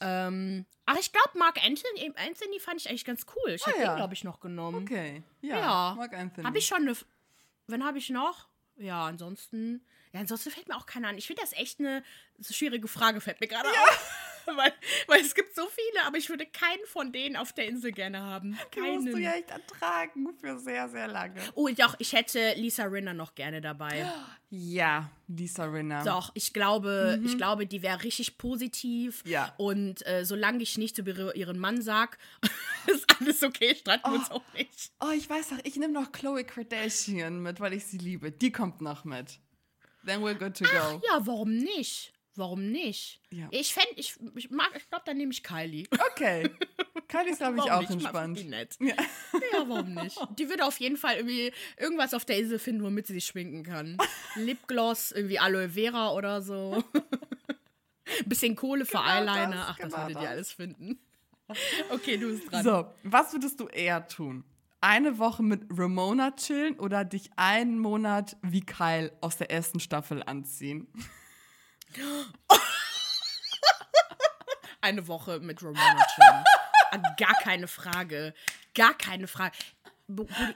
ähm, 0.00 0.66
ach, 0.86 0.96
ich 0.98 1.12
glaube, 1.12 1.38
Mark 1.38 1.64
Anthony, 1.64 2.12
Anthony 2.16 2.58
fand 2.58 2.80
ich 2.80 2.88
eigentlich 2.88 3.04
ganz 3.04 3.24
cool. 3.36 3.50
Ich 3.52 3.62
Ah, 3.62 3.70
hätte 3.70 3.82
ja. 3.82 3.92
den, 3.92 3.96
glaube 3.98 4.14
ich, 4.14 4.24
noch 4.24 4.40
genommen. 4.40 4.82
Okay. 4.82 5.22
Ja. 5.40 5.58
Ja. 5.60 5.94
Mark 5.96 6.14
Anthony. 6.14 6.44
Habe 6.46 6.58
ich 6.58 6.66
schon 6.66 6.82
eine. 6.82 6.96
Wen 7.68 7.84
habe 7.84 7.98
ich 7.98 8.10
noch? 8.10 8.48
Ja, 8.76 9.04
ansonsten. 9.06 9.84
Ja, 10.12 10.18
ansonsten 10.18 10.50
fällt 10.50 10.66
mir 10.66 10.76
auch 10.76 10.86
keiner 10.86 11.08
an. 11.08 11.16
Ich 11.18 11.28
finde 11.28 11.42
das 11.42 11.52
echt 11.52 11.78
eine 11.78 12.02
so 12.40 12.52
schwierige 12.52 12.88
Frage, 12.88 13.20
fällt 13.20 13.40
mir 13.40 13.46
gerade 13.46 13.68
auf. 13.68 14.20
weil, 14.56 14.72
weil 15.06 15.20
es 15.20 15.34
gibt 15.34 15.54
so 15.54 15.62
viele, 15.68 16.06
aber 16.06 16.16
ich 16.18 16.28
würde 16.28 16.46
keinen 16.46 16.84
von 16.86 17.12
denen 17.12 17.36
auf 17.36 17.52
der 17.52 17.66
Insel 17.68 17.92
gerne 17.92 18.20
haben. 18.20 18.58
Die 18.74 18.80
musst 18.80 19.06
du 19.08 19.12
Keinen. 19.12 19.22
ja 19.22 19.32
echt 19.32 19.50
ertragen 19.50 20.28
für 20.40 20.58
sehr, 20.58 20.88
sehr 20.88 21.08
lange. 21.08 21.40
Oh, 21.54 21.68
doch, 21.76 21.94
ich 21.98 22.12
hätte 22.12 22.54
Lisa 22.56 22.84
Rinna 22.84 23.14
noch 23.14 23.34
gerne 23.34 23.60
dabei. 23.60 24.06
Ja, 24.50 25.10
Lisa 25.26 25.64
Rinna. 25.64 26.04
Doch, 26.04 26.30
ich 26.34 26.52
glaube, 26.52 27.20
ich 27.24 27.36
glaube, 27.36 27.66
die 27.66 27.82
wäre 27.82 28.02
richtig 28.04 28.38
positiv. 28.38 29.24
Mhm. 29.24 29.30
Ja. 29.30 29.54
Und 29.56 30.06
äh, 30.06 30.24
solange 30.24 30.62
ich 30.62 30.78
nicht 30.78 30.98
über 30.98 31.10
ihre- 31.10 31.34
ihren 31.36 31.58
Mann 31.58 31.82
sag, 31.82 32.18
ist 32.86 33.04
alles 33.20 33.42
okay, 33.42 33.74
streiten 33.74 34.08
wir 34.10 34.18
uns 34.18 34.30
auch 34.30 34.44
nicht. 34.54 34.92
Oh, 35.00 35.10
ich 35.10 35.28
weiß 35.28 35.48
doch, 35.50 35.58
ich 35.64 35.76
nehme 35.76 35.92
noch 35.92 36.12
Chloe 36.12 36.44
Kardashian 36.44 37.40
mit, 37.42 37.58
weil 37.60 37.72
ich 37.72 37.84
sie 37.86 37.98
liebe. 37.98 38.30
Die 38.30 38.52
kommt 38.52 38.80
noch 38.80 39.04
mit. 39.04 39.40
Then 40.06 40.20
we're 40.22 40.34
good 40.34 40.56
to 40.58 40.64
go. 40.64 41.00
Ja, 41.08 41.26
warum 41.26 41.56
nicht? 41.56 42.12
Warum 42.36 42.70
nicht? 42.72 43.20
Ja. 43.30 43.46
Ich 43.52 43.72
fände, 43.74 43.90
ich, 43.96 44.16
ich 44.34 44.50
mag, 44.50 44.70
ich 44.76 44.88
glaube, 44.88 45.04
dann 45.06 45.16
nehme 45.16 45.30
ich 45.32 45.42
Kylie. 45.44 45.86
Okay. 46.12 46.50
Kylie 47.08 47.30
ist, 47.30 47.38
glaube 47.38 47.58
ich, 47.58 47.70
auch 47.70 47.80
nicht? 47.80 47.90
Ich 47.90 47.96
entspannt. 47.96 48.38
Die 48.38 48.44
nett. 48.44 48.76
Ja. 48.80 48.94
Ja, 49.52 49.68
warum 49.68 49.94
nicht? 49.94 50.18
Die 50.38 50.48
würde 50.48 50.64
auf 50.64 50.78
jeden 50.80 50.96
Fall 50.96 51.16
irgendwie 51.16 51.52
irgendwas 51.78 52.12
auf 52.14 52.24
der 52.24 52.38
Insel 52.38 52.58
finden, 52.58 52.82
womit 52.82 53.06
sie 53.06 53.14
sich 53.14 53.26
schminken 53.26 53.62
kann. 53.62 53.96
Lipgloss, 54.34 55.12
irgendwie 55.12 55.38
Aloe 55.38 55.68
Vera 55.68 56.12
oder 56.12 56.42
so. 56.42 56.82
Bisschen 58.26 58.56
Kohle 58.56 58.84
für 58.84 58.98
Genau 58.98 59.04
Eyeliner. 59.08 59.48
das, 59.50 59.66
Ach, 59.68 59.76
das 59.78 59.86
genau 59.92 60.02
würdet 60.02 60.16
ihr 60.16 60.20
das. 60.22 60.30
alles 60.30 60.52
finden. 60.52 60.98
Okay, 61.90 62.16
du 62.16 62.28
bist 62.32 62.50
dran. 62.50 62.64
So, 62.64 62.86
was 63.04 63.32
würdest 63.32 63.60
du 63.60 63.66
eher 63.68 64.06
tun? 64.08 64.44
Eine 64.80 65.18
Woche 65.18 65.42
mit 65.42 65.62
Ramona 65.70 66.32
chillen 66.32 66.78
oder 66.78 67.04
dich 67.04 67.30
einen 67.36 67.78
Monat 67.78 68.36
wie 68.42 68.60
Kyle 68.60 69.12
aus 69.20 69.36
der 69.36 69.50
ersten 69.50 69.78
Staffel 69.80 70.22
anziehen? 70.22 70.86
Eine 74.80 75.06
Woche 75.08 75.40
mit 75.40 75.62
Ramona 75.62 76.06
chillen. 76.14 76.44
Ah, 76.90 77.14
Gar 77.16 77.34
keine 77.42 77.68
Frage. 77.68 78.34
Gar 78.74 78.94
keine 78.94 79.26
Frage. 79.26 79.56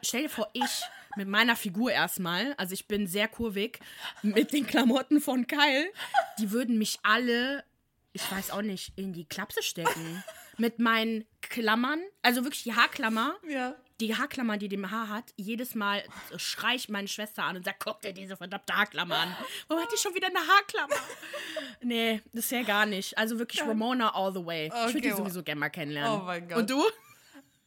Stell 0.02 0.22
dir 0.22 0.28
vor, 0.30 0.50
ich 0.52 0.82
mit 1.16 1.26
meiner 1.28 1.56
Figur 1.56 1.90
erstmal, 1.90 2.52
also 2.58 2.74
ich 2.74 2.86
bin 2.86 3.06
sehr 3.06 3.28
kurvig, 3.28 3.80
mit 4.22 4.52
den 4.52 4.66
Klamotten 4.66 5.20
von 5.20 5.46
Kyle, 5.46 5.90
die 6.38 6.50
würden 6.50 6.76
mich 6.78 6.98
alle, 7.02 7.64
ich 8.12 8.30
weiß 8.30 8.50
auch 8.50 8.62
nicht, 8.62 8.92
in 8.96 9.12
die 9.14 9.24
Klapse 9.24 9.62
stecken. 9.62 10.22
Mit 10.58 10.78
meinen 10.78 11.24
Klammern, 11.40 12.00
also 12.22 12.44
wirklich 12.44 12.64
die 12.64 12.74
Haarklammer, 12.74 13.36
Ja. 13.48 13.74
Die 14.00 14.16
Haarklammer, 14.16 14.58
die 14.58 14.68
dem 14.68 14.90
Haar 14.90 15.08
hat, 15.08 15.32
jedes 15.36 15.74
Mal 15.74 16.04
schrei 16.36 16.76
ich 16.76 16.88
meine 16.88 17.08
Schwester 17.08 17.44
an 17.44 17.56
und 17.56 17.64
sag, 17.64 17.80
guck 17.80 18.00
dir 18.00 18.12
diese 18.12 18.36
verdammte 18.36 18.74
Haarklammer 18.76 19.16
an. 19.16 19.36
Warum 19.66 19.82
hat 19.82 19.92
die 19.92 19.98
schon 19.98 20.14
wieder 20.14 20.28
eine 20.28 20.38
Haarklammer? 20.38 20.94
Nee, 21.82 22.22
das 22.32 22.50
ja 22.50 22.62
gar 22.62 22.86
nicht. 22.86 23.18
Also 23.18 23.38
wirklich 23.38 23.62
Ramona 23.62 24.14
all 24.14 24.32
the 24.32 24.44
way. 24.44 24.66
ich 24.66 24.72
würde 24.72 24.88
Okay, 24.90 25.00
die 25.00 25.10
sowieso 25.10 25.42
gerne 25.42 25.60
mal 25.60 25.68
kennenlernen. 25.68 26.20
Oh 26.20 26.24
mein 26.24 26.48
Gott. 26.48 26.58
Und 26.58 26.70
du? 26.70 26.82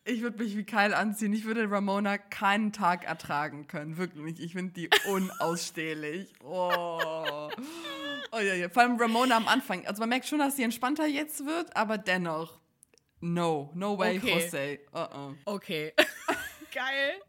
Ich 0.04 0.22
würde 0.22 0.44
mich 0.44 0.58
wie 0.58 0.64
Kyle 0.64 0.96
anziehen. 0.98 1.32
Ich 1.34 1.46
würde 1.46 1.70
Ramona 1.70 2.18
keinen 2.18 2.74
Tag 2.74 3.04
ertragen 3.04 3.68
können. 3.68 3.98
Wirklich 3.98 4.24
nicht. 4.24 4.40
Ich 4.40 4.54
finde 4.54 4.74
die 4.74 4.90
unausstehlich. 5.08 6.34
Oh. 6.44 7.50
Oh 8.32 8.40
ja, 8.40 8.56
ja. 8.56 8.70
Vor 8.70 8.84
allem 8.84 8.98
Ramona 8.98 9.38
am 9.38 9.48
Anfang. 9.48 9.86
Also 9.86 10.00
man 10.00 10.10
merkt 10.10 10.26
schon, 10.26 10.40
dass 10.40 10.56
sie 10.56 10.64
entspannter 10.64 11.06
jetzt 11.06 11.46
wird, 11.46 11.76
aber 11.76 11.98
dennoch. 12.00 12.61
No. 13.22 13.70
No 13.76 13.94
way, 13.94 14.18
Okay. 14.18 14.34
Jose. 14.34 14.80
Uh 14.94 15.08
-uh. 15.08 15.36
Okay. 15.46 15.92
Geil. 16.72 17.20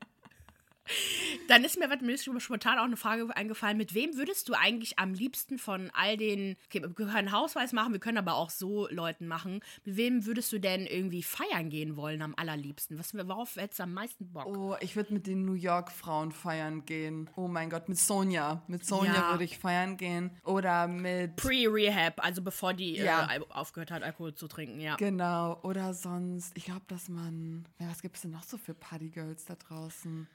Dann 1.48 1.64
ist 1.64 1.78
mir, 1.78 1.90
was 1.90 2.00
mir 2.00 2.12
ist 2.12 2.28
spontan 2.42 2.78
auch 2.78 2.84
eine 2.84 2.96
Frage 2.96 3.34
eingefallen. 3.36 3.76
Mit 3.76 3.94
wem 3.94 4.16
würdest 4.16 4.48
du 4.48 4.54
eigentlich 4.54 4.98
am 4.98 5.14
liebsten 5.14 5.58
von 5.58 5.90
all 5.94 6.16
den, 6.16 6.56
okay, 6.66 6.82
wir 6.82 6.90
können 7.06 7.32
Hausweis 7.32 7.72
machen, 7.72 7.92
wir 7.92 8.00
können 8.00 8.18
aber 8.18 8.34
auch 8.34 8.50
so 8.50 8.88
Leuten 8.88 9.26
machen. 9.26 9.60
Mit 9.84 9.96
wem 9.96 10.26
würdest 10.26 10.52
du 10.52 10.58
denn 10.58 10.86
irgendwie 10.86 11.22
feiern 11.22 11.70
gehen 11.70 11.96
wollen 11.96 12.22
am 12.22 12.34
allerliebsten? 12.36 12.98
Was, 12.98 13.14
worauf 13.14 13.56
hättest 13.56 13.80
du 13.80 13.84
am 13.84 13.92
meisten 13.94 14.32
Bock? 14.32 14.46
Oh, 14.46 14.76
ich 14.80 14.96
würde 14.96 15.12
mit 15.14 15.26
den 15.26 15.44
New 15.44 15.54
York 15.54 15.90
Frauen 15.90 16.32
feiern 16.32 16.84
gehen. 16.84 17.28
Oh 17.36 17.48
mein 17.48 17.70
Gott, 17.70 17.88
mit 17.88 17.98
Sonja. 17.98 18.62
Mit 18.66 18.84
Sonja 18.84 19.14
Ja. 19.14 19.30
würde 19.32 19.44
ich 19.44 19.58
feiern 19.58 19.96
gehen. 19.96 20.30
Oder 20.44 20.88
mit. 20.88 21.36
Pre-Rehab, 21.36 22.24
also 22.24 22.42
bevor 22.42 22.74
die 22.74 22.94
Ja. 22.96 23.28
äh, 23.32 23.40
aufgehört 23.50 23.90
hat, 23.90 24.02
Alkohol 24.02 24.34
zu 24.34 24.48
trinken, 24.48 24.80
ja. 24.80 24.96
Genau. 24.96 25.58
Oder 25.62 25.94
sonst. 25.94 26.52
Ich 26.56 26.64
glaube, 26.64 26.82
dass 26.88 27.08
man. 27.08 27.66
Ja, 27.78 27.88
was 27.90 28.02
gibt 28.02 28.16
es 28.16 28.22
denn 28.22 28.30
noch 28.30 28.42
so 28.42 28.56
für 28.58 28.74
Partygirls 28.74 29.44
da 29.44 29.54
draußen? 29.54 30.26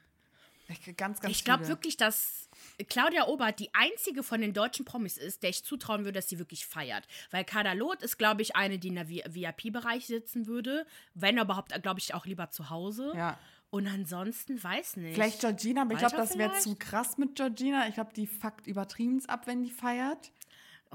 Ich, 0.68 0.96
ganz, 0.96 1.20
ganz 1.20 1.34
Ich 1.34 1.44
glaube 1.44 1.66
wirklich, 1.68 1.96
dass 1.96 2.48
Claudia 2.88 3.26
Obert 3.26 3.58
die 3.58 3.70
einzige 3.74 4.22
von 4.22 4.40
den 4.40 4.52
deutschen 4.52 4.84
Promis 4.84 5.16
ist, 5.16 5.42
der 5.42 5.50
ich 5.50 5.64
zutrauen 5.64 6.00
würde, 6.04 6.12
dass 6.18 6.28
sie 6.28 6.38
wirklich 6.38 6.66
feiert. 6.66 7.06
Weil 7.30 7.44
Kader 7.44 7.74
Loth 7.74 8.02
ist, 8.02 8.18
glaube 8.18 8.42
ich, 8.42 8.54
eine, 8.54 8.78
die 8.78 8.88
in 8.88 8.96
der 8.96 9.08
VIP-Bereich 9.08 10.06
sitzen 10.06 10.46
würde. 10.46 10.86
Wenn 11.14 11.38
überhaupt, 11.38 11.72
glaube 11.82 12.00
ich, 12.00 12.14
auch 12.14 12.26
lieber 12.26 12.50
zu 12.50 12.68
Hause. 12.70 13.12
Ja. 13.16 13.38
Und 13.70 13.86
ansonsten 13.86 14.62
weiß 14.62 14.96
nicht. 14.96 15.14
Vielleicht 15.14 15.40
Georgina, 15.40 15.82
aber 15.82 15.92
ich 15.92 15.98
glaube, 15.98 16.16
Walter 16.16 16.26
das 16.28 16.38
wäre 16.38 16.58
zu 16.58 16.74
krass 16.76 17.18
mit 17.18 17.34
Georgina. 17.36 17.86
Ich 17.88 17.94
glaube, 17.94 18.12
die 18.14 18.26
fuckt 18.26 18.66
übertrieben 18.66 19.22
ab, 19.28 19.46
wenn 19.46 19.62
die 19.62 19.70
feiert. 19.70 20.32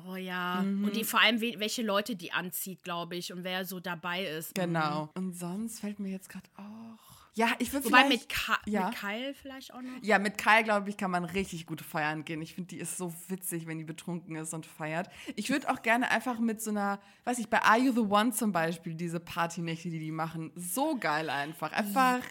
Oh 0.08 0.16
ja. 0.16 0.62
Mhm. 0.64 0.86
Und 0.86 0.96
die 0.96 1.04
vor 1.04 1.20
allem, 1.22 1.40
we- 1.40 1.60
welche 1.60 1.84
Leute 1.84 2.16
die 2.16 2.32
anzieht, 2.32 2.84
glaube 2.84 3.16
ich. 3.16 3.32
Und 3.32 3.44
wer 3.44 3.66
so 3.66 3.80
dabei 3.80 4.26
ist. 4.26 4.56
Genau. 4.56 5.10
Und 5.16 5.34
sonst 5.34 5.82
fällt 5.82 6.00
mir 6.00 6.10
jetzt 6.10 6.30
gerade 6.30 6.50
auch. 6.58 7.13
Ja, 7.36 7.50
ich 7.58 7.74
würde 7.74 7.88
vielleicht. 7.88 8.10
mit, 8.10 8.30
Ka 8.30 8.60
ja. 8.66 8.90
mit 8.90 8.96
Kyle 8.96 9.34
vielleicht 9.34 9.74
auch 9.74 9.82
noch. 9.82 9.92
Ja, 10.02 10.20
mit 10.20 10.38
Kyle, 10.38 10.64
glaube 10.64 10.90
ich, 10.90 10.98
kann 10.98 11.10
man 11.10 11.26
richtig 11.26 11.66
gut 11.66 11.82
feiern 11.82 12.26
gehen. 12.26 12.42
Ich 12.42 12.54
finde, 12.54 12.70
die 12.70 12.80
ist 12.80 12.98
so 12.98 13.14
witzig, 13.28 13.66
wenn 13.66 13.80
die 13.80 13.84
betrunken 13.84 14.36
ist 14.36 14.54
und 14.54 14.66
feiert. 14.66 15.10
Ich 15.36 15.50
würde 15.50 15.70
auch 15.72 15.82
gerne 15.82 16.12
einfach 16.12 16.40
mit 16.40 16.62
so 16.62 16.70
einer, 16.70 17.00
weiß 17.24 17.40
ich, 17.40 17.50
bei 17.50 17.62
Are 17.62 17.80
You 17.80 17.92
the 17.92 18.02
One 18.02 18.32
zum 18.32 18.52
Beispiel, 18.52 18.94
diese 18.94 19.20
Partynächte, 19.20 19.90
die 19.90 20.00
die 20.00 20.12
machen, 20.12 20.52
so 20.56 20.96
geil 20.96 21.30
einfach. 21.30 21.72
Einfach, 21.72 22.20
ja, 22.20 22.26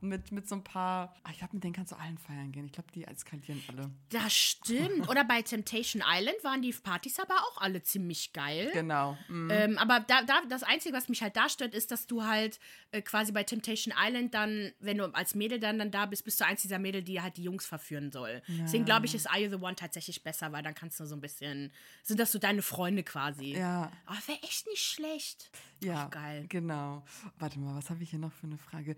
mit, 0.00 0.32
mit 0.32 0.48
so 0.48 0.56
ein 0.56 0.64
paar, 0.64 1.14
ah, 1.22 1.30
ich 1.30 1.38
glaube, 1.38 1.54
mit 1.54 1.64
denen 1.64 1.72
kannst 1.74 1.92
du 1.92 1.96
allen 1.96 2.18
feiern 2.18 2.52
gehen. 2.52 2.66
Ich 2.66 2.72
glaube, 2.72 2.90
die 2.92 3.04
eskalieren 3.04 3.62
alle. 3.68 3.90
Das 4.10 4.34
stimmt. 4.34 5.08
Oder 5.08 5.24
bei 5.24 5.42
Temptation 5.42 6.02
Island 6.06 6.36
waren 6.42 6.62
die 6.62 6.72
Partys 6.72 7.18
aber 7.18 7.34
auch 7.34 7.60
alle 7.60 7.82
ziemlich 7.82 8.32
geil. 8.32 8.70
Genau. 8.72 9.16
Mhm. 9.28 9.50
Ähm, 9.50 9.78
aber 9.78 10.00
da, 10.00 10.22
da, 10.22 10.42
das 10.48 10.62
Einzige, 10.62 10.94
was 10.94 11.08
mich 11.08 11.22
halt 11.22 11.36
da 11.36 11.48
stört, 11.48 11.74
ist, 11.74 11.90
dass 11.90 12.06
du 12.06 12.24
halt 12.24 12.58
äh, 12.90 13.02
quasi 13.02 13.32
bei 13.32 13.42
Temptation 13.42 13.94
Island 13.96 14.34
dann, 14.34 14.72
wenn 14.80 14.98
du 14.98 15.04
als 15.14 15.34
Mädel 15.34 15.60
dann, 15.60 15.78
dann 15.78 15.90
da 15.90 16.06
bist, 16.06 16.24
bist 16.24 16.40
du 16.40 16.46
eins 16.46 16.62
dieser 16.62 16.78
Mädel, 16.78 17.02
die 17.02 17.20
halt 17.20 17.36
die 17.36 17.42
Jungs 17.42 17.66
verführen 17.66 18.10
soll. 18.10 18.42
Deswegen 18.48 18.84
glaube 18.84 19.06
ich, 19.06 19.14
ist 19.14 19.28
Are 19.28 19.40
You 19.40 19.50
the 19.50 19.56
One 19.56 19.74
tatsächlich 19.74 20.22
besser, 20.22 20.52
weil 20.52 20.62
dann 20.62 20.74
kannst 20.74 21.00
du 21.00 21.06
so 21.06 21.14
ein 21.14 21.20
bisschen, 21.20 21.72
sind 22.02 22.20
das 22.20 22.32
so 22.32 22.38
deine 22.38 22.62
Freunde 22.62 23.02
quasi. 23.02 23.54
Ja. 23.54 23.90
Aber 24.06 24.18
wäre 24.26 24.42
echt 24.42 24.66
nicht 24.66 24.82
schlecht. 24.82 25.50
Ja, 25.82 26.06
Ach, 26.06 26.10
geil. 26.10 26.46
genau. 26.48 27.04
Warte 27.38 27.58
mal, 27.58 27.76
was 27.76 27.90
habe 27.90 28.02
ich 28.02 28.10
hier 28.10 28.18
noch 28.18 28.32
für 28.32 28.46
eine 28.46 28.58
Frage? 28.58 28.96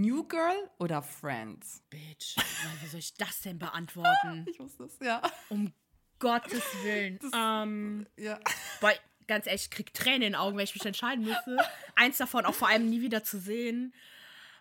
New 0.00 0.24
Girl 0.24 0.70
oder 0.78 1.02
Friends? 1.02 1.82
Bitch, 1.90 2.36
wie 2.80 2.86
soll 2.86 3.00
ich 3.00 3.14
das 3.14 3.40
denn 3.42 3.58
beantworten? 3.58 4.46
Ich 4.48 4.58
wusste 4.58 4.84
es, 4.84 4.98
ja. 5.00 5.20
Um 5.48 5.72
Gottes 6.18 6.62
Willen. 6.82 7.18
ähm, 7.34 8.06
Ja. 8.16 8.38
Boah, 8.80 8.92
ganz 9.26 9.46
ehrlich, 9.46 9.62
ich 9.64 9.70
krieg 9.70 9.92
Tränen 9.92 10.22
in 10.22 10.32
den 10.32 10.34
Augen, 10.36 10.56
wenn 10.56 10.64
ich 10.64 10.74
mich 10.74 10.84
entscheiden 10.86 11.24
müsste. 11.24 11.56
Eins 11.94 12.16
davon 12.18 12.46
auch 12.46 12.54
vor 12.54 12.68
allem 12.68 12.88
nie 12.88 13.00
wieder 13.02 13.22
zu 13.24 13.38
sehen. 13.38 13.94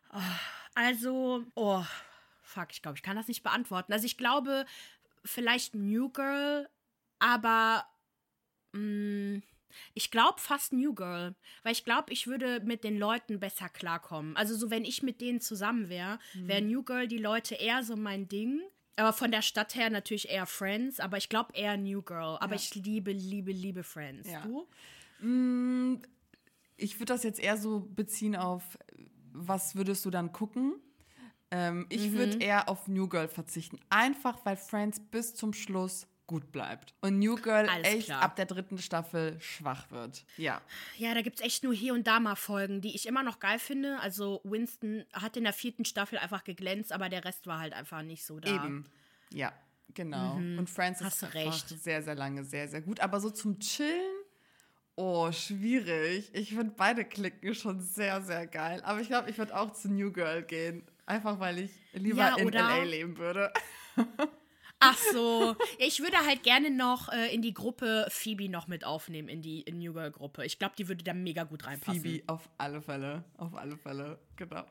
Ah, 0.09 0.21
Also, 0.75 1.45
oh, 1.55 1.83
fuck, 2.43 2.67
ich 2.71 2.81
glaube, 2.81 2.97
ich 2.97 3.03
kann 3.03 3.15
das 3.15 3.27
nicht 3.27 3.43
beantworten. 3.43 3.93
Also 3.93 4.05
ich 4.05 4.17
glaube, 4.17 4.65
vielleicht 5.23 5.75
New 5.75 6.09
Girl, 6.09 6.67
aber 7.19 7.85
mh, 8.73 9.41
ich 9.93 10.11
glaube 10.11 10.39
fast 10.39 10.73
New 10.73 10.93
Girl, 10.93 11.35
weil 11.63 11.71
ich 11.73 11.83
glaube, 11.85 12.11
ich 12.13 12.27
würde 12.27 12.59
mit 12.61 12.83
den 12.83 12.97
Leuten 12.97 13.39
besser 13.39 13.69
klarkommen. 13.69 14.35
Also 14.37 14.55
so, 14.55 14.69
wenn 14.69 14.85
ich 14.85 15.03
mit 15.03 15.21
denen 15.21 15.41
zusammen 15.41 15.89
wäre, 15.89 16.19
wäre 16.33 16.61
New 16.61 16.83
Girl 16.83 17.07
die 17.07 17.17
Leute 17.17 17.55
eher 17.55 17.83
so 17.83 17.95
mein 17.95 18.27
Ding. 18.27 18.61
Aber 18.97 19.13
von 19.13 19.31
der 19.31 19.41
Stadt 19.41 19.73
her 19.75 19.89
natürlich 19.89 20.29
eher 20.29 20.45
Friends, 20.45 20.99
aber 20.99 21.17
ich 21.17 21.29
glaube 21.29 21.53
eher 21.55 21.77
New 21.77 22.01
Girl. 22.01 22.37
Aber 22.39 22.55
Ja. 22.55 22.61
ich 22.61 22.75
liebe, 22.75 23.11
liebe, 23.11 23.51
liebe 23.51 23.83
Friends. 23.83 24.29
Ja. 24.29 24.41
Du? 24.41 24.67
Mm, 25.19 26.01
Ich 26.77 26.95
würde 26.99 27.13
das 27.13 27.23
jetzt 27.23 27.39
eher 27.39 27.57
so 27.57 27.79
beziehen 27.81 28.35
auf, 28.35 28.77
was 29.33 29.75
würdest 29.75 30.03
du 30.03 30.09
dann 30.09 30.31
gucken? 30.31 30.73
Ähm, 31.51 31.85
ich 31.89 32.09
Mhm. 32.09 32.13
würde 32.15 32.37
eher 32.39 32.69
auf 32.69 32.87
New 32.87 33.07
Girl 33.07 33.27
verzichten. 33.27 33.79
Einfach, 33.89 34.43
weil 34.45 34.57
Friends 34.57 34.99
bis 34.99 35.35
zum 35.35 35.53
Schluss 35.53 36.07
gut 36.31 36.51
bleibt. 36.51 36.93
Und 37.01 37.19
New 37.19 37.35
Girl 37.35 37.67
Alles 37.69 37.87
echt 37.87 38.05
klar. 38.05 38.21
ab 38.23 38.35
der 38.35 38.45
dritten 38.45 38.77
Staffel 38.79 39.39
schwach 39.39 39.91
wird. 39.91 40.25
Ja. 40.37 40.61
Ja, 40.97 41.13
da 41.13 41.21
gibt 41.21 41.39
es 41.39 41.45
echt 41.45 41.63
nur 41.63 41.73
hier 41.73 41.93
und 41.93 42.07
da 42.07 42.19
mal 42.19 42.35
Folgen, 42.35 42.81
die 42.81 42.95
ich 42.95 43.05
immer 43.07 43.21
noch 43.21 43.39
geil 43.39 43.59
finde. 43.59 43.99
Also 43.99 44.41
Winston 44.43 45.03
hat 45.13 45.37
in 45.37 45.43
der 45.43 45.53
vierten 45.53 45.85
Staffel 45.85 46.17
einfach 46.17 46.43
geglänzt, 46.43 46.91
aber 46.91 47.09
der 47.09 47.23
Rest 47.25 47.45
war 47.47 47.59
halt 47.59 47.73
einfach 47.73 48.01
nicht 48.01 48.25
so 48.25 48.39
da. 48.39 48.55
Eben. 48.55 48.85
Ja, 49.31 49.53
genau. 49.93 50.35
Und 50.35 50.69
Friends 50.69 51.01
Mhm. 51.01 51.05
Hast 51.05 51.21
ist 51.23 51.33
recht. 51.35 51.69
sehr, 51.69 52.01
sehr 52.01 52.15
lange 52.15 52.43
sehr, 52.43 52.67
sehr 52.67 52.81
gut. 52.81 52.99
Aber 53.01 53.19
so 53.19 53.29
zum 53.29 53.59
Chillen, 53.59 54.15
oh, 54.95 55.31
schwierig. 55.31 56.29
Ich 56.33 56.49
finde 56.55 56.73
beide 56.77 57.05
Klicken 57.05 57.53
schon 57.53 57.81
sehr, 57.81 58.21
sehr 58.21 58.47
geil. 58.47 58.81
Aber 58.83 59.01
ich 59.01 59.07
glaube, 59.07 59.29
ich 59.29 59.37
würde 59.37 59.55
auch 59.55 59.71
zu 59.73 59.89
New 59.91 60.11
Girl 60.11 60.43
gehen. 60.43 60.83
Einfach, 61.05 61.39
weil 61.39 61.59
ich 61.59 61.71
lieber 61.93 62.19
Ja, 62.19 62.35
in 62.37 62.53
L.A. 62.53 62.83
leben 62.83 63.17
würde. 63.17 63.51
Ach 64.81 64.97
so. 65.13 65.55
Ja, 65.79 65.85
ich 65.85 65.99
würde 66.01 66.17
halt 66.17 66.43
gerne 66.43 66.71
noch 66.71 67.09
äh, 67.09 67.33
in 67.33 67.41
die 67.41 67.53
Gruppe 67.53 68.07
Phoebe 68.09 68.49
noch 68.49 68.67
mit 68.67 68.83
aufnehmen, 68.83 69.29
in 69.29 69.41
die 69.41 69.61
in 69.61 69.77
New 69.77 69.93
Girl 69.93 70.11
Gruppe. 70.11 70.45
Ich 70.45 70.59
glaube, 70.59 70.73
die 70.77 70.87
würde 70.87 71.03
da 71.03 71.13
mega 71.13 71.43
gut 71.43 71.65
reinpassen. 71.65 72.01
Phoebe, 72.01 72.23
auf 72.27 72.49
alle 72.57 72.81
Fälle. 72.81 73.23
Auf 73.37 73.55
alle 73.55 73.77
Fälle. 73.77 74.19
Genau. 74.35 74.63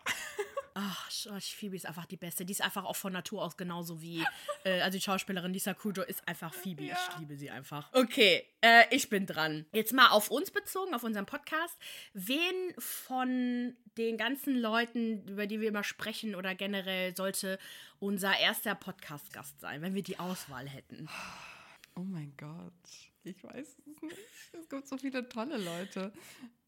Ach, 0.74 1.10
Phoebe 1.40 1.76
ist 1.76 1.86
einfach 1.86 2.06
die 2.06 2.16
Beste. 2.16 2.44
Die 2.44 2.52
ist 2.52 2.62
einfach 2.62 2.84
auch 2.84 2.96
von 2.96 3.12
Natur 3.12 3.42
aus 3.42 3.56
genauso 3.56 4.00
wie, 4.00 4.24
äh, 4.64 4.80
also 4.80 4.98
die 4.98 5.02
Schauspielerin 5.02 5.52
Lisa 5.52 5.74
Kudrow 5.74 6.06
ist 6.06 6.26
einfach 6.28 6.52
Phoebe. 6.54 6.84
Ja. 6.84 6.96
Ich 7.10 7.18
liebe 7.18 7.36
sie 7.36 7.50
einfach. 7.50 7.92
Okay, 7.92 8.44
äh, 8.60 8.84
ich 8.90 9.08
bin 9.08 9.26
dran. 9.26 9.66
Jetzt 9.72 9.92
mal 9.92 10.08
auf 10.08 10.30
uns 10.30 10.50
bezogen, 10.50 10.94
auf 10.94 11.04
unseren 11.04 11.26
Podcast. 11.26 11.76
Wen 12.14 12.74
von 12.78 13.76
den 13.98 14.16
ganzen 14.16 14.56
Leuten, 14.56 15.26
über 15.28 15.46
die 15.46 15.60
wir 15.60 15.68
immer 15.68 15.84
sprechen 15.84 16.34
oder 16.34 16.54
generell 16.54 17.14
sollte 17.16 17.58
unser 17.98 18.38
erster 18.38 18.74
Podcast-Gast 18.74 19.60
sein, 19.60 19.82
wenn 19.82 19.94
wir 19.94 20.02
die 20.02 20.18
Auswahl 20.18 20.68
hätten? 20.68 21.08
Oh 21.96 22.04
mein 22.04 22.32
Gott. 22.36 22.72
Ich 23.24 23.42
weiß 23.44 23.66
es 23.66 23.86
nicht. 23.86 24.16
Es 24.52 24.68
gibt 24.68 24.88
so 24.88 24.96
viele 24.96 25.28
tolle 25.28 25.58
Leute. 25.58 26.12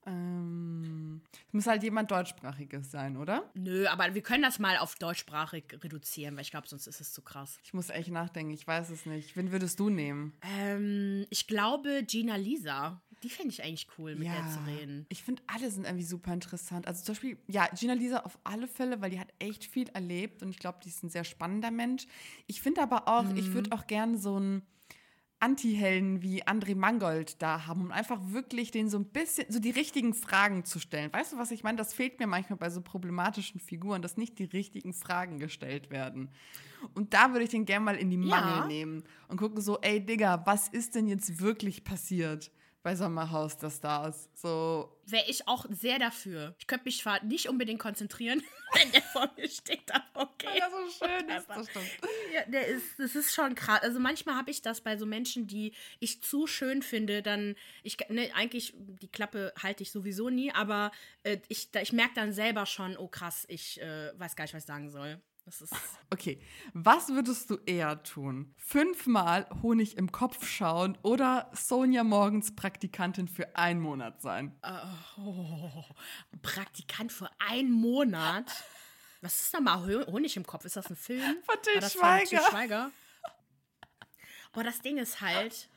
Ähm, 0.06 1.20
es 1.48 1.52
muss 1.52 1.66
halt 1.66 1.82
jemand 1.82 2.10
deutschsprachiges 2.10 2.90
sein, 2.90 3.16
oder? 3.16 3.50
Nö, 3.54 3.86
aber 3.86 4.14
wir 4.14 4.22
können 4.22 4.42
das 4.42 4.58
mal 4.58 4.78
auf 4.78 4.96
deutschsprachig 4.96 5.64
reduzieren, 5.82 6.34
weil 6.34 6.42
ich 6.42 6.50
glaube, 6.50 6.68
sonst 6.68 6.86
ist 6.86 7.00
es 7.00 7.12
zu 7.12 7.22
krass. 7.22 7.58
Ich 7.62 7.72
muss 7.72 7.90
echt 7.90 8.10
nachdenken, 8.10 8.52
ich 8.52 8.66
weiß 8.66 8.90
es 8.90 9.06
nicht. 9.06 9.36
Wen 9.36 9.52
würdest 9.52 9.78
du 9.78 9.90
nehmen? 9.90 10.32
Ähm, 10.42 11.26
ich 11.30 11.46
glaube 11.46 12.02
Gina 12.04 12.36
Lisa. 12.36 13.00
Die 13.22 13.30
fände 13.30 13.52
ich 13.52 13.62
eigentlich 13.62 13.86
cool, 13.98 14.16
mit 14.16 14.26
ja, 14.26 14.34
der 14.34 14.50
zu 14.50 14.58
reden. 14.66 15.06
Ich 15.08 15.22
finde, 15.22 15.42
alle 15.46 15.70
sind 15.70 15.84
irgendwie 15.84 16.04
super 16.04 16.32
interessant. 16.32 16.88
Also 16.88 17.04
zum 17.04 17.14
Beispiel, 17.14 17.38
ja, 17.46 17.68
Gina 17.68 17.92
Lisa 17.92 18.20
auf 18.20 18.36
alle 18.42 18.66
Fälle, 18.66 19.00
weil 19.00 19.10
die 19.10 19.20
hat 19.20 19.32
echt 19.38 19.64
viel 19.64 19.88
erlebt 19.90 20.42
und 20.42 20.50
ich 20.50 20.58
glaube, 20.58 20.80
die 20.82 20.88
ist 20.88 21.04
ein 21.04 21.10
sehr 21.10 21.22
spannender 21.22 21.70
Mensch. 21.70 22.06
Ich 22.48 22.60
finde 22.60 22.82
aber 22.82 23.06
auch, 23.06 23.22
mhm. 23.22 23.36
ich 23.36 23.52
würde 23.52 23.70
auch 23.70 23.86
gerne 23.86 24.18
so 24.18 24.40
ein 24.40 24.62
Anti-Helden 25.42 26.22
wie 26.22 26.44
André 26.44 26.76
Mangold 26.76 27.42
da 27.42 27.66
haben, 27.66 27.80
um 27.80 27.90
einfach 27.90 28.20
wirklich 28.26 28.70
den 28.70 28.88
so 28.88 28.96
ein 28.96 29.06
bisschen, 29.06 29.44
so 29.50 29.58
die 29.58 29.70
richtigen 29.70 30.14
Fragen 30.14 30.64
zu 30.64 30.78
stellen. 30.78 31.12
Weißt 31.12 31.32
du, 31.32 31.38
was 31.38 31.50
ich 31.50 31.64
meine? 31.64 31.76
Das 31.76 31.92
fehlt 31.92 32.20
mir 32.20 32.28
manchmal 32.28 32.58
bei 32.58 32.70
so 32.70 32.80
problematischen 32.80 33.58
Figuren, 33.58 34.02
dass 34.02 34.16
nicht 34.16 34.38
die 34.38 34.44
richtigen 34.44 34.94
Fragen 34.94 35.40
gestellt 35.40 35.90
werden. 35.90 36.30
Und 36.94 37.12
da 37.12 37.32
würde 37.32 37.44
ich 37.44 37.50
den 37.50 37.64
gerne 37.64 37.84
mal 37.84 37.96
in 37.96 38.10
die 38.10 38.18
Mangel 38.18 38.58
ja. 38.58 38.66
nehmen 38.66 39.02
und 39.26 39.36
gucken 39.36 39.60
so, 39.60 39.80
ey 39.80 39.98
Digga, 40.04 40.46
was 40.46 40.68
ist 40.68 40.94
denn 40.94 41.08
jetzt 41.08 41.40
wirklich 41.40 41.82
passiert? 41.82 42.52
Bei 42.82 42.96
Sommerhaus 42.96 43.56
der 43.56 43.70
Stars. 43.70 44.28
So. 44.34 44.96
Wäre 45.06 45.24
ich 45.28 45.46
auch 45.46 45.66
sehr 45.70 45.98
dafür. 45.98 46.54
Ich 46.58 46.66
könnte 46.66 46.84
mich 46.86 47.00
zwar 47.00 47.22
nicht 47.24 47.48
unbedingt 47.48 47.80
konzentrieren, 47.80 48.42
wenn 48.74 48.90
der 48.92 49.02
vor 49.02 49.30
mir 49.36 49.48
steht, 49.48 49.92
aber 49.92 50.22
okay. 50.22 50.46
Weil 50.46 50.58
er 50.58 50.70
so 50.70 51.06
schön 51.06 51.28
ist, 51.28 51.48
das 51.48 51.70
stimmt. 51.70 51.86
Ja, 52.34 52.44
der 52.46 52.66
ist, 52.66 52.98
das 52.98 53.14
ist 53.14 53.34
schon 53.34 53.54
krass. 53.54 53.82
Also 53.82 54.00
manchmal 54.00 54.36
habe 54.36 54.50
ich 54.50 54.62
das 54.62 54.80
bei 54.80 54.96
so 54.96 55.06
Menschen, 55.06 55.46
die 55.46 55.72
ich 56.00 56.22
zu 56.22 56.46
schön 56.46 56.82
finde, 56.82 57.22
dann, 57.22 57.54
ich, 57.82 57.96
ne, 58.08 58.30
eigentlich, 58.34 58.74
die 58.76 59.08
Klappe 59.08 59.52
halte 59.62 59.82
ich 59.82 59.92
sowieso 59.92 60.28
nie, 60.30 60.52
aber 60.52 60.90
äh, 61.22 61.38
ich, 61.48 61.68
ich 61.80 61.92
merke 61.92 62.14
dann 62.14 62.32
selber 62.32 62.66
schon, 62.66 62.96
oh 62.96 63.08
krass, 63.08 63.44
ich 63.48 63.80
äh, 63.80 64.18
weiß 64.18 64.34
gar 64.34 64.44
nicht, 64.44 64.54
was 64.54 64.64
ich 64.64 64.66
sagen 64.66 64.90
soll. 64.90 65.20
okay, 66.10 66.40
was 66.72 67.08
würdest 67.08 67.50
du 67.50 67.58
eher 67.66 68.02
tun? 68.02 68.54
Fünfmal 68.56 69.48
Honig 69.62 69.96
im 69.96 70.12
Kopf 70.12 70.46
schauen 70.46 70.96
oder 71.02 71.50
Sonja 71.52 72.04
Morgens 72.04 72.54
Praktikantin 72.54 73.28
für 73.28 73.56
einen 73.56 73.80
Monat 73.80 74.22
sein? 74.22 74.56
Oh, 75.18 75.84
Praktikant 76.42 77.12
für 77.12 77.30
einen 77.38 77.70
Monat? 77.70 78.50
Was 79.20 79.40
ist 79.42 79.54
da 79.54 79.60
mal 79.60 80.06
Honig 80.06 80.36
im 80.36 80.46
Kopf? 80.46 80.64
Ist 80.64 80.76
das 80.76 80.90
ein 80.90 80.96
Film? 80.96 81.36
Von 81.44 81.56
Til 81.62 81.82
Schweiger. 81.88 82.42
Schweiger? 82.50 82.90
Boah, 84.52 84.64
das 84.64 84.80
Ding 84.80 84.98
ist 84.98 85.20
halt, 85.20 85.68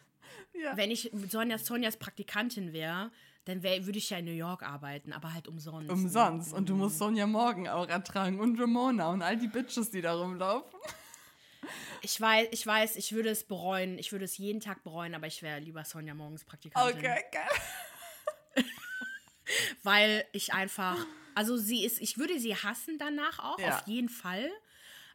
ja. 0.53 0.75
wenn 0.75 0.91
ich 0.91 1.11
Sonja 1.29 1.57
Sonjas 1.57 1.97
Praktikantin 1.97 2.73
wäre, 2.73 3.11
dann 3.45 3.63
würde 3.63 3.97
ich 3.97 4.09
ja 4.09 4.17
in 4.17 4.25
New 4.25 4.31
York 4.31 4.63
arbeiten, 4.63 5.13
aber 5.13 5.33
halt 5.33 5.47
umsonst. 5.47 5.89
Umsonst. 5.89 6.51
Ne? 6.51 6.57
Und 6.57 6.69
du 6.69 6.75
musst 6.75 6.97
Sonja 6.97 7.27
Morgan 7.27 7.67
auch 7.67 7.87
ertragen 7.87 8.39
und 8.39 8.59
Ramona 8.59 9.09
und 9.09 9.21
all 9.21 9.37
die 9.37 9.47
Bitches, 9.47 9.91
die 9.91 10.01
da 10.01 10.13
rumlaufen. 10.13 10.79
Ich 12.01 12.19
weiß, 12.19 12.49
ich 12.51 12.65
weiß, 12.65 12.95
ich 12.95 13.13
würde 13.13 13.29
es 13.29 13.43
bereuen. 13.43 13.97
Ich 13.97 14.11
würde 14.11 14.25
es 14.25 14.37
jeden 14.37 14.59
Tag 14.59 14.83
bereuen, 14.83 15.15
aber 15.15 15.27
ich 15.27 15.41
wäre 15.41 15.59
lieber 15.59 15.83
Sonja 15.85 16.13
Morgens 16.13 16.43
Praktikantin. 16.43 16.97
Okay, 16.97 17.23
geil. 17.31 18.65
Weil 19.83 20.25
ich 20.31 20.53
einfach, 20.53 20.97
also 21.35 21.57
sie 21.57 21.85
ist, 21.85 22.01
ich 22.01 22.17
würde 22.17 22.39
sie 22.39 22.55
hassen 22.55 22.97
danach 22.97 23.39
auch, 23.39 23.59
ja. 23.59 23.77
auf 23.77 23.87
jeden 23.87 24.09
Fall. 24.09 24.49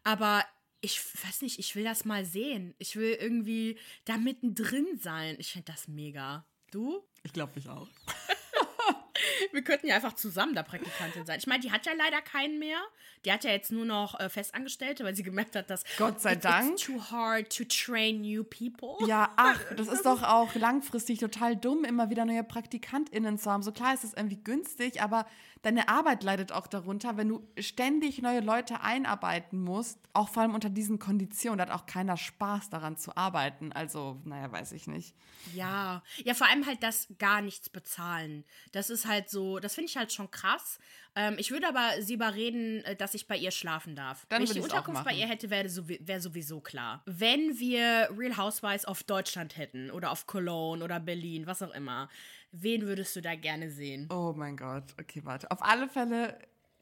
Aber 0.05 0.45
ich 0.81 1.01
weiß 1.25 1.43
nicht, 1.43 1.59
ich 1.59 1.75
will 1.77 1.85
das 1.85 2.05
mal 2.05 2.25
sehen. 2.25 2.75
Ich 2.79 2.97
will 2.97 3.13
irgendwie 3.13 3.79
da 4.05 4.17
mittendrin 4.17 4.99
sein. 4.99 5.37
Ich 5.39 5.53
finde 5.53 5.73
das 5.73 5.89
mega. 5.89 6.47
Du? 6.71 7.03
Ich 7.23 7.33
glaube, 7.33 7.53
ich 7.57 7.69
auch. 7.69 7.89
Wir 9.53 9.63
könnten 9.63 9.87
ja 9.87 9.97
einfach 9.97 10.15
zusammen 10.15 10.55
da 10.55 10.63
Praktikantin 10.63 11.27
sein. 11.27 11.39
Ich 11.39 11.47
meine, 11.47 11.61
die 11.61 11.73
hat 11.73 11.87
ja 11.87 11.93
leider 11.93 12.21
keinen 12.23 12.59
mehr. 12.59 12.79
Die 13.25 13.33
hat 13.33 13.45
ja 13.45 13.51
jetzt 13.51 13.73
nur 13.73 13.85
noch 13.85 14.19
äh, 14.19 14.29
Festangestellte, 14.29 15.05
weil 15.05 15.15
sie 15.15 15.23
gemerkt 15.23 15.57
hat, 15.57 15.69
dass 15.71 15.85
Gott 15.99 16.21
sei 16.21 16.37
Dank 16.37 16.73
it's 16.73 16.85
too 16.85 17.01
hard 17.11 17.55
to 17.55 17.65
train 17.65 18.21
new 18.23 18.45
people. 18.45 19.07
Ja, 19.07 19.33
ach, 19.37 19.61
das 19.77 19.89
ist 19.89 20.07
doch 20.07 20.23
auch 20.23 20.55
langfristig 20.55 21.19
total 21.19 21.57
dumm, 21.57 21.85
immer 21.85 22.11
wieder 22.11 22.25
neue 22.25 22.45
PraktikantInnen 22.45 23.39
zu 23.39 23.51
haben. 23.51 23.63
So 23.63 23.73
klar 23.73 23.95
ist 23.95 24.05
es 24.05 24.15
irgendwie 24.15 24.43
günstig, 24.43 25.03
aber 25.03 25.27
deine 25.63 25.89
Arbeit 25.89 26.23
leidet 26.23 26.53
auch 26.53 26.67
darunter, 26.67 27.17
wenn 27.17 27.29
du 27.29 27.47
ständig 27.59 28.23
neue 28.23 28.41
Leute 28.41 28.81
einarbeiten 28.81 29.61
musst, 29.61 29.99
auch 30.13 30.29
vor 30.29 30.43
allem 30.43 30.55
unter 30.55 30.71
diesen 30.71 30.99
Konditionen. 30.99 31.59
Da 31.59 31.67
hat 31.67 31.81
auch 31.81 31.87
keiner 31.87 32.17
Spaß 32.17 32.71
daran 32.71 32.97
zu 32.97 33.17
arbeiten. 33.17 33.73
Also, 33.73 34.21
naja, 34.25 34.51
weiß 34.51 34.73
ich 34.73 34.87
nicht. 34.87 35.15
Ja, 35.55 36.03
ja, 36.25 36.35
vor 36.35 36.49
allem 36.49 36.67
halt 36.67 36.83
das 36.83 37.09
gar 37.19 37.43
nichts 37.43 37.69
bezahlen. 37.69 38.45
Das 38.73 38.91
ist 38.91 39.07
halt 39.07 39.31
so, 39.31 39.59
das 39.59 39.75
finde 39.75 39.91
ich 39.91 39.97
halt 39.97 40.13
schon 40.13 40.31
krass. 40.31 40.79
Ähm, 41.17 41.37
ich 41.39 41.51
würde 41.51 41.69
aber 41.69 42.01
sie 42.01 42.15
überreden, 42.15 42.85
äh, 42.85 42.97
dass 42.97 43.15
ich 43.15 43.27
bei 43.27 43.37
ihr 43.37 43.51
schlafen 43.51 43.97
darf. 43.97 44.27
Dann 44.29 44.39
Wenn 44.39 44.45
ich 44.45 44.53
die 44.53 44.61
Unterkunft 44.61 45.05
bei 45.05 45.13
ihr 45.13 45.27
hätte, 45.27 45.51
wäre 45.51 45.69
wär 45.69 46.21
sowieso 46.21 46.61
klar. 46.61 47.03
Wenn 47.07 47.59
wir 47.59 48.09
Real 48.17 48.37
Housewives 48.37 48.85
auf 48.85 49.03
Deutschland 49.03 49.57
hätten 49.57 49.91
oder 49.91 50.11
auf 50.11 50.27
Cologne 50.27 50.85
oder 50.85 51.01
Berlin, 51.01 51.47
was 51.47 51.63
auch 51.63 51.75
immer, 51.75 52.09
wen 52.53 52.83
würdest 52.83 53.17
du 53.17 53.21
da 53.21 53.35
gerne 53.35 53.71
sehen? 53.71 54.09
Oh 54.11 54.35
mein 54.37 54.57
Gott, 54.57 54.95
okay, 55.01 55.23
warte. 55.25 55.51
Auf 55.51 55.63
alle 55.63 55.89
Fälle 55.89 56.39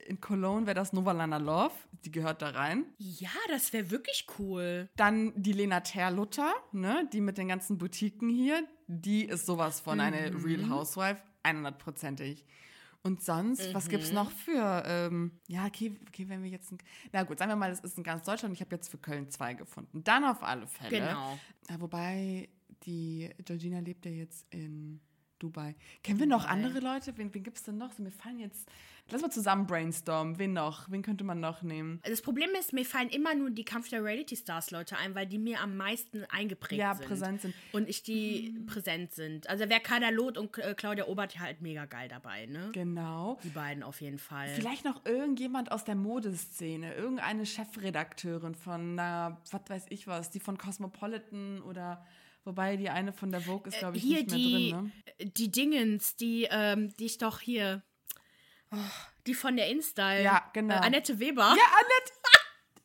in 0.06 0.20
Cologne 0.20 0.66
wäre 0.66 0.74
das 0.74 0.92
Novalana 0.92 1.38
Love. 1.38 1.74
Die 2.04 2.10
gehört 2.10 2.42
da 2.42 2.50
rein. 2.50 2.86
Ja, 2.98 3.30
das 3.48 3.72
wäre 3.72 3.90
wirklich 3.90 4.26
cool. 4.38 4.88
Dann 4.96 5.32
die 5.36 5.52
Lena 5.52 5.80
Terluther, 5.80 6.54
ne? 6.72 7.08
Die 7.12 7.20
mit 7.20 7.38
den 7.38 7.48
ganzen 7.48 7.78
Boutiquen 7.78 8.28
hier. 8.28 8.66
Die 8.86 9.24
ist 9.24 9.46
sowas 9.46 9.80
von 9.80 9.94
mhm. 9.94 10.04
eine 10.04 10.44
Real 10.44 10.68
Housewife. 10.68 11.22
100%ig. 11.44 12.44
Und 13.02 13.22
sonst, 13.22 13.68
mhm. 13.68 13.74
was 13.74 13.88
gibt 13.88 14.02
es 14.02 14.12
noch 14.12 14.30
für, 14.30 14.82
ähm, 14.86 15.32
ja, 15.46 15.66
okay, 15.66 15.96
okay, 16.08 16.28
wenn 16.28 16.42
wir 16.42 16.50
jetzt, 16.50 16.72
ein, 16.72 16.78
na 17.12 17.22
gut, 17.22 17.38
sagen 17.38 17.50
wir 17.50 17.56
mal, 17.56 17.70
es 17.70 17.80
ist 17.80 17.96
in 17.96 18.02
ganz 18.02 18.24
Deutschland, 18.24 18.52
ich 18.54 18.60
habe 18.60 18.74
jetzt 18.74 18.88
für 18.88 18.98
Köln 18.98 19.30
zwei 19.30 19.54
gefunden. 19.54 20.02
Dann 20.04 20.24
auf 20.24 20.42
alle 20.42 20.66
Fälle. 20.66 20.90
Genau. 20.90 21.38
Ja, 21.70 21.80
wobei, 21.80 22.48
die 22.84 23.30
Georgina 23.44 23.78
lebt 23.78 24.04
ja 24.04 24.10
jetzt 24.10 24.46
in 24.52 25.00
Dubai. 25.38 25.74
Kennen 26.02 26.18
wir 26.18 26.26
noch 26.26 26.46
andere 26.46 26.80
Leute? 26.80 27.16
Wen, 27.16 27.32
wen 27.32 27.42
gibt 27.42 27.58
es 27.58 27.64
denn 27.64 27.78
noch? 27.78 27.92
So, 27.92 28.02
mir 28.02 28.10
fallen 28.10 28.38
jetzt 28.38 28.68
Lass 29.10 29.22
mal 29.22 29.30
zusammen 29.30 29.66
brainstormen. 29.66 30.38
Wen 30.38 30.52
noch? 30.52 30.90
Wen 30.90 31.00
könnte 31.00 31.24
man 31.24 31.40
noch 31.40 31.62
nehmen? 31.62 32.00
Das 32.04 32.20
Problem 32.20 32.50
ist, 32.58 32.74
mir 32.74 32.84
fallen 32.84 33.08
immer 33.08 33.34
nur 33.34 33.50
die 33.50 33.64
Kampf 33.64 33.88
der 33.88 34.04
Reality 34.04 34.36
Stars 34.36 34.70
Leute 34.70 34.98
ein, 34.98 35.14
weil 35.14 35.26
die 35.26 35.38
mir 35.38 35.60
am 35.62 35.78
meisten 35.78 36.24
eingeprägt 36.26 36.78
ja, 36.78 36.94
sind. 36.94 37.04
Ja, 37.04 37.08
präsent 37.08 37.40
sind. 37.40 37.54
Und 37.72 37.88
ich 37.88 38.02
die 38.02 38.54
mhm. 38.54 38.66
präsent 38.66 39.12
sind. 39.12 39.48
Also 39.48 39.68
wäre 39.70 39.80
Kader 39.80 40.12
Loth 40.12 40.36
und 40.36 40.56
äh, 40.58 40.74
Claudia 40.74 41.06
Obert 41.06 41.38
halt 41.40 41.62
mega 41.62 41.86
geil 41.86 42.08
dabei, 42.08 42.46
ne? 42.46 42.68
Genau. 42.72 43.38
Die 43.42 43.48
beiden 43.48 43.82
auf 43.82 44.02
jeden 44.02 44.18
Fall. 44.18 44.48
Vielleicht 44.48 44.84
noch 44.84 45.06
irgendjemand 45.06 45.72
aus 45.72 45.84
der 45.84 45.94
Modeszene. 45.94 46.94
Irgendeine 46.94 47.46
Chefredakteurin 47.46 48.54
von, 48.54 48.94
na, 48.94 49.40
was 49.50 49.62
weiß 49.68 49.86
ich 49.88 50.06
was, 50.06 50.30
die 50.30 50.40
von 50.40 50.58
Cosmopolitan 50.58 51.62
oder 51.62 52.04
Wobei 52.48 52.78
die 52.78 52.88
eine 52.88 53.12
von 53.12 53.30
der 53.30 53.42
Vogue 53.42 53.68
ist, 53.70 53.78
glaube 53.78 53.98
ich, 53.98 54.02
hier 54.02 54.22
nicht 54.22 54.30
mehr 54.30 54.38
die, 54.38 54.70
drin. 54.70 54.92
Ne? 55.18 55.30
Die 55.36 55.52
Dingens, 55.52 56.16
die, 56.16 56.48
ähm, 56.50 56.96
die 56.96 57.04
ich 57.04 57.18
doch 57.18 57.40
hier. 57.40 57.82
Oh, 58.70 58.76
die 59.26 59.34
von 59.34 59.54
der 59.54 59.68
InStyle. 59.68 60.22
Ja, 60.22 60.48
genau. 60.54 60.76
Äh, 60.76 60.78
Annette 60.78 61.18
Weber. 61.18 61.42
Ja, 61.42 61.64
Annette. 61.78 62.14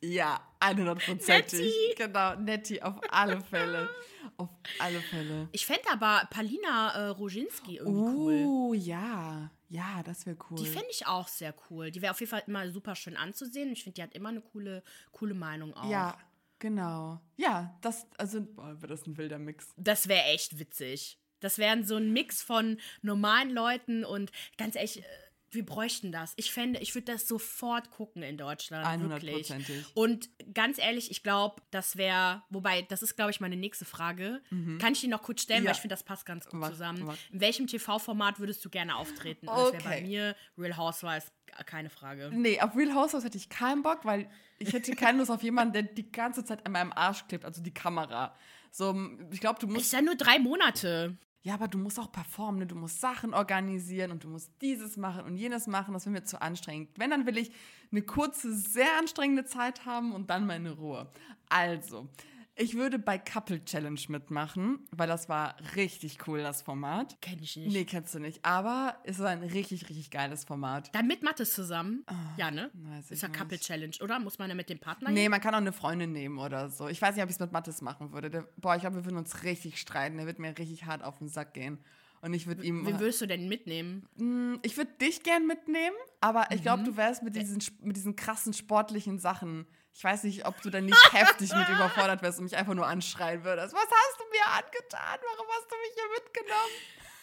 ja, 0.02 0.46
100%. 0.60 1.96
Genau, 1.96 2.34
Netti, 2.34 2.82
auf 2.82 2.96
alle 3.10 3.40
Fälle. 3.40 3.88
Auf 4.36 4.50
alle 4.78 5.00
Fälle. 5.00 5.48
Ich 5.52 5.64
fände 5.64 5.88
aber 5.90 6.28
Palina 6.28 6.92
äh, 6.92 7.08
Roginski 7.08 7.78
irgendwie 7.78 8.02
uh, 8.02 8.16
cool. 8.18 8.44
Oh, 8.44 8.74
ja. 8.74 9.50
Ja, 9.70 10.02
das 10.02 10.26
wäre 10.26 10.36
cool. 10.50 10.58
Die 10.58 10.66
fände 10.66 10.88
ich 10.90 11.06
auch 11.06 11.28
sehr 11.28 11.54
cool. 11.70 11.90
Die 11.90 12.02
wäre 12.02 12.10
auf 12.10 12.20
jeden 12.20 12.28
Fall 12.30 12.42
immer 12.46 12.70
super 12.70 12.96
schön 12.96 13.16
anzusehen. 13.16 13.72
Ich 13.72 13.82
finde, 13.82 13.94
die 13.94 14.02
hat 14.02 14.12
immer 14.12 14.28
eine 14.28 14.42
coole, 14.42 14.82
coole 15.10 15.32
Meinung 15.32 15.72
auch. 15.72 15.88
Ja, 15.88 16.18
genau. 16.64 17.20
Ja, 17.36 17.76
das, 17.82 18.06
also, 18.16 18.40
boah, 18.40 18.80
wäre 18.80 18.86
das 18.86 19.06
ein 19.06 19.18
wilder 19.18 19.38
Mix. 19.38 19.68
Das 19.76 20.08
wäre 20.08 20.24
echt 20.28 20.58
witzig. 20.58 21.20
Das 21.40 21.58
wären 21.58 21.84
so 21.84 21.96
ein 21.96 22.10
Mix 22.14 22.42
von 22.42 22.80
normalen 23.02 23.50
Leuten 23.50 24.02
und 24.02 24.32
ganz 24.56 24.74
ehrlich, 24.74 25.00
äh, 25.00 25.04
wir 25.54 25.64
bräuchten 25.64 26.12
das. 26.12 26.32
Ich 26.36 26.52
fände, 26.52 26.80
ich 26.80 26.94
würde 26.94 27.12
das 27.12 27.26
sofort 27.28 27.90
gucken 27.90 28.22
in 28.22 28.36
Deutschland. 28.36 28.84
100%. 28.86 29.10
Wirklich. 29.10 29.54
Und 29.94 30.28
ganz 30.52 30.78
ehrlich, 30.78 31.10
ich 31.10 31.22
glaube, 31.22 31.62
das 31.70 31.96
wäre, 31.96 32.42
wobei, 32.50 32.82
das 32.82 33.02
ist, 33.02 33.16
glaube 33.16 33.30
ich, 33.30 33.40
meine 33.40 33.56
nächste 33.56 33.84
Frage. 33.84 34.42
Kann 34.78 34.92
ich 34.92 35.00
die 35.00 35.08
noch 35.08 35.22
kurz 35.22 35.42
stellen, 35.42 35.60
Mhm. 35.60 35.64
Ja. 35.66 35.70
weil 35.70 35.76
ich 35.76 35.80
finde, 35.82 35.94
das 35.94 36.02
passt 36.02 36.26
ganz 36.26 36.46
gut 36.46 36.60
Mach, 36.60 36.70
zusammen. 36.70 37.04
mach. 37.04 37.16
In 37.32 37.40
welchem 37.40 37.66
TV-Format 37.66 38.38
würdest 38.40 38.64
du 38.64 38.70
gerne 38.70 38.96
auftreten? 38.96 39.48
Und 39.48 39.56
Das 39.56 39.72
wäre 39.72 39.82
bei 39.84 39.96
Okay. 39.98 40.02
mir 40.06 40.36
Real 40.58 40.76
Housewives, 40.76 41.32
keine 41.66 41.90
Frage. 41.90 42.30
Nee, 42.32 42.60
auf 42.60 42.76
Real 42.76 42.94
Housewives 42.94 43.24
hätte 43.24 43.38
ich 43.38 43.48
keinen 43.48 43.82
Bock, 43.82 44.04
weil 44.04 44.28
ich 44.58 44.72
hätte 44.72 44.94
keine 44.96 45.18
Lust 45.18 45.30
auf 45.30 45.42
jemanden, 45.42 45.72
der 45.72 45.82
die 45.84 46.10
ganze 46.10 46.44
Zeit 46.44 46.64
an 46.66 46.72
meinem 46.72 46.92
Arsch 46.92 47.26
klebt, 47.28 47.44
also 47.44 47.62
die 47.62 47.74
Kamera. 47.74 48.34
So, 48.70 48.94
ich 49.30 49.40
glaube, 49.40 49.60
du 49.60 49.66
musst 49.68 49.82
Ist 49.86 49.92
ja 49.92 50.02
nur 50.02 50.16
drei 50.16 50.38
Monate. 50.40 51.16
Ja, 51.44 51.52
aber 51.52 51.68
du 51.68 51.76
musst 51.76 52.00
auch 52.00 52.10
performen, 52.10 52.60
ne? 52.60 52.66
du 52.66 52.74
musst 52.74 53.02
Sachen 53.02 53.34
organisieren 53.34 54.10
und 54.10 54.24
du 54.24 54.28
musst 54.28 54.50
dieses 54.62 54.96
machen 54.96 55.24
und 55.26 55.36
jenes 55.36 55.66
machen. 55.66 55.92
Das 55.92 56.06
wäre 56.06 56.14
mir 56.14 56.24
zu 56.24 56.40
anstrengend. 56.40 56.88
Wenn, 56.96 57.10
dann 57.10 57.26
will 57.26 57.36
ich 57.36 57.52
eine 57.92 58.00
kurze, 58.00 58.54
sehr 58.54 58.98
anstrengende 58.98 59.44
Zeit 59.44 59.84
haben 59.84 60.12
und 60.12 60.30
dann 60.30 60.46
meine 60.46 60.70
Ruhe. 60.70 61.06
Also, 61.50 62.08
ich 62.56 62.74
würde 62.74 62.98
bei 62.98 63.18
Couple 63.18 63.64
Challenge 63.64 64.00
mitmachen, 64.08 64.86
weil 64.92 65.08
das 65.08 65.28
war 65.28 65.56
richtig 65.74 66.18
cool, 66.28 66.40
das 66.42 66.62
Format. 66.62 67.16
Kenn 67.20 67.38
ich 67.42 67.56
nicht. 67.56 67.72
Nee, 67.72 67.84
kennst 67.84 68.14
du 68.14 68.20
nicht. 68.20 68.44
Aber 68.44 68.96
es 69.04 69.18
war 69.18 69.28
ein 69.30 69.42
richtig, 69.42 69.88
richtig 69.88 70.10
geiles 70.10 70.44
Format. 70.44 70.94
Dann 70.94 71.06
mit 71.06 71.22
Mattes 71.22 71.52
zusammen. 71.52 72.04
ja, 72.36 72.50
ne? 72.50 72.70
Weiß 72.74 73.10
Ist 73.10 73.22
ja. 73.22 73.28
Couple 73.28 73.58
Challenge, 73.58 73.94
oder? 74.02 74.18
Muss 74.20 74.38
man 74.38 74.48
ja 74.48 74.54
mit 74.54 74.68
dem 74.70 74.78
Partner 74.78 75.10
Nee, 75.10 75.22
hin? 75.22 75.30
man 75.30 75.40
kann 75.40 75.54
auch 75.54 75.58
eine 75.58 75.72
Freundin 75.72 76.12
nehmen 76.12 76.38
oder 76.38 76.70
so. 76.70 76.88
Ich 76.88 77.02
weiß 77.02 77.14
nicht, 77.16 77.24
ob 77.24 77.28
ich 77.30 77.36
es 77.36 77.40
mit 77.40 77.52
Mattes 77.52 77.82
machen 77.82 78.12
würde. 78.12 78.30
Der, 78.30 78.42
boah, 78.56 78.74
ich 78.76 78.82
glaube, 78.82 78.96
wir 78.96 79.04
würden 79.04 79.18
uns 79.18 79.42
richtig 79.42 79.80
streiten. 79.80 80.16
Der 80.18 80.26
wird 80.26 80.38
mir 80.38 80.56
richtig 80.56 80.86
hart 80.86 81.02
auf 81.02 81.18
den 81.18 81.28
Sack 81.28 81.54
gehen. 81.54 81.78
Und 82.20 82.32
ich 82.32 82.46
würde 82.46 82.64
ihm. 82.64 82.86
Wen 82.86 83.00
würdest 83.00 83.20
du 83.20 83.26
denn 83.26 83.48
mitnehmen? 83.48 84.06
Ich 84.62 84.76
würde 84.78 84.92
dich 85.00 85.22
gern 85.22 85.46
mitnehmen, 85.46 85.94
aber 86.22 86.46
ich 86.52 86.60
Mhm. 86.60 86.62
glaube, 86.62 86.82
du 86.84 86.96
wärst 86.96 87.22
mit 87.22 87.36
diesen, 87.36 87.58
mit 87.82 87.96
diesen 87.96 88.16
krassen 88.16 88.54
sportlichen 88.54 89.18
Sachen. 89.18 89.66
Ich 89.96 90.02
weiß 90.02 90.24
nicht, 90.24 90.44
ob 90.44 90.60
du 90.60 90.70
dann 90.70 90.86
nicht 90.86 91.12
heftig 91.12 91.52
mit 91.52 91.68
überfordert 91.68 92.20
wärst 92.22 92.38
und 92.38 92.44
mich 92.44 92.56
einfach 92.56 92.74
nur 92.74 92.86
anschreien 92.86 93.44
würdest. 93.44 93.72
Was 93.72 93.82
hast 93.82 94.18
du 94.18 94.24
mir 94.30 94.46
angetan? 94.46 95.20
Warum 95.22 95.46
hast 95.50 95.70
du 95.70 95.76
mich 95.76 95.94
hier 95.94 96.10
mitgenommen? 96.16 96.72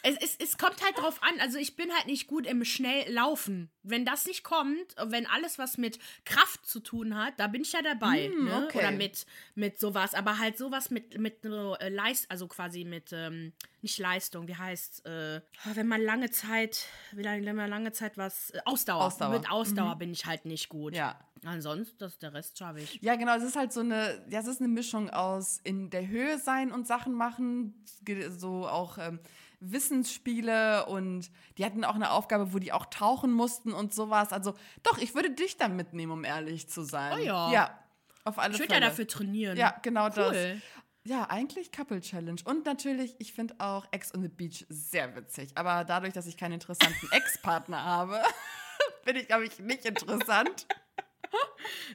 Es, 0.04 0.16
es, 0.16 0.36
es 0.36 0.58
kommt 0.58 0.82
halt 0.82 0.98
drauf 0.98 1.22
an. 1.22 1.38
Also 1.40 1.58
ich 1.58 1.76
bin 1.76 1.92
halt 1.92 2.06
nicht 2.06 2.26
gut 2.26 2.46
im 2.46 2.64
Schnelllaufen. 2.64 3.70
Wenn 3.84 4.04
das 4.04 4.26
nicht 4.26 4.42
kommt, 4.42 4.96
wenn 4.98 5.26
alles 5.26 5.58
was 5.58 5.78
mit 5.78 5.98
Kraft 6.24 6.66
zu 6.66 6.80
tun 6.80 7.16
hat, 7.16 7.34
da 7.36 7.46
bin 7.46 7.62
ich 7.62 7.72
ja 7.72 7.82
dabei. 7.82 8.30
Mm, 8.30 8.44
ne? 8.46 8.64
okay. 8.64 8.78
Oder 8.78 8.90
mit, 8.90 9.26
mit 9.54 9.78
sowas. 9.78 10.14
Aber 10.14 10.38
halt 10.38 10.58
sowas 10.58 10.90
mit, 10.90 11.18
mit 11.18 11.42
so, 11.42 11.76
äh, 11.76 11.88
Leist, 11.88 12.28
also 12.30 12.48
quasi 12.48 12.84
mit, 12.84 13.12
ähm, 13.12 13.52
nicht 13.80 13.98
Leistung, 13.98 14.48
wie 14.48 14.56
heißt, 14.56 15.06
äh, 15.06 15.40
wenn 15.74 15.86
man 15.86 16.02
lange 16.02 16.30
Zeit, 16.30 16.86
wie 17.12 17.22
lange, 17.22 17.44
wenn 17.46 17.56
man 17.56 17.70
lange 17.70 17.92
Zeit 17.92 18.16
was, 18.16 18.50
äh, 18.50 18.60
Ausdauer. 18.64 19.04
Ausdauer. 19.04 19.28
Mhm. 19.28 19.34
Mit 19.36 19.50
Ausdauer 19.50 19.96
bin 19.96 20.12
ich 20.12 20.26
halt 20.26 20.46
nicht 20.46 20.68
gut. 20.68 20.96
Ja. 20.96 21.20
Ansonsten, 21.44 21.98
das, 21.98 22.18
der 22.18 22.32
Rest 22.34 22.56
schaffe 22.58 22.80
ich. 22.80 23.00
Ja, 23.02 23.16
genau, 23.16 23.34
es 23.36 23.42
ist 23.42 23.56
halt 23.56 23.72
so 23.72 23.80
eine, 23.80 24.24
ja, 24.28 24.40
es 24.40 24.46
ist 24.46 24.60
eine 24.60 24.68
Mischung 24.68 25.10
aus 25.10 25.58
in 25.64 25.90
der 25.90 26.06
Höhe 26.06 26.38
sein 26.38 26.70
und 26.70 26.86
Sachen 26.86 27.14
machen, 27.14 27.84
so 28.30 28.68
auch 28.68 28.98
ähm, 28.98 29.18
Wissensspiele 29.60 30.86
und 30.86 31.30
die 31.58 31.64
hatten 31.64 31.84
auch 31.84 31.94
eine 31.94 32.10
Aufgabe, 32.10 32.52
wo 32.52 32.58
die 32.58 32.72
auch 32.72 32.86
tauchen 32.86 33.32
mussten 33.32 33.72
und 33.72 33.92
sowas. 33.94 34.32
Also 34.32 34.54
doch, 34.82 34.98
ich 34.98 35.14
würde 35.14 35.30
dich 35.30 35.56
dann 35.56 35.76
mitnehmen, 35.76 36.12
um 36.12 36.24
ehrlich 36.24 36.68
zu 36.68 36.82
sein. 36.82 37.14
Oh 37.14 37.22
ja. 37.22 37.52
Ja, 37.52 37.78
auf 38.24 38.38
alle 38.38 38.54
Ich 38.54 38.60
würde 38.60 38.74
Fälle. 38.74 38.84
ja 38.84 38.90
dafür 38.90 39.06
trainieren. 39.08 39.56
Ja, 39.56 39.76
genau 39.82 40.08
das. 40.08 40.32
Cool. 40.36 40.62
Ja, 41.04 41.28
eigentlich 41.28 41.72
Couple 41.72 42.00
Challenge. 42.00 42.40
Und 42.44 42.64
natürlich, 42.64 43.16
ich 43.18 43.32
finde 43.32 43.56
auch 43.58 43.86
Ex 43.90 44.14
on 44.14 44.22
the 44.22 44.28
Beach 44.28 44.64
sehr 44.68 45.16
witzig. 45.16 45.50
Aber 45.56 45.82
dadurch, 45.82 46.12
dass 46.12 46.28
ich 46.28 46.36
keinen 46.36 46.52
interessanten 46.52 47.08
Ex-Partner 47.10 47.82
habe, 47.84 48.22
bin 49.04 49.16
ich, 49.16 49.26
glaube 49.26 49.44
ich, 49.44 49.58
nicht 49.58 49.84
interessant. 49.84 50.66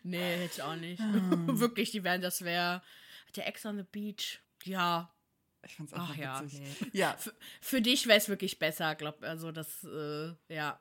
Nee, 0.04 0.38
hätte 0.38 0.54
ich 0.56 0.62
auch 0.63 0.76
nicht. 0.76 1.02
Ah. 1.02 1.12
Wirklich, 1.47 1.91
die 1.91 2.04
wären, 2.04 2.21
das 2.21 2.43
wäre 2.43 2.82
der 3.36 3.47
Ex 3.47 3.65
on 3.65 3.78
the 3.78 3.84
Beach. 3.84 4.39
Ja, 4.63 5.13
Ich 5.65 5.76
finde 5.76 5.91
es 5.93 6.00
auch 6.00 6.08
Ach 6.12 6.15
ja, 6.15 6.41
witzig. 6.41 6.60
nee. 6.62 6.89
Ja. 6.93 7.15
Für, 7.17 7.34
für 7.62 7.82
dich 7.82 8.08
wäre 8.08 8.17
es 8.17 8.30
wirklich 8.30 8.58
besser, 8.60 8.95
glaub. 8.95 9.21
Also 9.23 9.52
das, 9.52 9.84
äh, 9.84 10.34
ja, 10.50 10.80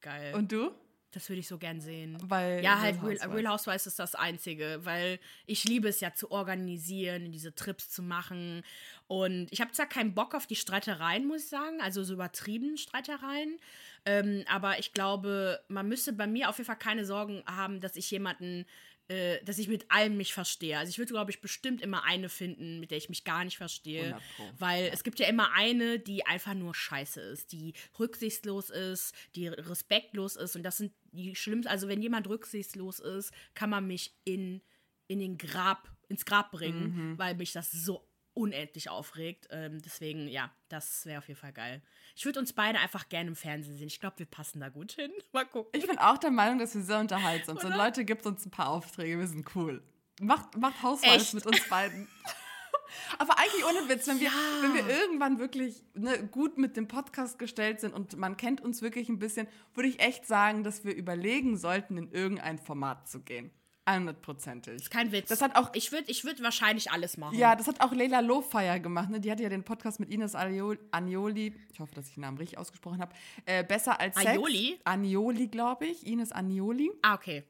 geil. 0.00 0.34
Und 0.34 0.50
du? 0.52 0.72
Das 1.14 1.28
würde 1.28 1.40
ich 1.40 1.48
so 1.48 1.58
gern 1.58 1.80
sehen. 1.80 2.18
Weil 2.22 2.62
Ja, 2.62 2.80
halt 2.80 3.02
Real 3.02 3.30
Real, 3.30 3.52
Housewives. 3.52 3.86
Ist 3.86 3.98
das 3.98 4.14
Einzige, 4.14 4.80
weil 4.82 5.18
ich 5.46 5.64
liebe 5.64 5.88
es 5.88 6.00
ja 6.00 6.12
zu 6.12 6.30
organisieren, 6.30 7.32
diese 7.32 7.54
Trips 7.54 7.90
zu 7.90 8.02
machen. 8.02 8.62
Und 9.06 9.48
ich 9.50 9.60
habe 9.60 9.72
zwar 9.72 9.86
keinen 9.86 10.14
Bock 10.14 10.34
auf 10.34 10.46
die 10.46 10.56
Streitereien, 10.56 11.26
muss 11.26 11.44
ich 11.44 11.48
sagen, 11.48 11.80
also 11.80 12.02
so 12.02 12.14
übertrieben 12.14 12.76
Streitereien. 12.76 13.58
Ähm, 14.06 14.44
aber 14.48 14.78
ich 14.78 14.92
glaube, 14.92 15.60
man 15.68 15.88
müsste 15.88 16.12
bei 16.12 16.26
mir 16.26 16.48
auf 16.48 16.58
jeden 16.58 16.66
Fall 16.66 16.76
keine 16.76 17.04
Sorgen 17.04 17.42
haben, 17.46 17.80
dass 17.80 17.96
ich 17.96 18.10
jemanden, 18.10 18.66
äh, 19.08 19.42
dass 19.44 19.58
ich 19.58 19.68
mit 19.68 19.90
allem 19.90 20.16
mich 20.16 20.32
verstehe. 20.32 20.78
Also 20.78 20.90
ich 20.90 20.98
würde, 20.98 21.12
glaube 21.12 21.30
ich, 21.30 21.40
bestimmt 21.40 21.82
immer 21.82 22.04
eine 22.04 22.28
finden, 22.28 22.80
mit 22.80 22.90
der 22.90 22.98
ich 22.98 23.08
mich 23.08 23.24
gar 23.24 23.44
nicht 23.44 23.56
verstehe. 23.58 24.04
100 24.04 24.22
Pro. 24.36 24.50
Weil 24.58 24.84
es 24.92 25.04
gibt 25.04 25.18
ja 25.18 25.28
immer 25.28 25.52
eine, 25.52 25.98
die 25.98 26.24
einfach 26.24 26.54
nur 26.54 26.74
scheiße 26.74 27.20
ist, 27.20 27.52
die 27.52 27.74
rücksichtslos 27.98 28.70
ist, 28.70 29.14
die 29.34 29.48
respektlos 29.48 30.36
ist. 30.36 30.56
Und 30.56 30.62
das 30.62 30.78
sind 30.78 30.92
die 31.12 31.34
schlimmsten. 31.36 31.68
Also 31.70 31.88
wenn 31.88 32.00
jemand 32.02 32.28
rücksichtslos 32.28 33.00
ist, 33.00 33.32
kann 33.54 33.70
man 33.70 33.86
mich 33.86 34.14
in, 34.24 34.62
in 35.06 35.18
den 35.18 35.36
Grab, 35.38 35.90
ins 36.08 36.24
Grab 36.24 36.50
bringen, 36.52 37.12
Mhm. 37.12 37.18
weil 37.18 37.34
mich 37.34 37.52
das 37.52 37.70
so 37.72 38.08
unendlich 38.34 38.90
aufregt. 38.90 39.48
Ähm, 39.50 39.80
deswegen, 39.82 40.28
ja, 40.28 40.50
das 40.68 41.06
wäre 41.06 41.18
auf 41.18 41.28
jeden 41.28 41.40
Fall 41.40 41.52
geil. 41.52 41.82
Ich 42.16 42.24
würde 42.24 42.40
uns 42.40 42.52
beide 42.52 42.78
einfach 42.80 43.08
gerne 43.08 43.28
im 43.30 43.36
Fernsehen 43.36 43.76
sehen. 43.76 43.86
Ich 43.86 44.00
glaube, 44.00 44.18
wir 44.18 44.26
passen 44.26 44.60
da 44.60 44.68
gut 44.68 44.92
hin. 44.92 45.10
Mal 45.32 45.46
gucken. 45.46 45.70
Ich 45.78 45.86
bin 45.86 45.98
auch 45.98 46.18
der 46.18 46.30
Meinung, 46.30 46.58
dass 46.58 46.74
wir 46.74 46.82
sehr 46.82 46.98
unterhaltsam 47.00 47.58
sind. 47.58 47.76
Leute, 47.76 48.04
gibt 48.04 48.26
uns 48.26 48.44
ein 48.44 48.50
paar 48.50 48.68
Aufträge, 48.68 49.18
wir 49.18 49.26
sind 49.26 49.46
cool. 49.54 49.82
Macht, 50.20 50.56
macht 50.56 50.76
Echt? 51.02 51.34
mit 51.34 51.46
uns 51.46 51.68
beiden. 51.68 52.08
Aber 53.18 53.38
eigentlich 53.38 53.64
ohne 53.64 53.88
Witz, 53.88 54.06
wenn 54.06 54.20
wir, 54.20 54.28
Ja. 54.28 54.62
wenn 54.62 54.74
wir 54.74 54.86
irgendwann 54.88 55.38
wirklich 55.38 55.82
ne, 55.94 56.26
gut 56.28 56.58
mit 56.58 56.76
dem 56.76 56.86
Podcast 56.86 57.38
gestellt 57.38 57.80
sind 57.80 57.92
und 57.94 58.16
man 58.16 58.36
kennt 58.36 58.60
uns 58.60 58.82
wirklich 58.82 59.08
ein 59.08 59.18
bisschen, 59.18 59.48
würde 59.74 59.88
ich 59.88 60.00
echt 60.00 60.26
sagen, 60.26 60.62
dass 60.64 60.84
wir 60.84 60.94
überlegen 60.94 61.56
sollten, 61.56 61.96
in 61.96 62.10
irgendein 62.12 62.58
Format 62.58 63.08
zu 63.08 63.20
gehen. 63.22 63.50
100%ig. 63.86 64.90
Kein 64.90 65.12
Witz. 65.12 65.28
Das 65.28 65.42
hat 65.42 65.56
auch 65.56 65.70
ich 65.74 65.92
würde 65.92 66.10
ich 66.10 66.24
würd 66.24 66.42
wahrscheinlich 66.42 66.90
alles 66.90 67.16
machen. 67.16 67.38
Ja, 67.38 67.54
das 67.54 67.66
hat 67.68 67.80
auch 67.80 67.92
Leila 67.92 68.20
Lofire 68.20 68.80
gemacht. 68.80 69.10
Ne? 69.10 69.20
Die 69.20 69.30
hatte 69.30 69.42
ja 69.42 69.48
den 69.48 69.64
Podcast 69.64 70.00
mit 70.00 70.10
Ines 70.10 70.34
Agnoli. 70.34 70.78
Agnoli 70.90 71.54
ich 71.72 71.80
hoffe, 71.80 71.94
dass 71.94 72.08
ich 72.08 72.14
den 72.14 72.22
Namen 72.22 72.38
richtig 72.38 72.58
ausgesprochen 72.58 73.00
habe. 73.00 73.14
Äh, 73.46 73.64
besser 73.64 74.00
als 74.00 74.16
Sex. 74.16 74.28
Aioli? 74.28 74.80
Agnoli, 74.84 75.48
glaube 75.48 75.86
ich. 75.86 76.06
Ines 76.06 76.32
Agnoli. 76.32 76.90
Ah, 77.02 77.14
okay. 77.14 77.44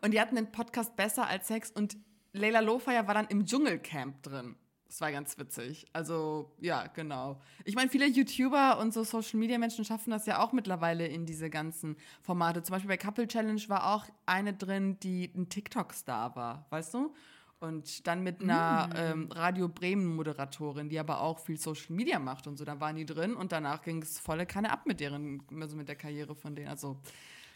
Und 0.00 0.12
die 0.12 0.20
hatten 0.20 0.36
den 0.36 0.50
Podcast 0.50 0.96
Besser 0.96 1.26
als 1.26 1.48
Sex. 1.48 1.70
Und 1.70 1.96
Leila 2.32 2.60
Lofire 2.60 3.06
war 3.06 3.14
dann 3.14 3.26
im 3.26 3.44
Dschungelcamp 3.44 4.22
drin. 4.22 4.56
Das 4.86 5.00
war 5.00 5.10
ganz 5.10 5.36
witzig. 5.38 5.86
Also, 5.92 6.52
ja, 6.60 6.86
genau. 6.86 7.40
Ich 7.64 7.74
meine, 7.74 7.90
viele 7.90 8.06
YouTuber 8.06 8.78
und 8.78 8.92
so 8.92 9.02
Social-Media-Menschen 9.02 9.84
schaffen 9.84 10.10
das 10.10 10.26
ja 10.26 10.40
auch 10.40 10.52
mittlerweile 10.52 11.06
in 11.06 11.26
diese 11.26 11.50
ganzen 11.50 11.96
Formate. 12.22 12.62
Zum 12.62 12.74
Beispiel 12.74 12.88
bei 12.88 12.96
Couple 12.96 13.26
Challenge 13.26 13.62
war 13.68 13.94
auch 13.94 14.06
eine 14.26 14.52
drin, 14.52 14.98
die 15.00 15.32
ein 15.34 15.48
TikTok-Star 15.48 16.36
war, 16.36 16.66
weißt 16.70 16.94
du? 16.94 17.14
Und 17.60 18.06
dann 18.06 18.22
mit 18.22 18.42
einer 18.42 18.90
ähm, 18.94 19.32
Radio 19.32 19.68
Bremen-Moderatorin, 19.68 20.90
die 20.90 20.98
aber 20.98 21.22
auch 21.22 21.38
viel 21.38 21.58
Social 21.58 21.96
Media 21.96 22.18
macht 22.18 22.46
und 22.46 22.58
so. 22.58 22.64
Da 22.64 22.78
waren 22.78 22.96
die 22.96 23.06
drin 23.06 23.34
und 23.34 23.52
danach 23.52 23.82
ging 23.82 24.02
es 24.02 24.20
volle 24.20 24.44
Kanne 24.44 24.70
ab 24.70 24.84
mit 24.86 25.00
deren, 25.00 25.42
also 25.60 25.74
mit 25.74 25.88
der 25.88 25.96
Karriere 25.96 26.34
von 26.34 26.54
denen. 26.54 26.68
Also, 26.68 27.00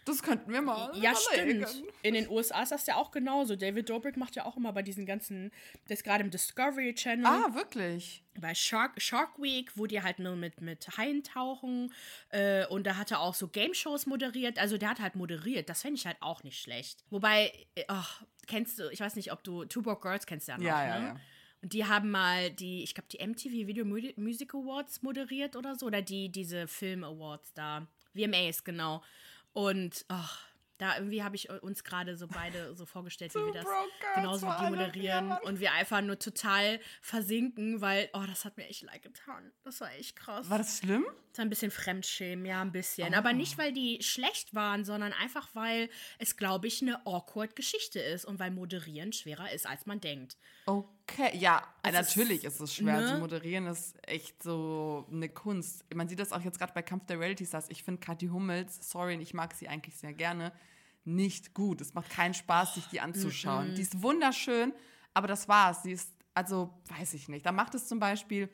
das 0.08 0.22
könnten 0.22 0.52
wir 0.52 0.60
mal. 0.62 0.90
Ja, 0.96 1.12
überlegen. 1.32 1.66
stimmt. 1.66 1.84
In 2.02 2.14
den 2.14 2.28
USA 2.28 2.62
ist 2.62 2.72
das 2.72 2.86
ja 2.86 2.96
auch 2.96 3.10
genauso. 3.10 3.54
David 3.56 3.88
Dobrik 3.88 4.16
macht 4.16 4.34
ja 4.36 4.44
auch 4.44 4.56
immer 4.56 4.72
bei 4.72 4.82
diesen 4.82 5.06
ganzen, 5.06 5.50
das 5.88 5.98
ist 5.98 6.04
gerade 6.04 6.24
im 6.24 6.30
Discovery 6.30 6.94
Channel, 6.94 7.26
Ah, 7.26 7.54
wirklich? 7.54 8.22
bei 8.40 8.54
Shark, 8.54 9.00
Shark 9.00 9.40
Week, 9.40 9.70
wo 9.76 9.86
die 9.86 10.02
halt 10.02 10.18
nur 10.20 10.36
mit, 10.36 10.60
mit 10.60 10.96
Haien 10.96 11.22
tauchen. 11.24 11.92
Äh, 12.30 12.66
und 12.66 12.86
da 12.86 12.96
hat 12.96 13.10
er 13.10 13.20
auch 13.20 13.34
so 13.34 13.48
Game-Shows 13.48 14.06
moderiert. 14.06 14.58
Also 14.58 14.78
der 14.78 14.90
hat 14.90 15.00
halt 15.00 15.14
moderiert. 15.16 15.68
Das 15.68 15.82
fände 15.82 15.96
ich 15.98 16.06
halt 16.06 16.16
auch 16.20 16.42
nicht 16.44 16.60
schlecht. 16.60 17.04
Wobei, 17.10 17.52
äh, 17.74 17.84
ach, 17.88 18.22
kennst 18.46 18.78
du, 18.78 18.88
ich 18.90 19.00
weiß 19.00 19.16
nicht, 19.16 19.32
ob 19.32 19.42
du 19.44 19.64
Two 19.64 19.82
Broke 19.82 20.02
Girls 20.02 20.24
kennst 20.26 20.48
ja 20.48 20.56
noch, 20.56 20.64
Ja, 20.64 20.86
ja, 20.86 20.98
ne? 21.00 21.06
ja. 21.08 21.16
Und 21.60 21.72
die 21.72 21.84
haben 21.84 22.12
mal 22.12 22.52
die, 22.52 22.84
ich 22.84 22.94
glaube, 22.94 23.08
die 23.10 23.18
MTV 23.26 23.66
Video 23.66 23.84
Mu- 23.84 24.12
Music 24.14 24.54
Awards 24.54 25.02
moderiert 25.02 25.56
oder 25.56 25.74
so. 25.74 25.86
Oder 25.86 26.02
die, 26.02 26.28
diese 26.28 26.68
Film 26.68 27.02
Awards 27.02 27.52
da. 27.54 27.88
VMAs, 28.14 28.62
genau. 28.62 29.02
Und 29.58 30.04
ach, 30.06 30.46
da 30.76 30.96
irgendwie 30.96 31.24
habe 31.24 31.34
ich 31.34 31.50
uns 31.50 31.82
gerade 31.82 32.16
so 32.16 32.28
beide 32.28 32.76
so 32.76 32.86
vorgestellt, 32.86 33.34
wie 33.34 33.44
wir 33.44 33.52
das 33.52 33.66
genauso 34.14 34.46
wie 34.46 34.64
die 34.64 34.70
moderieren. 34.70 35.32
Und 35.42 35.58
wir 35.58 35.72
einfach 35.72 36.00
nur 36.00 36.20
total 36.20 36.78
versinken, 37.02 37.80
weil, 37.80 38.08
oh, 38.12 38.22
das 38.28 38.44
hat 38.44 38.56
mir 38.56 38.68
echt 38.68 38.82
leid 38.82 39.02
getan. 39.02 39.50
Das 39.64 39.80
war 39.80 39.92
echt 39.94 40.14
krass. 40.14 40.48
War 40.48 40.58
das 40.58 40.78
schlimm? 40.78 41.04
Das 41.30 41.38
war 41.38 41.44
ein 41.44 41.50
bisschen 41.50 41.72
Fremdschämen, 41.72 42.46
ja, 42.46 42.62
ein 42.62 42.70
bisschen. 42.70 43.12
Oh. 43.12 43.16
Aber 43.16 43.32
nicht, 43.32 43.58
weil 43.58 43.72
die 43.72 44.00
schlecht 44.00 44.54
waren, 44.54 44.84
sondern 44.84 45.12
einfach, 45.12 45.48
weil 45.54 45.90
es, 46.20 46.36
glaube 46.36 46.68
ich, 46.68 46.80
eine 46.80 47.04
awkward 47.04 47.56
Geschichte 47.56 47.98
ist 47.98 48.24
und 48.24 48.38
weil 48.38 48.52
Moderieren 48.52 49.12
schwerer 49.12 49.50
ist, 49.50 49.66
als 49.66 49.86
man 49.86 50.00
denkt. 50.00 50.36
okay. 50.66 50.97
Ja, 51.34 51.62
Es 51.82 51.92
natürlich 51.92 52.44
ist, 52.44 52.54
ist, 52.54 52.60
es 52.60 52.74
schwer. 52.74 53.00
ne? 53.00 53.06
Zu 53.08 53.18
moderieren 53.18 53.66
ist 53.66 53.96
echt 54.06 54.42
so 54.42 55.06
eine 55.10 55.28
Kunst. 55.28 55.84
Man 55.94 56.08
sieht 56.08 56.18
das 56.20 56.32
auch 56.32 56.40
jetzt 56.42 56.58
gerade 56.58 56.72
bei 56.72 56.82
Kampf 56.82 57.06
der 57.06 57.18
Reality 57.18 57.46
Stars. 57.46 57.66
Ich 57.70 57.82
finde 57.82 58.00
Kathi 58.00 58.28
Hummels, 58.28 58.90
sorry, 58.90 59.14
und 59.14 59.20
ich 59.20 59.34
mag 59.34 59.54
sie 59.54 59.68
eigentlich 59.68 59.96
sehr 59.96 60.12
gerne, 60.12 60.52
nicht 61.04 61.54
gut. 61.54 61.80
Es 61.80 61.94
macht 61.94 62.10
keinen 62.10 62.34
Spaß, 62.34 62.74
sich 62.74 62.86
die 62.86 63.00
anzuschauen. 63.00 63.74
Die 63.74 63.82
ist 63.82 64.02
wunderschön, 64.02 64.72
aber 65.14 65.26
das 65.26 65.48
war's. 65.48 65.82
Sie 65.82 65.92
ist, 65.92 66.12
also, 66.34 66.72
weiß 66.98 67.14
ich 67.14 67.28
nicht. 67.28 67.46
Da 67.46 67.52
macht 67.52 67.74
es 67.74 67.88
zum 67.88 67.98
Beispiel, 67.98 68.48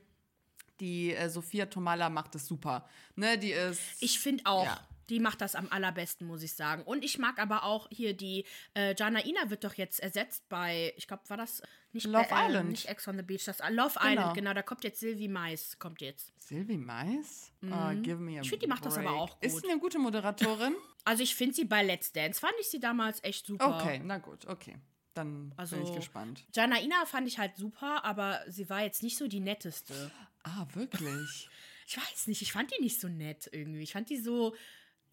die 0.80 1.14
äh, 1.14 1.28
Sophia 1.28 1.66
Tomala 1.66 2.08
macht 2.08 2.34
es 2.34 2.46
super. 2.46 2.86
Ne, 3.16 3.38
die 3.38 3.52
ist. 3.52 3.80
Ich 4.00 4.18
finde 4.18 4.44
auch. 4.46 4.64
Ja. 4.66 4.80
Die 5.10 5.20
macht 5.20 5.40
das 5.40 5.54
am 5.54 5.68
allerbesten, 5.70 6.26
muss 6.26 6.42
ich 6.42 6.54
sagen. 6.54 6.82
Und 6.84 7.04
ich 7.04 7.18
mag 7.18 7.38
aber 7.38 7.64
auch 7.64 7.88
hier 7.90 8.14
die, 8.14 8.44
äh, 8.74 8.94
Jana 8.98 9.24
Ina 9.24 9.50
wird 9.50 9.64
doch 9.64 9.74
jetzt 9.74 10.00
ersetzt 10.00 10.48
bei, 10.48 10.92
ich 10.96 11.06
glaube, 11.06 11.22
war 11.28 11.36
das 11.36 11.62
nicht 11.92 12.06
Love 12.06 12.26
bei, 12.30 12.44
äh, 12.44 12.48
Island. 12.48 12.68
Nicht 12.70 12.86
Ex 12.88 13.06
on 13.06 13.16
the 13.16 13.22
Beach, 13.22 13.44
das 13.44 13.58
Love 13.70 13.98
Genau. 14.00 14.10
Island, 14.12 14.34
genau, 14.34 14.54
da 14.54 14.62
kommt 14.62 14.82
jetzt 14.84 15.00
Sylvie 15.00 15.28
Mais, 15.28 15.78
kommt 15.78 16.00
jetzt. 16.00 16.32
Sylvie 16.38 16.78
Mais? 16.78 17.52
Ah, 17.70 17.92
give 17.94 18.16
me 18.16 18.32
a 18.32 18.34
Mhm. 18.36 18.40
Ich 18.42 18.48
find, 18.50 18.62
die 18.62 18.66
macht 18.66 18.84
das 18.86 18.96
aber 18.98 19.12
auch 19.12 19.36
Ist 19.40 19.52
gut. 19.54 19.62
sie 19.62 19.70
eine 19.70 19.80
gute 19.80 19.98
Moderatorin? 19.98 20.74
Also 21.06 21.22
ich 21.22 21.34
finde 21.34 21.54
sie 21.54 21.66
bei 21.66 21.82
Let's 21.82 22.12
Dance, 22.12 22.40
fand 22.40 22.54
ich 22.62 22.68
sie 22.70 22.80
damals 22.80 23.22
echt 23.22 23.44
super. 23.46 23.76
Okay, 23.78 24.00
na 24.02 24.16
gut, 24.16 24.46
okay. 24.46 24.78
Dann 25.12 25.52
Also- 25.58 25.76
bin 25.76 25.84
ich 25.84 25.94
gespannt. 25.94 26.44
Jana 26.54 26.80
Ina 26.80 27.04
fand 27.04 27.28
ich 27.28 27.38
halt 27.38 27.56
super, 27.58 28.02
aber 28.06 28.40
sie 28.48 28.70
war 28.70 28.82
jetzt 28.82 29.02
nicht 29.02 29.18
so 29.18 29.28
die 29.28 29.40
netteste. 29.40 30.10
Ah, 30.44 30.66
wirklich? 30.72 31.50
Ich 31.86 31.98
weiß 31.98 32.28
nicht, 32.28 32.40
ich 32.40 32.50
fand 32.52 32.72
die 32.74 32.80
nicht 32.82 32.98
so 32.98 33.08
nett 33.08 33.46
irgendwie. 33.52 33.82
Ich 33.82 33.92
fand 33.92 34.08
die 34.08 34.16
so 34.16 34.56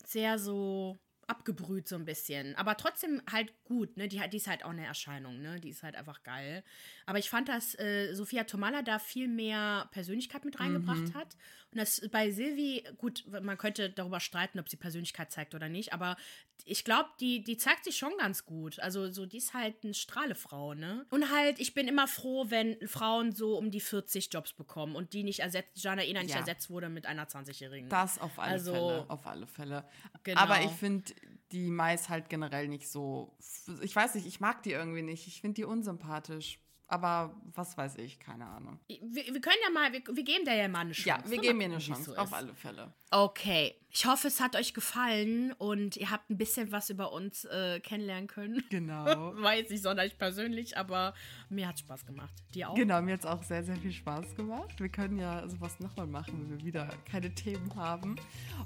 sehr 0.07 0.39
so 0.39 0.99
abgebrüht 1.31 1.87
so 1.87 1.95
ein 1.95 2.03
bisschen. 2.03 2.55
Aber 2.55 2.75
trotzdem 2.75 3.21
halt 3.31 3.53
gut, 3.63 3.95
ne? 3.95 4.07
Die, 4.09 4.21
die 4.29 4.37
ist 4.37 4.47
halt 4.47 4.65
auch 4.65 4.71
eine 4.71 4.85
Erscheinung, 4.85 5.41
ne? 5.41 5.59
Die 5.61 5.69
ist 5.69 5.81
halt 5.81 5.95
einfach 5.95 6.23
geil. 6.23 6.63
Aber 7.05 7.19
ich 7.19 7.29
fand, 7.29 7.47
dass 7.47 7.77
äh, 7.79 8.13
Sophia 8.13 8.43
Tomala 8.43 8.81
da 8.81 8.99
viel 8.99 9.29
mehr 9.29 9.87
Persönlichkeit 9.91 10.43
mit 10.43 10.59
reingebracht 10.59 11.13
hat. 11.15 11.37
Und 11.73 11.77
das 11.79 12.01
bei 12.11 12.31
Silvi, 12.31 12.83
gut, 12.97 13.23
man 13.29 13.57
könnte 13.57 13.89
darüber 13.89 14.19
streiten, 14.19 14.59
ob 14.59 14.67
sie 14.67 14.75
Persönlichkeit 14.75 15.31
zeigt 15.31 15.55
oder 15.55 15.69
nicht, 15.69 15.93
aber 15.93 16.17
ich 16.65 16.83
glaube, 16.83 17.09
die, 17.21 17.43
die 17.43 17.55
zeigt 17.57 17.85
sich 17.85 17.95
schon 17.97 18.11
ganz 18.19 18.45
gut. 18.45 18.79
Also 18.79 19.09
so, 19.09 19.25
die 19.25 19.37
ist 19.37 19.53
halt 19.53 19.75
eine 19.83 19.93
Strahlefrau, 19.93 20.73
ne? 20.73 21.05
Und 21.09 21.31
halt, 21.31 21.59
ich 21.59 21.73
bin 21.73 21.87
immer 21.87 22.07
froh, 22.07 22.45
wenn 22.49 22.77
Frauen 22.87 23.31
so 23.31 23.57
um 23.57 23.71
die 23.71 23.79
40 23.79 24.29
Jobs 24.31 24.53
bekommen 24.53 24.95
und 24.95 25.13
die 25.13 25.23
nicht 25.23 25.39
ersetzt, 25.39 25.81
Jana 25.81 26.03
Ina 26.03 26.21
nicht 26.21 26.31
Ja. 26.33 26.39
ersetzt 26.41 26.69
wurde 26.69 26.89
mit 26.89 27.05
einer 27.05 27.25
20-Jährigen. 27.27 27.89
Das 27.89 28.19
auf 28.19 28.37
alle 28.37 28.51
Also- 28.51 28.73
Fälle, 28.73 29.05
auf 29.09 29.25
alle 29.25 29.47
Fälle. 29.47 29.85
Genau. 30.23 30.41
Aber 30.41 30.61
ich 30.61 30.71
finde 30.71 31.13
die 31.51 31.69
Mais 31.69 32.09
halt 32.09 32.29
generell 32.29 32.67
nicht 32.67 32.89
so. 32.89 33.35
Ich 33.81 33.95
weiß 33.95 34.15
nicht, 34.15 34.27
ich 34.27 34.39
mag 34.39 34.61
die 34.63 34.71
irgendwie 34.71 35.01
nicht. 35.01 35.27
Ich 35.27 35.41
finde 35.41 35.55
die 35.55 35.63
unsympathisch. 35.65 36.59
Aber 36.91 37.33
was 37.55 37.77
weiß 37.77 37.99
ich, 37.99 38.19
keine 38.19 38.45
Ahnung. 38.45 38.77
Wir, 38.87 39.25
wir 39.33 39.39
können 39.39 39.55
ja 39.63 39.69
mal, 39.69 39.93
wir, 39.93 40.01
wir 40.13 40.23
geben 40.23 40.43
der 40.43 40.55
ja 40.55 40.67
mal 40.67 40.79
eine 40.79 40.91
Chance. 40.91 41.23
Ja, 41.23 41.31
wir 41.31 41.37
Mal 41.37 41.41
geben 41.41 41.61
ihr 41.61 41.65
eine 41.67 41.77
Chance, 41.77 42.03
so 42.03 42.15
auf 42.17 42.33
alle 42.33 42.53
Fälle. 42.53 42.91
Okay. 43.11 43.75
Ich 43.93 44.05
hoffe, 44.05 44.29
es 44.29 44.39
hat 44.39 44.55
euch 44.55 44.73
gefallen 44.73 45.51
und 45.57 45.97
ihr 45.97 46.11
habt 46.11 46.29
ein 46.29 46.37
bisschen 46.37 46.71
was 46.71 46.89
über 46.89 47.11
uns 47.11 47.43
äh, 47.43 47.81
kennenlernen 47.81 48.27
können. 48.27 48.63
Genau. 48.69 49.33
Jetzt 49.51 49.69
nicht 49.69 49.83
sonderlich 49.83 50.17
persönlich, 50.17 50.77
aber 50.77 51.13
mir 51.49 51.67
hat 51.67 51.79
Spaß 51.79 52.05
gemacht. 52.05 52.33
Dir 52.55 52.69
auch? 52.69 52.75
Genau, 52.75 53.01
mir 53.01 53.13
hat 53.13 53.19
es 53.19 53.25
auch 53.25 53.43
sehr, 53.43 53.63
sehr 53.63 53.75
viel 53.75 53.91
Spaß 53.91 54.35
gemacht. 54.35 54.79
Wir 54.79 54.87
können 54.87 55.19
ja 55.19 55.47
sowas 55.49 55.77
nochmal 55.81 56.07
machen, 56.07 56.39
wenn 56.39 56.57
wir 56.57 56.65
wieder 56.65 56.87
keine 57.09 57.33
Themen 57.35 57.75
haben. 57.75 58.15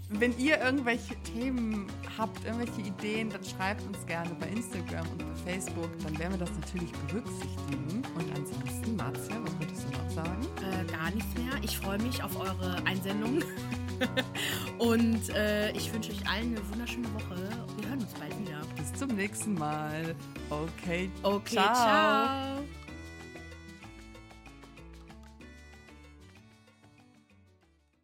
Wenn 0.10 0.38
ihr 0.38 0.60
irgendwelche 0.62 1.16
Themen 1.24 1.88
habt, 2.18 2.46
irgendwelche 2.46 2.82
Ideen, 2.82 3.32
dann 3.32 3.44
schreibt 3.44 3.82
uns 3.82 4.06
gerne 4.06 4.30
bei 4.36 4.48
Instagram 4.50 5.10
und 5.10 5.18
bei 5.18 5.52
Facebook. 5.52 5.90
Dann 6.04 6.18
werden 6.20 6.34
wir 6.34 6.46
das 6.46 6.52
natürlich 6.60 6.92
berücksichtigen. 7.08 8.04
Und 8.16 8.36
ansonsten, 8.36 8.96
Marzia, 8.96 9.44
was 9.44 9.60
würdest 9.60 9.86
du 9.86 9.98
noch 9.98 10.10
sagen? 10.12 10.48
Äh, 10.62 10.92
gar 10.92 11.10
nichts 11.10 11.34
mehr. 11.36 11.54
Ich 11.64 11.78
freue 11.78 11.98
mich 11.98 12.22
auf 12.22 12.40
eure 12.40 12.76
Einsendung. 12.86 13.42
und 14.78 15.30
äh, 15.30 15.72
ich 15.72 15.94
wünsche 15.94 16.12
euch 16.12 16.28
allen 16.28 16.56
eine 16.56 16.70
wunderschöne 16.70 17.14
Woche. 17.14 17.36
Wir 17.78 17.90
hören 17.90 18.00
uns 18.00 18.14
bald 18.14 18.40
wieder. 18.40 18.62
Bis 18.78 18.94
zum 18.94 19.10
nächsten 19.16 19.54
Mal. 19.54 20.16
Okay. 20.50 21.10
Okay, 21.24 21.56
ciao. 21.56 21.74
ciao. 21.74 22.64